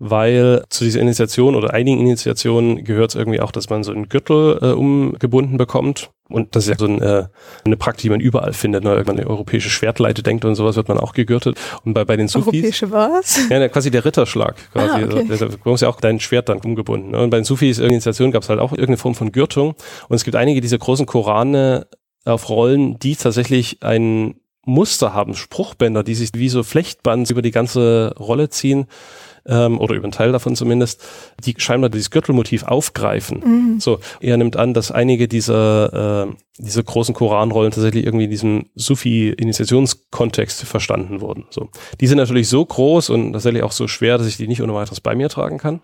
[0.00, 4.08] weil zu dieser Initiation oder einigen Initiationen gehört es irgendwie auch, dass man so einen
[4.08, 6.10] Gürtel äh, umgebunden bekommt.
[6.30, 7.26] Und das ist ja so ein, äh,
[7.66, 8.82] eine Praktik, die man überall findet.
[8.82, 8.96] Ne?
[8.96, 11.58] Wenn man eine europäische Schwertleite denkt und sowas, wird man auch gegürtet.
[11.84, 12.46] Und bei, bei den Sufis...
[12.46, 13.46] Europäische was?
[13.50, 14.56] Ja, quasi der Ritterschlag.
[14.72, 15.02] Quasi.
[15.02, 15.26] Ah, okay.
[15.28, 17.10] also, da bekommst ja auch dein Schwert dann umgebunden.
[17.10, 17.20] Ne?
[17.20, 19.74] Und bei den Sufis Initiationen gab es halt auch irgendeine Form von Gürtung.
[20.08, 21.88] Und es gibt einige dieser großen Korane
[22.24, 27.50] auf Rollen, die tatsächlich ein Muster haben, Spruchbänder, die sich wie so Flechtband über die
[27.50, 28.86] ganze Rolle ziehen
[29.46, 31.02] ähm, oder über einen Teil davon zumindest,
[31.44, 33.40] die scheinbar dieses Gürtelmotiv aufgreifen.
[33.44, 33.80] Mhm.
[33.80, 38.66] So, er nimmt an, dass einige dieser, äh, dieser großen Koranrollen tatsächlich irgendwie in diesem
[38.74, 41.46] Sufi-Initiationskontext verstanden wurden.
[41.50, 41.68] So.
[42.00, 44.74] Die sind natürlich so groß und tatsächlich auch so schwer, dass ich die nicht ohne
[44.74, 45.80] weiteres bei mir tragen kann.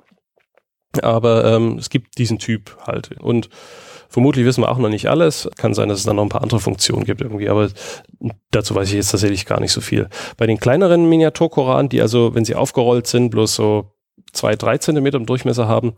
[1.02, 3.10] Aber ähm, es gibt diesen Typ halt.
[3.20, 3.48] Und
[4.08, 5.48] Vermutlich wissen wir auch noch nicht alles.
[5.56, 7.68] Kann sein, dass es dann noch ein paar andere Funktionen gibt irgendwie, aber
[8.50, 10.08] dazu weiß ich jetzt tatsächlich gar nicht so viel.
[10.36, 13.92] Bei den kleineren Miniaturkoranen, die also, wenn sie aufgerollt sind, bloß so
[14.32, 15.94] zwei, drei Zentimeter im Durchmesser haben,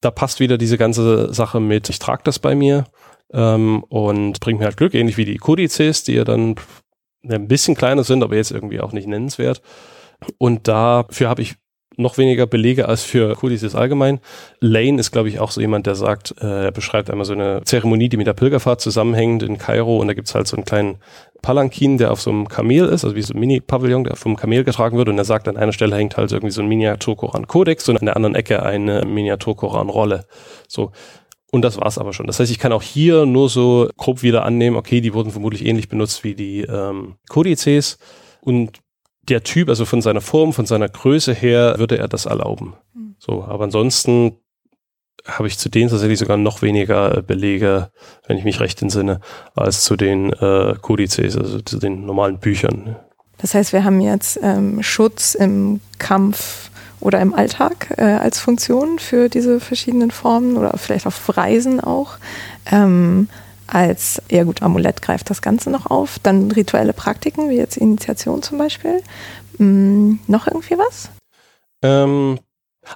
[0.00, 2.84] da passt wieder diese ganze Sache mit, ich trage das bei mir
[3.32, 6.56] ähm, und bringt mir halt Glück, ähnlich wie die Kodizes, die ja dann
[7.28, 9.60] ein bisschen kleiner sind, aber jetzt irgendwie auch nicht nennenswert.
[10.38, 11.56] Und dafür habe ich
[11.98, 14.20] noch weniger Belege als für Codices allgemein.
[14.60, 17.62] Lane ist, glaube ich, auch so jemand, der sagt, äh, er beschreibt einmal so eine
[17.64, 20.98] Zeremonie, die mit der Pilgerfahrt zusammenhängt in Kairo und da gibt's halt so einen kleinen
[21.42, 24.64] Palankin, der auf so einem Kamel ist, also wie so ein Mini-Pavillon, der vom Kamel
[24.64, 27.98] getragen wird und er sagt, an einer Stelle hängt halt irgendwie so ein Miniatur-Koran-Kodex und
[27.98, 30.24] an der anderen Ecke eine Miniatur-Koran-Rolle.
[30.66, 30.92] So.
[31.50, 32.26] Und das war's aber schon.
[32.26, 35.64] Das heißt, ich kann auch hier nur so grob wieder annehmen, okay, die wurden vermutlich
[35.64, 37.98] ähnlich benutzt wie die ähm, Kodizes
[38.42, 38.80] und
[39.28, 42.74] der Typ, also von seiner Form, von seiner Größe her, würde er das erlauben.
[42.94, 43.14] Mhm.
[43.18, 44.36] So, aber ansonsten
[45.26, 47.90] habe ich zu denen tatsächlich sogar noch weniger Belege,
[48.26, 49.20] wenn ich mich recht entsinne,
[49.54, 52.96] als zu den äh, Kodizes, also zu den normalen Büchern.
[53.38, 56.70] Das heißt, wir haben jetzt ähm, Schutz im Kampf
[57.00, 62.16] oder im Alltag äh, als Funktion für diese verschiedenen Formen oder vielleicht auf Reisen auch.
[62.70, 63.28] Ähm,
[63.68, 66.18] als, ja gut, Amulett greift das Ganze noch auf.
[66.22, 69.02] Dann rituelle Praktiken, wie jetzt Initiation zum Beispiel.
[69.58, 71.10] Hm, noch irgendwie was?
[71.82, 72.38] Ähm,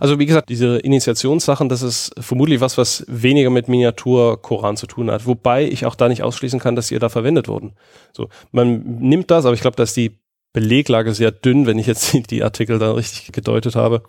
[0.00, 5.10] also wie gesagt, diese Initiationssachen, das ist vermutlich was, was weniger mit Miniatur-Koran zu tun
[5.10, 5.26] hat.
[5.26, 7.74] Wobei ich auch da nicht ausschließen kann, dass sie da verwendet wurden.
[8.16, 10.18] So, man nimmt das, aber ich glaube, dass die
[10.52, 14.02] Beleglage sehr dünn, wenn ich jetzt die Artikel da richtig gedeutet habe,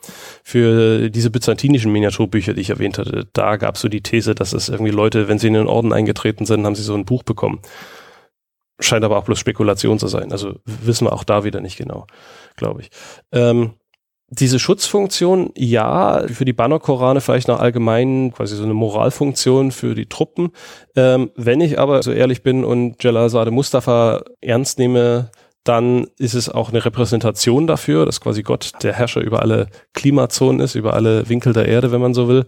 [0.44, 3.28] für diese byzantinischen Miniaturbücher, die ich erwähnt hatte.
[3.34, 5.94] Da gab es so die These, dass es irgendwie Leute, wenn sie in den Orden
[5.94, 7.62] eingetreten sind, haben sie so ein Buch bekommen.
[8.80, 10.32] Scheint aber auch bloß Spekulation zu sein.
[10.32, 12.08] Also wissen wir auch da wieder nicht genau,
[12.58, 12.90] glaube ich.
[13.32, 13.76] Ähm,
[14.30, 20.08] diese Schutzfunktion, ja, für die Bannerkorane vielleicht noch allgemein quasi so eine Moralfunktion für die
[20.08, 20.52] Truppen.
[20.96, 25.30] Ähm, wenn ich aber so ehrlich bin und Jalal Mustafa ernst nehme,
[25.64, 30.60] dann ist es auch eine Repräsentation dafür, dass quasi Gott der Herrscher über alle Klimazonen
[30.60, 32.46] ist, über alle Winkel der Erde, wenn man so will.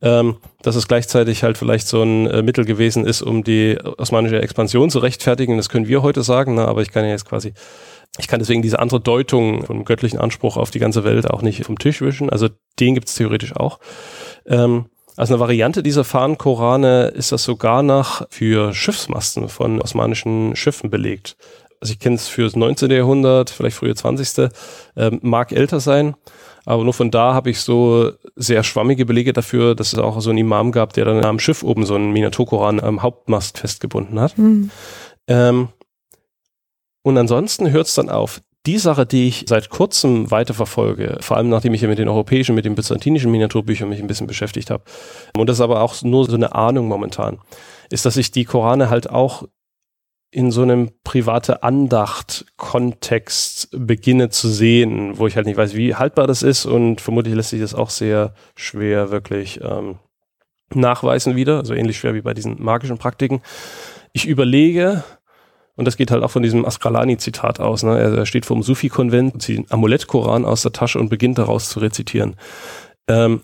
[0.00, 4.40] Ähm, dass es gleichzeitig halt vielleicht so ein äh, Mittel gewesen ist, um die osmanische
[4.40, 5.56] Expansion zu rechtfertigen.
[5.56, 6.68] Das können wir heute sagen, ne?
[6.68, 7.52] aber ich kann ja jetzt quasi,
[8.18, 11.64] ich kann deswegen diese andere Deutung vom göttlichen Anspruch auf die ganze Welt auch nicht
[11.64, 12.30] vom Tisch wischen.
[12.30, 13.80] Also den gibt es theoretisch auch.
[14.46, 20.88] Ähm, als eine Variante dieser Fahnenkorane ist das sogar nach für Schiffsmasten von osmanischen Schiffen
[20.88, 21.36] belegt
[21.82, 22.92] also ich kenne es fürs 19.
[22.92, 24.50] Jahrhundert, vielleicht frühe 20.
[24.96, 26.14] Ähm, mag älter sein,
[26.64, 30.30] aber nur von da habe ich so sehr schwammige Belege dafür, dass es auch so
[30.30, 34.38] einen Imam gab, der dann am Schiff oben so einen Miniaturkoran am Hauptmast festgebunden hat.
[34.38, 34.70] Mhm.
[35.26, 35.68] Ähm,
[37.02, 38.42] und ansonsten hört es dann auf.
[38.64, 42.54] die Sache, die ich seit kurzem weiterverfolge, vor allem nachdem ich ja mit den europäischen,
[42.54, 44.84] mit den byzantinischen Miniaturbüchern mich ein bisschen beschäftigt habe,
[45.36, 47.40] und das ist aber auch nur so eine Ahnung momentan,
[47.90, 49.48] ist, dass ich die Korane halt auch
[50.32, 56.26] in so einem private Andacht-Kontext beginne zu sehen, wo ich halt nicht weiß, wie haltbar
[56.26, 59.98] das ist und vermutlich lässt sich das auch sehr schwer wirklich ähm,
[60.74, 63.42] nachweisen wieder, also ähnlich schwer wie bei diesen magischen Praktiken.
[64.14, 65.04] Ich überlege,
[65.76, 67.82] und das geht halt auch von diesem Askralani-Zitat aus.
[67.82, 67.98] Ne?
[67.98, 71.80] Er steht vor dem Sufi-Konvent, zieht den Amulett-Koran aus der Tasche und beginnt daraus zu
[71.80, 72.36] rezitieren.
[73.06, 73.42] Ähm,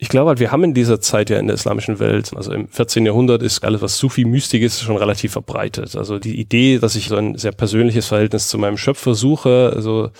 [0.00, 2.68] ich glaube halt, wir haben in dieser Zeit ja in der islamischen Welt, also im
[2.68, 3.04] 14.
[3.04, 5.96] Jahrhundert ist alles, was Sufi-Mystik ist, schon relativ verbreitet.
[5.96, 10.10] Also die Idee, dass ich so ein sehr persönliches Verhältnis zu meinem Schöpfer suche, also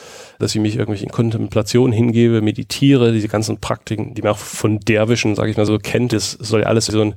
[0.41, 4.81] dass ich mich irgendwie in Kontemplation hingebe, meditiere, diese ganzen Praktiken, die man auch von
[4.81, 7.15] Derwischen, sage ich mal so, kennt, das soll ja alles so ein,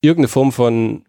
[0.00, 1.04] irgendeine Form von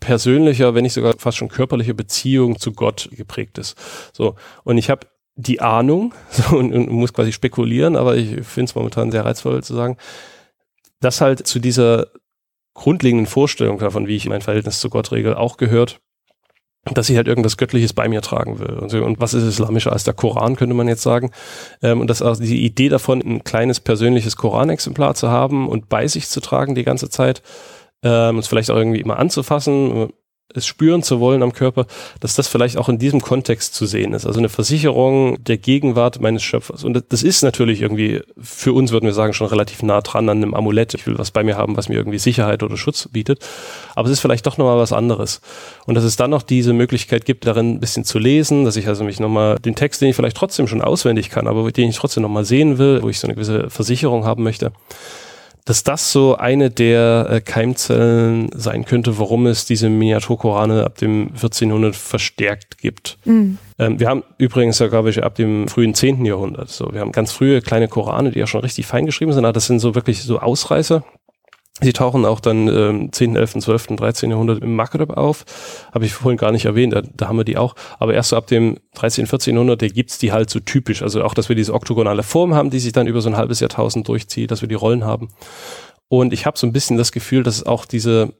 [0.00, 3.78] persönlicher, wenn nicht sogar fast schon körperliche Beziehung zu Gott geprägt ist.
[4.12, 4.34] So.
[4.62, 5.06] Und ich habe
[5.36, 9.62] die Ahnung so, und, und, muss quasi spekulieren, aber ich finde es momentan sehr reizvoll
[9.62, 9.96] zu sagen,
[11.00, 12.08] dass halt zu dieser
[12.74, 16.00] grundlegenden Vorstellung davon, wie ich mein Verhältnis zu Gott regel, auch gehört,
[16.94, 18.78] dass ich halt irgendwas Göttliches bei mir tragen will.
[18.78, 21.30] Und, so, und was ist islamischer als der Koran, könnte man jetzt sagen.
[21.82, 26.06] Ähm, und dass auch die Idee davon, ein kleines persönliches Koranexemplar zu haben und bei
[26.06, 27.42] sich zu tragen die ganze Zeit,
[28.02, 30.10] ähm, es vielleicht auch irgendwie immer anzufassen,
[30.54, 31.86] es spüren zu wollen am Körper,
[32.20, 34.26] dass das vielleicht auch in diesem Kontext zu sehen ist.
[34.26, 36.84] Also eine Versicherung der Gegenwart meines Schöpfers.
[36.84, 40.38] Und das ist natürlich irgendwie, für uns würden wir sagen, schon relativ nah dran an
[40.38, 40.94] einem Amulett.
[40.94, 43.44] Ich will was bei mir haben, was mir irgendwie Sicherheit oder Schutz bietet.
[43.94, 45.40] Aber es ist vielleicht doch nochmal was anderes.
[45.84, 48.88] Und dass es dann noch diese Möglichkeit gibt, darin ein bisschen zu lesen, dass ich
[48.88, 51.96] also mich nochmal den Text, den ich vielleicht trotzdem schon auswendig kann, aber den ich
[51.96, 54.72] trotzdem nochmal sehen will, wo ich so eine gewisse Versicherung haben möchte,
[55.66, 61.32] dass das so eine der äh, Keimzellen sein könnte, warum es diese Miniaturkorane ab dem
[61.34, 63.18] 1400 verstärkt gibt.
[63.24, 63.58] Mhm.
[63.78, 66.24] Ähm, wir haben übrigens ja, glaube ich, ab dem frühen 10.
[66.24, 66.70] Jahrhundert.
[66.70, 69.52] So, wir haben ganz frühe kleine Korane, die ja schon richtig fein geschrieben sind, aber
[69.52, 71.04] das sind so wirklich so Ausreißer.
[71.82, 74.30] Sie tauchen auch dann ähm, 10., 11., 12., 13.
[74.30, 75.44] Jahrhundert im Maghreb auf.
[75.92, 77.74] Habe ich vorhin gar nicht erwähnt, da, da haben wir die auch.
[77.98, 79.54] Aber erst so ab dem 13., 14.
[79.54, 81.02] Jahrhundert, da gibt's die halt so typisch.
[81.02, 83.60] Also auch, dass wir diese oktogonale Form haben, die sich dann über so ein halbes
[83.60, 85.28] Jahrtausend durchzieht, dass wir die Rollen haben.
[86.08, 88.32] Und ich habe so ein bisschen das Gefühl, dass auch diese,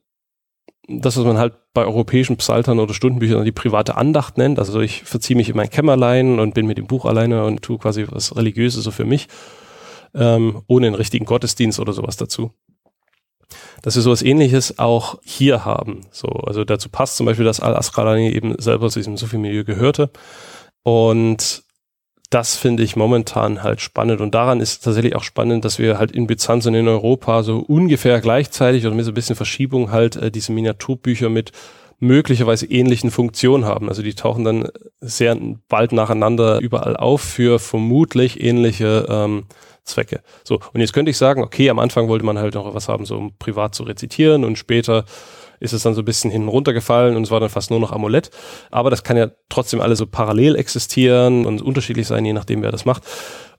[0.89, 4.59] das, was man halt bei europäischen Psaltern oder Stundenbüchern die private Andacht nennt.
[4.59, 7.77] Also ich verziehe mich in mein Kämmerlein und bin mit dem Buch alleine und tue
[7.77, 9.29] quasi was Religiöses so für mich,
[10.15, 12.53] ähm, ohne einen richtigen Gottesdienst oder sowas dazu
[13.83, 16.03] dass wir sowas ähnliches auch hier haben.
[16.11, 20.11] So, also dazu passt zum Beispiel, dass Al-Asqalani eben selber zu diesem Sufi-Milieu gehörte.
[20.83, 21.63] Und
[22.31, 24.21] das finde ich momentan halt spannend.
[24.21, 27.59] Und daran ist tatsächlich auch spannend, dass wir halt in Byzanz und in Europa so
[27.59, 31.53] ungefähr gleichzeitig oder mit so ein bisschen Verschiebung halt äh, diese Miniaturbücher mit
[31.99, 33.89] möglicherweise ähnlichen Funktionen haben.
[33.89, 34.69] Also die tauchen dann
[35.01, 35.37] sehr
[35.69, 39.45] bald nacheinander überall auf für vermutlich ähnliche ähm,
[39.87, 40.21] Zwecke.
[40.45, 43.07] So, und jetzt könnte ich sagen, okay, am Anfang wollte man halt noch was haben,
[43.07, 45.05] so um privat zu rezitieren und später
[45.61, 47.93] ist es dann so ein bisschen hinten runtergefallen und es war dann fast nur noch
[47.93, 48.31] Amulett.
[48.71, 52.73] Aber das kann ja trotzdem alle so parallel existieren und unterschiedlich sein, je nachdem, wer
[52.73, 53.05] das macht.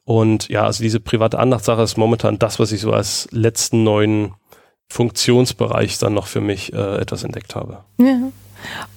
[0.03, 4.33] Und ja, also diese private Andachtssache ist momentan das, was ich so als letzten neuen
[4.89, 7.83] Funktionsbereich dann noch für mich äh, etwas entdeckt habe.
[7.99, 8.31] Ja.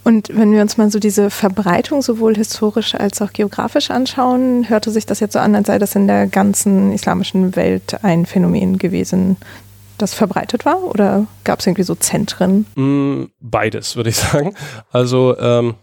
[0.05, 4.91] Und wenn wir uns mal so diese Verbreitung sowohl historisch als auch geografisch anschauen, hörte
[4.91, 8.79] sich das jetzt so an, als sei das in der ganzen islamischen Welt ein Phänomen
[8.79, 9.37] gewesen,
[9.99, 10.83] das verbreitet war?
[10.85, 12.67] Oder gab es irgendwie so Zentren?
[12.75, 14.55] Mm, beides, würde ich sagen.
[14.91, 15.75] Also ähm,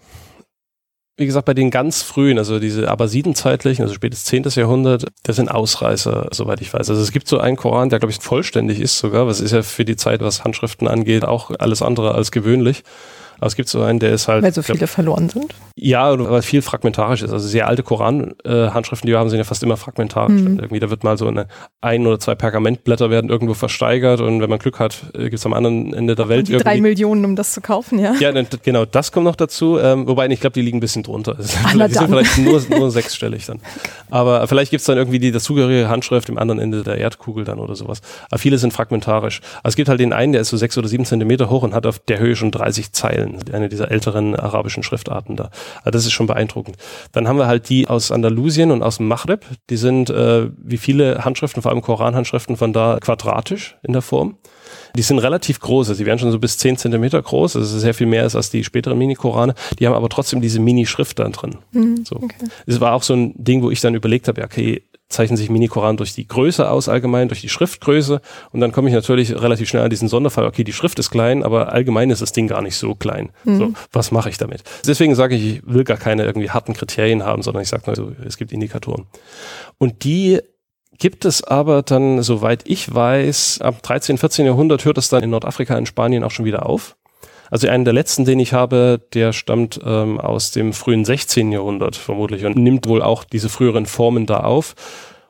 [1.17, 4.43] wie gesagt, bei den ganz frühen, also diese Abbasidenzeitlichen, also spätes 10.
[4.49, 6.91] Jahrhundert, das sind Ausreißer, soweit ich weiß.
[6.91, 9.63] Also es gibt so einen Koran, der, glaube ich, vollständig ist sogar, was ist ja
[9.63, 12.83] für die Zeit, was Handschriften angeht, auch alles andere als gewöhnlich.
[13.39, 14.43] Aber es gibt so einen, der ist halt.
[14.43, 15.53] Weil so viele glaub, verloren sind?
[15.75, 17.31] Ja, weil viel fragmentarisch ist.
[17.31, 20.41] Also sehr alte Koran-Handschriften, die wir haben, sind ja fast immer fragmentarisch.
[20.41, 20.59] Mhm.
[20.59, 21.47] Irgendwie, da wird mal so eine
[21.81, 25.45] ein oder zwei Pergamentblätter werden irgendwo versteigert und wenn man Glück hat, äh, gibt es
[25.45, 26.63] am anderen Ende der Welt irgendwie.
[26.63, 28.15] Drei Millionen, um das zu kaufen, ja.
[28.19, 28.31] Ja,
[28.63, 29.77] genau, das kommt noch dazu.
[29.79, 31.35] Ähm, wobei, ich glaube, die liegen ein bisschen drunter.
[31.39, 33.59] die sind vielleicht nur, nur sechsstellig dann.
[34.09, 37.59] Aber vielleicht gibt es dann irgendwie die dazugehörige Handschrift im anderen Ende der Erdkugel dann
[37.59, 38.01] oder sowas.
[38.29, 39.41] Aber viele sind fragmentarisch.
[39.57, 41.73] Also es gibt halt den einen, der ist so sechs oder sieben Zentimeter hoch und
[41.73, 43.26] hat auf der Höhe schon 30 Zeilen.
[43.27, 45.49] Zeilen, eine dieser älteren arabischen Schriftarten da.
[45.79, 46.77] Also das ist schon beeindruckend.
[47.11, 49.45] Dann haben wir halt die aus Andalusien und aus dem Maghreb.
[49.69, 54.37] Die sind äh, wie viele Handschriften, vor allem Koranhandschriften von da quadratisch in der Form.
[54.95, 57.81] Die sind relativ groß, also die werden schon so bis 10 Zentimeter groß, das ist
[57.81, 59.53] sehr viel mehr als die späteren Mini-Korane.
[59.79, 61.57] Die haben aber trotzdem diese Mini-Schrift da drin.
[61.71, 62.17] Mhm, so.
[62.17, 62.47] Okay.
[62.65, 65.49] Es war auch so ein Ding, wo ich dann überlegt habe, ja, okay, zeichnen sich
[65.49, 68.21] Mini-Koran durch die Größe aus, allgemein durch die Schriftgröße.
[68.51, 71.43] Und dann komme ich natürlich relativ schnell an diesen Sonderfall, okay, die Schrift ist klein,
[71.43, 73.29] aber allgemein ist das Ding gar nicht so klein.
[73.45, 73.57] Mhm.
[73.57, 74.63] So, was mache ich damit?
[74.85, 77.95] Deswegen sage ich, ich will gar keine irgendwie harten Kriterien haben, sondern ich sage nur,
[77.95, 79.05] so, es gibt Indikatoren.
[79.77, 80.41] Und die
[80.97, 85.29] gibt es aber dann, soweit ich weiß, ab 13, 14 Jahrhundert hört es dann in
[85.29, 86.97] Nordafrika, in Spanien auch schon wieder auf.
[87.49, 91.51] Also einen der letzten, den ich habe, der stammt ähm, aus dem frühen 16.
[91.51, 94.75] Jahrhundert vermutlich und nimmt wohl auch diese früheren Formen da auf.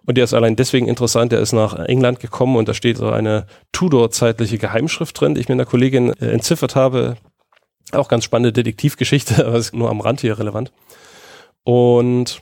[0.06, 3.10] Und der ist allein deswegen interessant, der ist nach England gekommen und da steht so
[3.10, 7.18] eine Tudor-zeitliche Geheimschrift drin, die ich mit einer Kollegin äh, entziffert habe.
[7.92, 10.72] Auch ganz spannende Detektivgeschichte, aber ist nur am Rand hier relevant.
[11.64, 12.42] Und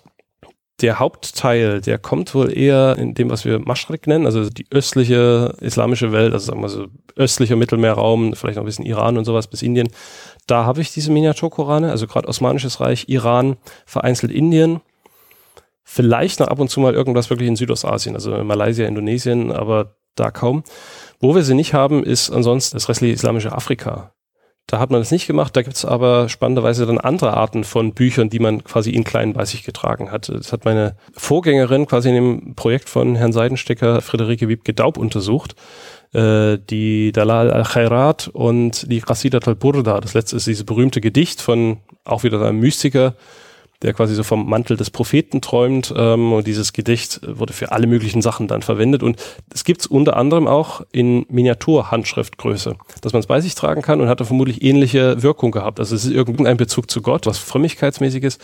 [0.82, 5.56] der Hauptteil, der kommt wohl eher in dem, was wir Maschrek nennen, also die östliche
[5.62, 9.48] islamische Welt, also sagen wir so östlicher Mittelmeerraum, vielleicht noch ein bisschen Iran und sowas
[9.48, 9.90] bis Indien.
[10.48, 14.82] Da habe ich diese Miniaturkorane, also gerade Osmanisches Reich, Iran, vereinzelt Indien.
[15.84, 20.32] Vielleicht noch ab und zu mal irgendwas wirklich in Südostasien, also Malaysia, Indonesien, aber da
[20.32, 20.64] kaum.
[21.20, 24.15] Wo wir sie nicht haben, ist ansonsten das restliche islamische Afrika.
[24.68, 25.56] Da hat man das nicht gemacht.
[25.56, 29.34] Da gibt es aber spannenderweise dann andere Arten von Büchern, die man quasi in kleinen
[29.34, 30.30] bei sich getragen hat.
[30.30, 35.56] Das hat meine Vorgängerin quasi in dem Projekt von Herrn Seidenstecker, Friederike Wiebke-Daub untersucht.
[36.14, 40.00] Äh, die Dalal al-Khairat und die Qasidat al-Burda.
[40.00, 43.16] Das letzte ist dieses berühmte Gedicht von auch wieder einem Mystiker,
[43.82, 45.94] der quasi so vom Mantel des Propheten träumt.
[45.96, 49.04] Ähm, und dieses Gedicht wurde für alle möglichen Sachen dann verwendet.
[49.04, 49.22] Und
[49.54, 54.02] es gibt es unter anderem auch in Miniatur-Handschriftgröße, dass man es bei sich tragen kann
[54.02, 55.80] und hat vermutlich ähnliche Wirkung gehabt.
[55.80, 58.40] Also es ist irgendein Bezug zu Gott, was frömmigkeitsmäßiges,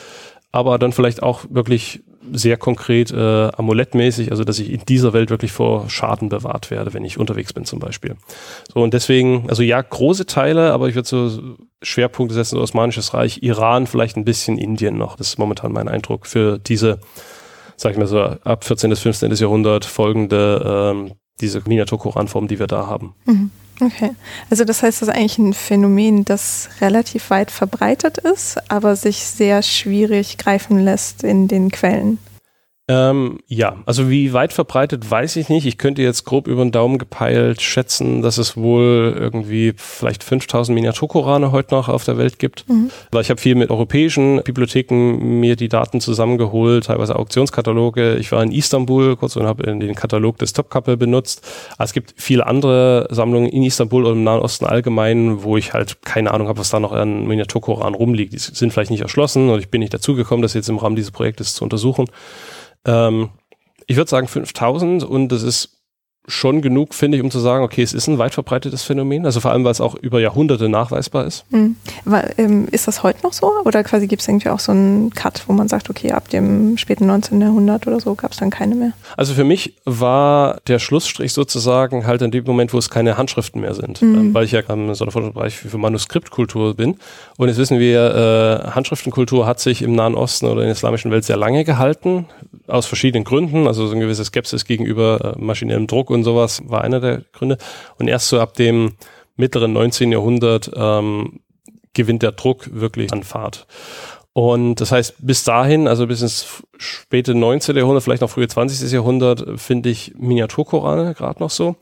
[0.51, 5.29] aber dann vielleicht auch wirklich sehr konkret äh, amulettmäßig, also dass ich in dieser Welt
[5.29, 8.15] wirklich vor Schaden bewahrt werde, wenn ich unterwegs bin zum Beispiel.
[8.73, 13.13] So und deswegen, also ja, große Teile, aber ich würde so Schwerpunkte setzen, so Osmanisches
[13.13, 15.15] Reich, Iran, vielleicht ein bisschen Indien noch.
[15.15, 16.99] Das ist momentan mein Eindruck für diese,
[17.75, 18.89] sag ich mal so, ab 14.
[18.89, 19.31] bis 15.
[19.33, 23.15] Jahrhundert folgende ähm, diese Miniatur-Koranform, die wir da haben.
[23.25, 23.51] Mhm.
[23.81, 24.11] Okay,
[24.51, 29.25] also das heißt, das ist eigentlich ein Phänomen, das relativ weit verbreitet ist, aber sich
[29.25, 32.19] sehr schwierig greifen lässt in den Quellen.
[32.91, 35.65] Ähm, ja, also wie weit verbreitet weiß ich nicht.
[35.65, 40.75] Ich könnte jetzt grob über den Daumen gepeilt schätzen, dass es wohl irgendwie vielleicht 5000
[40.75, 42.67] Miniaturkorane heute noch auf der Welt gibt.
[42.67, 42.91] Mhm.
[43.11, 48.15] Weil ich habe viel mit europäischen Bibliotheken mir die Daten zusammengeholt, teilweise Auktionskataloge.
[48.15, 51.47] Ich war in Istanbul kurz und habe den Katalog des Topkapi benutzt.
[51.75, 55.71] Aber es gibt viele andere Sammlungen in Istanbul und im Nahen Osten allgemein, wo ich
[55.71, 58.33] halt keine Ahnung habe, was da noch an Miniaturkoran rumliegt.
[58.33, 61.11] Die sind vielleicht nicht erschlossen und ich bin nicht dazugekommen, das jetzt im Rahmen dieses
[61.11, 62.07] Projektes zu untersuchen.
[62.85, 63.29] Ähm,
[63.87, 65.81] ich würde sagen 5000 und das ist
[66.27, 69.39] schon genug, finde ich, um zu sagen, okay, es ist ein weit verbreitetes Phänomen, also
[69.39, 71.45] vor allem, weil es auch über Jahrhunderte nachweisbar ist.
[71.51, 71.75] Mhm.
[72.05, 73.51] Aber, ähm, ist das heute noch so?
[73.65, 76.77] Oder quasi gibt es irgendwie auch so einen Cut, wo man sagt, okay, ab dem
[76.77, 77.41] späten 19.
[77.41, 78.93] Jahrhundert oder so gab es dann keine mehr?
[79.17, 83.59] Also für mich war der Schlussstrich sozusagen halt in dem Moment, wo es keine Handschriften
[83.59, 84.15] mehr sind, mhm.
[84.15, 86.97] ähm, weil ich ja im Sonderforschungsbereich für Manuskriptkultur bin.
[87.37, 91.09] Und jetzt wissen wir, äh, Handschriftenkultur hat sich im Nahen Osten oder in der islamischen
[91.09, 92.27] Welt sehr lange gehalten,
[92.71, 96.83] aus verschiedenen Gründen, also so eine gewisse Skepsis gegenüber äh, maschinellem Druck und sowas war
[96.83, 97.57] einer der Gründe.
[97.97, 98.93] Und erst so ab dem
[99.35, 100.11] mittleren 19.
[100.11, 101.41] Jahrhundert ähm,
[101.93, 103.67] gewinnt der Druck wirklich an Fahrt.
[104.33, 107.75] Und das heißt, bis dahin, also bis ins späte 19.
[107.75, 108.89] Jahrhundert, vielleicht noch frühe 20.
[108.91, 111.75] Jahrhundert, finde ich Miniaturkorane gerade noch so.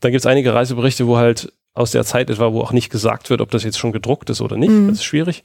[0.00, 3.28] Dann gibt es einige Reiseberichte, wo halt aus der Zeit etwa, wo auch nicht gesagt
[3.30, 4.70] wird, ob das jetzt schon gedruckt ist oder nicht.
[4.70, 4.88] Mhm.
[4.88, 5.42] Das ist schwierig.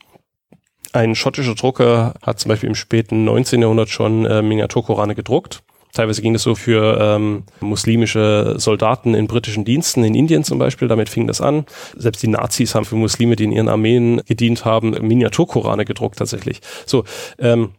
[0.98, 3.62] Ein schottischer Drucker hat zum Beispiel im späten 19.
[3.62, 5.62] Jahrhundert schon äh, Miniaturkorane gedruckt.
[5.92, 10.88] Teilweise ging das so für ähm, muslimische Soldaten in britischen Diensten, in Indien zum Beispiel,
[10.88, 11.66] damit fing das an.
[11.96, 16.62] Selbst die Nazis haben für Muslime, die in ihren Armeen gedient haben, Miniaturkorane gedruckt tatsächlich.
[16.84, 17.04] So,
[17.38, 17.74] ähm,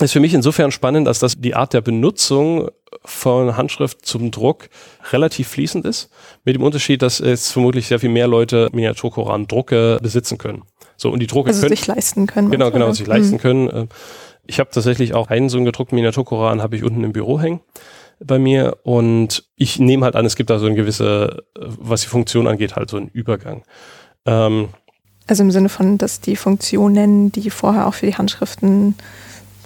[0.00, 2.70] ist für mich insofern spannend, dass das die Art der Benutzung
[3.04, 4.70] von Handschrift zum Druck
[5.12, 6.08] relativ fließend ist,
[6.44, 10.62] mit dem Unterschied, dass es vermutlich sehr viel mehr Leute Miniaturkoran-Drucke besitzen können.
[11.00, 11.76] So, und die Drucke also können.
[11.76, 12.50] sich leisten können.
[12.50, 13.38] Genau, genau, sich leisten mhm.
[13.38, 13.88] können.
[14.46, 17.60] Ich habe tatsächlich auch einen so einen gedruckten Miniaturkoran, habe ich unten im Büro hängen
[18.22, 22.08] bei mir und ich nehme halt an, es gibt da so eine gewisse, was die
[22.08, 23.62] Funktion angeht, halt so einen Übergang.
[24.26, 24.68] Ähm,
[25.26, 28.94] also im Sinne von, dass die Funktionen, die vorher auch für die Handschriften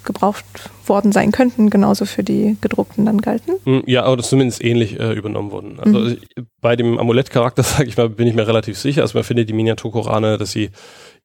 [0.05, 0.45] gebraucht
[0.85, 3.55] worden sein könnten, genauso für die gedruckten dann galten?
[3.63, 5.79] Hm, ja, oder zumindest ähnlich äh, übernommen wurden.
[5.79, 6.17] Also mhm.
[6.61, 9.01] bei dem Amulettcharakter, sage ich mal, bin ich mir relativ sicher.
[9.01, 10.69] Also man findet die Miniaturkorane, dass sie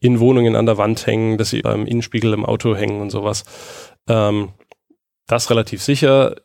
[0.00, 3.44] in Wohnungen an der Wand hängen, dass sie beim Innenspiegel im Auto hängen und sowas.
[4.08, 4.50] Ähm,
[5.26, 6.36] das relativ sicher.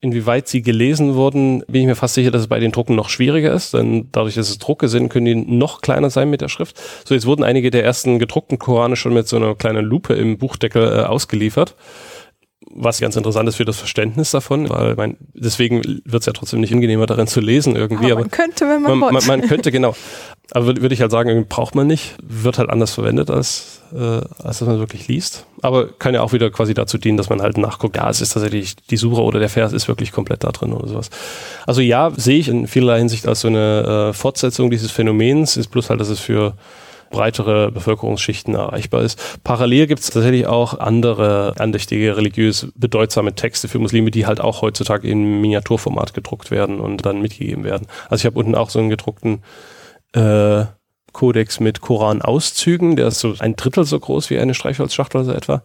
[0.00, 3.08] Inwieweit sie gelesen wurden, bin ich mir fast sicher, dass es bei den Drucken noch
[3.08, 6.48] schwieriger ist, denn dadurch, dass es Drucke sind, können die noch kleiner sein mit der
[6.48, 6.80] Schrift.
[7.04, 10.38] So, jetzt wurden einige der ersten gedruckten Korane schon mit so einer kleinen Lupe im
[10.38, 11.74] Buchdeckel äh, ausgeliefert
[12.70, 16.60] was ganz interessant ist für das Verständnis davon, weil mein, deswegen wird es ja trotzdem
[16.60, 18.12] nicht angenehmer darin zu lesen irgendwie.
[18.12, 19.94] Aber, aber man könnte, wenn man, man, man, man könnte, genau.
[20.52, 23.98] Aber würde würd ich halt sagen, braucht man nicht, wird halt anders verwendet, als, äh,
[23.98, 25.44] als dass man wirklich liest.
[25.60, 28.32] Aber kann ja auch wieder quasi dazu dienen, dass man halt nachguckt, ja, es ist
[28.32, 31.10] tatsächlich die Suche oder der Vers ist wirklich komplett da drin oder sowas.
[31.66, 35.68] Also ja, sehe ich in vielerlei Hinsicht als so eine äh, Fortsetzung dieses Phänomens, ist
[35.68, 36.54] bloß halt, dass es für
[37.10, 39.40] breitere Bevölkerungsschichten erreichbar ist.
[39.44, 44.62] Parallel gibt es tatsächlich auch andere andächtige, religiös bedeutsame Texte für Muslime, die halt auch
[44.62, 47.86] heutzutage in Miniaturformat gedruckt werden und dann mitgegeben werden.
[48.08, 49.42] Also ich habe unten auch so einen gedruckten
[50.12, 50.64] äh,
[51.12, 55.62] Kodex mit Koran-Auszügen, der ist so ein Drittel so groß wie eine Streichholzschachtel so etwa.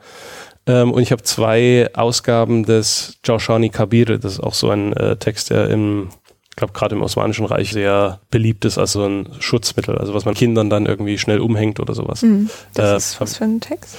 [0.65, 5.17] Ähm, und ich habe zwei Ausgaben des Jaushani Kabir, das ist auch so ein äh,
[5.17, 6.09] Text, der im
[6.53, 10.23] ich glaube, gerade im Osmanischen Reich sehr beliebt ist als so ein Schutzmittel, also was
[10.23, 12.21] man Kindern dann irgendwie schnell umhängt oder sowas.
[12.21, 12.47] Mhm.
[12.75, 13.95] Das äh, ist was für ein Text?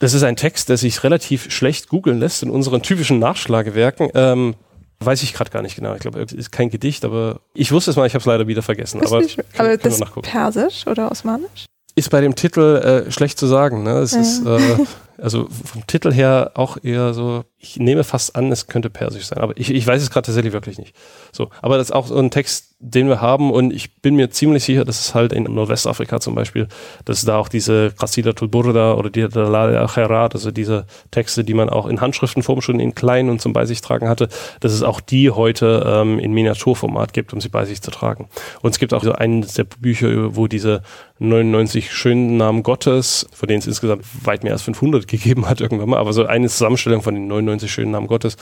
[0.00, 4.10] Das ist ein Text, der sich relativ schlecht googeln lässt in unseren typischen Nachschlagewerken.
[4.14, 4.56] Ähm,
[4.98, 5.94] weiß ich gerade gar nicht genau.
[5.94, 8.48] Ich glaube, es ist kein Gedicht, aber ich wusste es mal, ich habe es leider
[8.48, 9.00] wieder vergessen.
[9.06, 9.22] aber
[9.56, 11.66] aber das ist Persisch oder Osmanisch?
[11.94, 13.84] Ist bei dem Titel äh, schlecht zu sagen.
[13.84, 13.92] Ne?
[13.98, 14.22] Es ja.
[14.22, 14.84] ist äh,
[15.20, 19.38] also vom Titel her auch eher so, ich nehme fast an, es könnte persisch sein,
[19.38, 20.94] aber ich, ich weiß es gerade tatsächlich wirklich nicht.
[21.32, 24.30] So, aber das ist auch so ein Text, den wir haben und ich bin mir
[24.30, 26.68] ziemlich sicher, dass es halt in Nordwestafrika zum Beispiel,
[27.06, 31.70] dass da auch diese Qasidatul Burda oder die Dalal al-Khairat, also diese Texte, die man
[31.70, 34.28] auch in Handschriftenform schon in klein und zum bei tragen hatte,
[34.60, 38.28] dass es auch die heute ähm, in Miniaturformat gibt, um sie bei sich zu tragen.
[38.60, 40.82] Und es gibt auch so eines der Bücher, wo diese
[41.18, 45.88] 99 schönen Namen Gottes, von denen es insgesamt weit mehr als 500 gegeben hat irgendwann
[45.88, 48.36] mal, aber so eine Zusammenstellung von den 99 schönen Namen Gottes,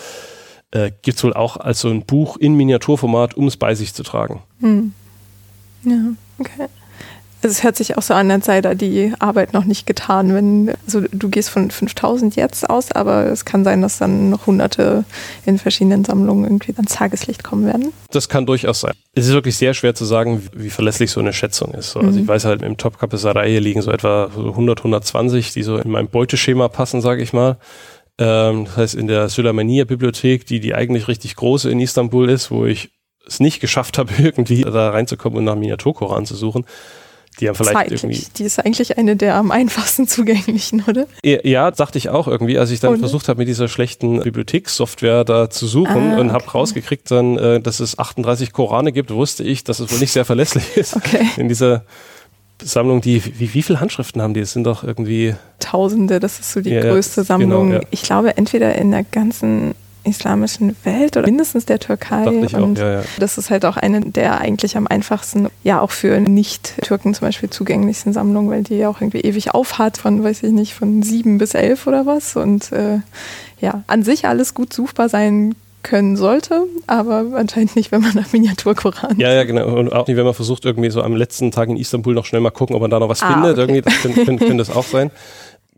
[0.71, 3.95] äh, gibt es wohl auch als so ein Buch in Miniaturformat, um es bei sich
[3.95, 4.43] zu tragen.
[4.61, 4.93] Hm.
[5.85, 6.69] Ja, okay.
[7.45, 10.35] Also es hört sich auch so an, als sei da die Arbeit noch nicht getan.
[10.35, 14.47] Wenn, also du gehst von 5000 jetzt aus, aber es kann sein, dass dann noch
[14.47, 15.05] hunderte
[15.45, 17.93] in verschiedenen Sammlungen irgendwie ans Tageslicht kommen werden.
[18.11, 18.95] Das kann durchaus sein.
[19.13, 21.95] Es ist wirklich sehr schwer zu sagen, wie verlässlich so eine Schätzung ist.
[21.97, 22.19] Also mhm.
[22.19, 26.09] ich weiß halt, im top reihe liegen so etwa 100, 120, die so in mein
[26.09, 27.59] Beuteschema passen, sage ich mal.
[28.17, 32.65] Ähm, das heißt, in der Süleymaniye-Bibliothek, die die eigentlich richtig große in Istanbul ist, wo
[32.65, 32.91] ich
[33.27, 36.65] es nicht geschafft habe, irgendwie da reinzukommen und nach Miniaturkoran zu suchen,
[37.41, 38.05] die haben vielleicht Zeitlich.
[38.05, 38.27] irgendwie.
[38.37, 41.07] Die ist eigentlich eine der am einfachsten zugänglichen, oder?
[41.23, 42.99] Ja, dachte ich auch irgendwie, als ich dann und?
[43.01, 47.61] versucht habe, mit dieser schlechten Bibliothekssoftware da zu suchen ah, und habe rausgekriegt dann, äh,
[47.61, 50.95] dass es 38 Korane gibt, wusste ich, dass es wohl nicht sehr verlässlich ist.
[51.05, 51.27] Okay.
[51.37, 51.85] In dieser
[52.63, 54.41] Sammlung, die, wie, wie viele Handschriften haben die?
[54.41, 55.35] Es sind doch irgendwie.
[55.59, 57.71] Tausende, das ist so die ja, größte genau, Sammlung.
[57.71, 57.89] Genau, ja.
[57.91, 59.75] Ich glaube, entweder in der ganzen
[60.05, 62.27] islamischen Welt oder mindestens der Türkei.
[62.45, 63.03] Ich und auch, ja, ja.
[63.19, 67.51] das ist halt auch eine der eigentlich am einfachsten, ja auch für Nicht-Türken zum Beispiel
[67.51, 71.39] zugänglichsten Sammlungen, weil die ja auch irgendwie ewig aufhat von, weiß ich nicht, von sieben
[71.39, 72.37] bis elf oder was.
[72.37, 73.01] Und äh,
[73.61, 75.55] ja, an sich alles gut suchbar sein
[75.85, 79.19] können sollte, aber anscheinend nicht, wenn man nach Miniaturkoran.
[79.19, 79.67] Ja, ja, genau.
[79.67, 82.41] Und auch nicht, wenn man versucht, irgendwie so am letzten Tag in Istanbul noch schnell
[82.41, 83.53] mal gucken, ob man da noch was ah, findet.
[83.53, 83.61] Okay.
[83.61, 85.11] Irgendwie, das könnte, könnte, könnte das auch sein.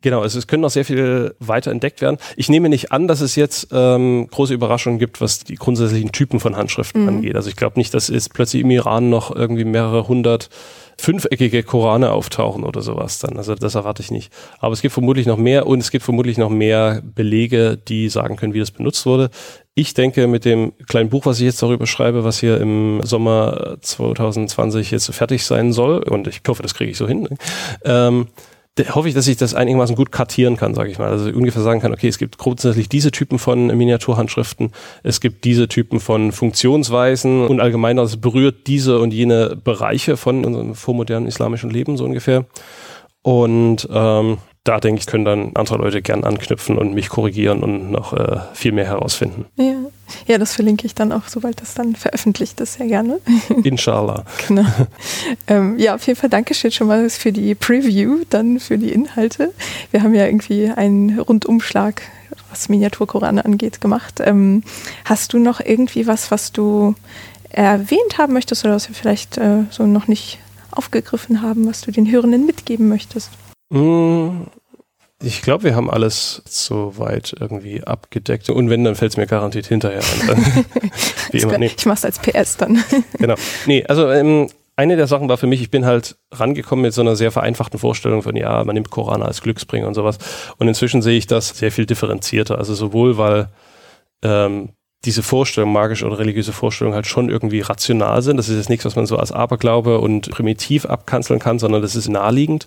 [0.06, 2.18] Genau, also es können noch sehr viel weiter entdeckt werden.
[2.36, 6.38] Ich nehme nicht an, dass es jetzt ähm, große Überraschungen gibt, was die grundsätzlichen Typen
[6.38, 7.08] von Handschriften mhm.
[7.08, 7.34] angeht.
[7.34, 10.48] Also ich glaube nicht, dass es plötzlich im Iran noch irgendwie mehrere hundert
[10.96, 13.36] fünfeckige Korane auftauchen oder sowas dann.
[13.36, 14.32] Also das erwarte ich nicht.
[14.60, 18.36] Aber es gibt vermutlich noch mehr und es gibt vermutlich noch mehr Belege, die sagen
[18.36, 19.30] können, wie das benutzt wurde.
[19.74, 23.78] Ich denke, mit dem kleinen Buch, was ich jetzt darüber schreibe, was hier im Sommer
[23.80, 27.36] 2020 jetzt fertig sein soll, und ich hoffe, das kriege ich so hin, ne?
[27.84, 28.28] ähm,
[28.78, 31.08] hoffe ich, dass ich das einigermaßen gut kartieren kann, sage ich mal.
[31.08, 34.72] Also ungefähr sagen kann, okay, es gibt grundsätzlich diese Typen von Miniaturhandschriften,
[35.02, 40.44] es gibt diese Typen von Funktionsweisen und allgemein, also berührt diese und jene Bereiche von
[40.44, 42.44] unserem vormodernen islamischen Leben so ungefähr.
[43.22, 47.90] Und ähm, da denke ich, können dann andere Leute gern anknüpfen und mich korrigieren und
[47.90, 49.46] noch äh, viel mehr herausfinden.
[49.56, 49.74] Ja.
[50.26, 53.20] Ja, das verlinke ich dann auch, sobald das dann veröffentlicht ist, sehr gerne.
[53.64, 54.24] Inshallah.
[54.46, 54.66] genau.
[55.46, 59.52] Ähm, ja, auf jeden Fall Dankeschön schon mal für die Preview, dann für die Inhalte.
[59.90, 62.02] Wir haben ja irgendwie einen Rundumschlag,
[62.50, 64.20] was Miniaturkorane angeht, gemacht.
[64.24, 64.62] Ähm,
[65.04, 66.94] hast du noch irgendwie was, was du
[67.50, 70.38] erwähnt haben möchtest oder was wir vielleicht äh, so noch nicht
[70.70, 73.30] aufgegriffen haben, was du den Hörenden mitgeben möchtest?
[73.70, 74.44] Mm,
[75.22, 78.50] ich glaube, wir haben alles soweit irgendwie abgedeckt.
[78.50, 80.64] Und wenn, dann fällt es mir garantiert hinterher ein.
[81.32, 81.58] Wie immer.
[81.58, 81.70] Nee.
[81.76, 82.84] Ich mache es als PS dann.
[83.18, 83.34] genau.
[83.66, 87.00] Nee, also ähm, eine der Sachen war für mich, ich bin halt rangekommen mit so
[87.00, 90.18] einer sehr vereinfachten Vorstellung von, ja, man nimmt Koran als Glücksbringer und sowas.
[90.58, 92.58] Und inzwischen sehe ich das sehr viel differenzierter.
[92.58, 93.48] Also sowohl, weil
[94.22, 94.74] ähm,
[95.06, 98.36] diese Vorstellung, magische oder religiöse Vorstellung halt schon irgendwie rational sind.
[98.36, 101.96] Das ist jetzt nichts, was man so als Aberglaube und primitiv abkanzeln kann, sondern das
[101.96, 102.66] ist naheliegend.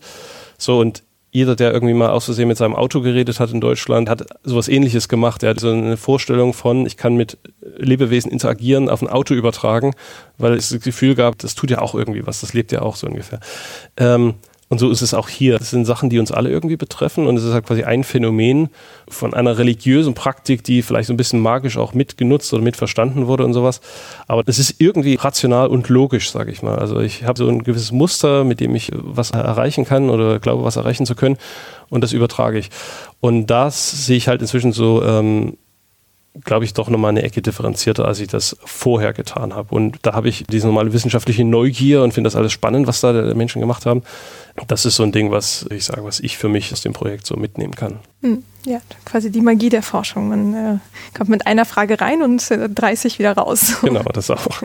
[0.58, 4.10] So, und jeder, der irgendwie mal aus Versehen mit seinem Auto geredet hat in Deutschland,
[4.10, 5.44] hat sowas ähnliches gemacht.
[5.44, 7.38] Er hat so eine Vorstellung von, ich kann mit
[7.78, 9.94] Lebewesen interagieren, auf ein Auto übertragen,
[10.38, 12.96] weil es das Gefühl gab, das tut ja auch irgendwie was, das lebt ja auch
[12.96, 13.40] so ungefähr.
[13.98, 14.36] Ähm,
[14.70, 15.58] und so ist es auch hier.
[15.58, 18.70] Das sind Sachen, die uns alle irgendwie betreffen und es ist halt quasi ein Phänomen
[19.10, 23.46] von einer religiösen Praktik, die vielleicht so ein bisschen magisch auch mitgenutzt oder mitverstanden wurde
[23.46, 23.82] und sowas.
[24.28, 26.78] Aber es ist irgendwie rational und logisch, sage ich mal.
[26.78, 30.64] Also ich habe so ein gewisses Muster, mit dem ich was erreichen kann oder glaube,
[30.64, 31.38] was erreichen zu können
[31.90, 32.70] und das übertrage ich.
[33.20, 35.58] Und das sehe ich halt inzwischen so ähm,
[36.44, 39.74] glaube ich, doch nochmal eine Ecke differenzierter, als ich das vorher getan habe.
[39.74, 43.14] Und da habe ich diese normale wissenschaftliche Neugier und finde das alles spannend, was da
[43.14, 44.04] die Menschen gemacht haben.
[44.68, 47.26] Das ist so ein Ding, was ich sage, was ich für mich aus dem Projekt
[47.26, 48.00] so mitnehmen kann.
[48.22, 50.30] Hm, ja, quasi die Magie der Forschung.
[50.30, 50.78] Man äh,
[51.18, 53.78] kommt mit einer Frage rein und äh, 30 wieder raus.
[53.82, 54.62] Genau, das auch.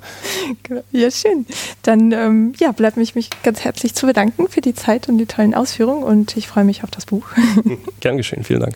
[0.64, 0.82] Genau.
[0.92, 1.46] ja, schön.
[1.82, 5.26] Dann ähm, ja, bleibt mich, mich ganz herzlich zu bedanken für die Zeit und die
[5.26, 7.26] tollen Ausführungen und ich freue mich auf das Buch.
[8.00, 8.74] Gern geschehen, vielen Dank.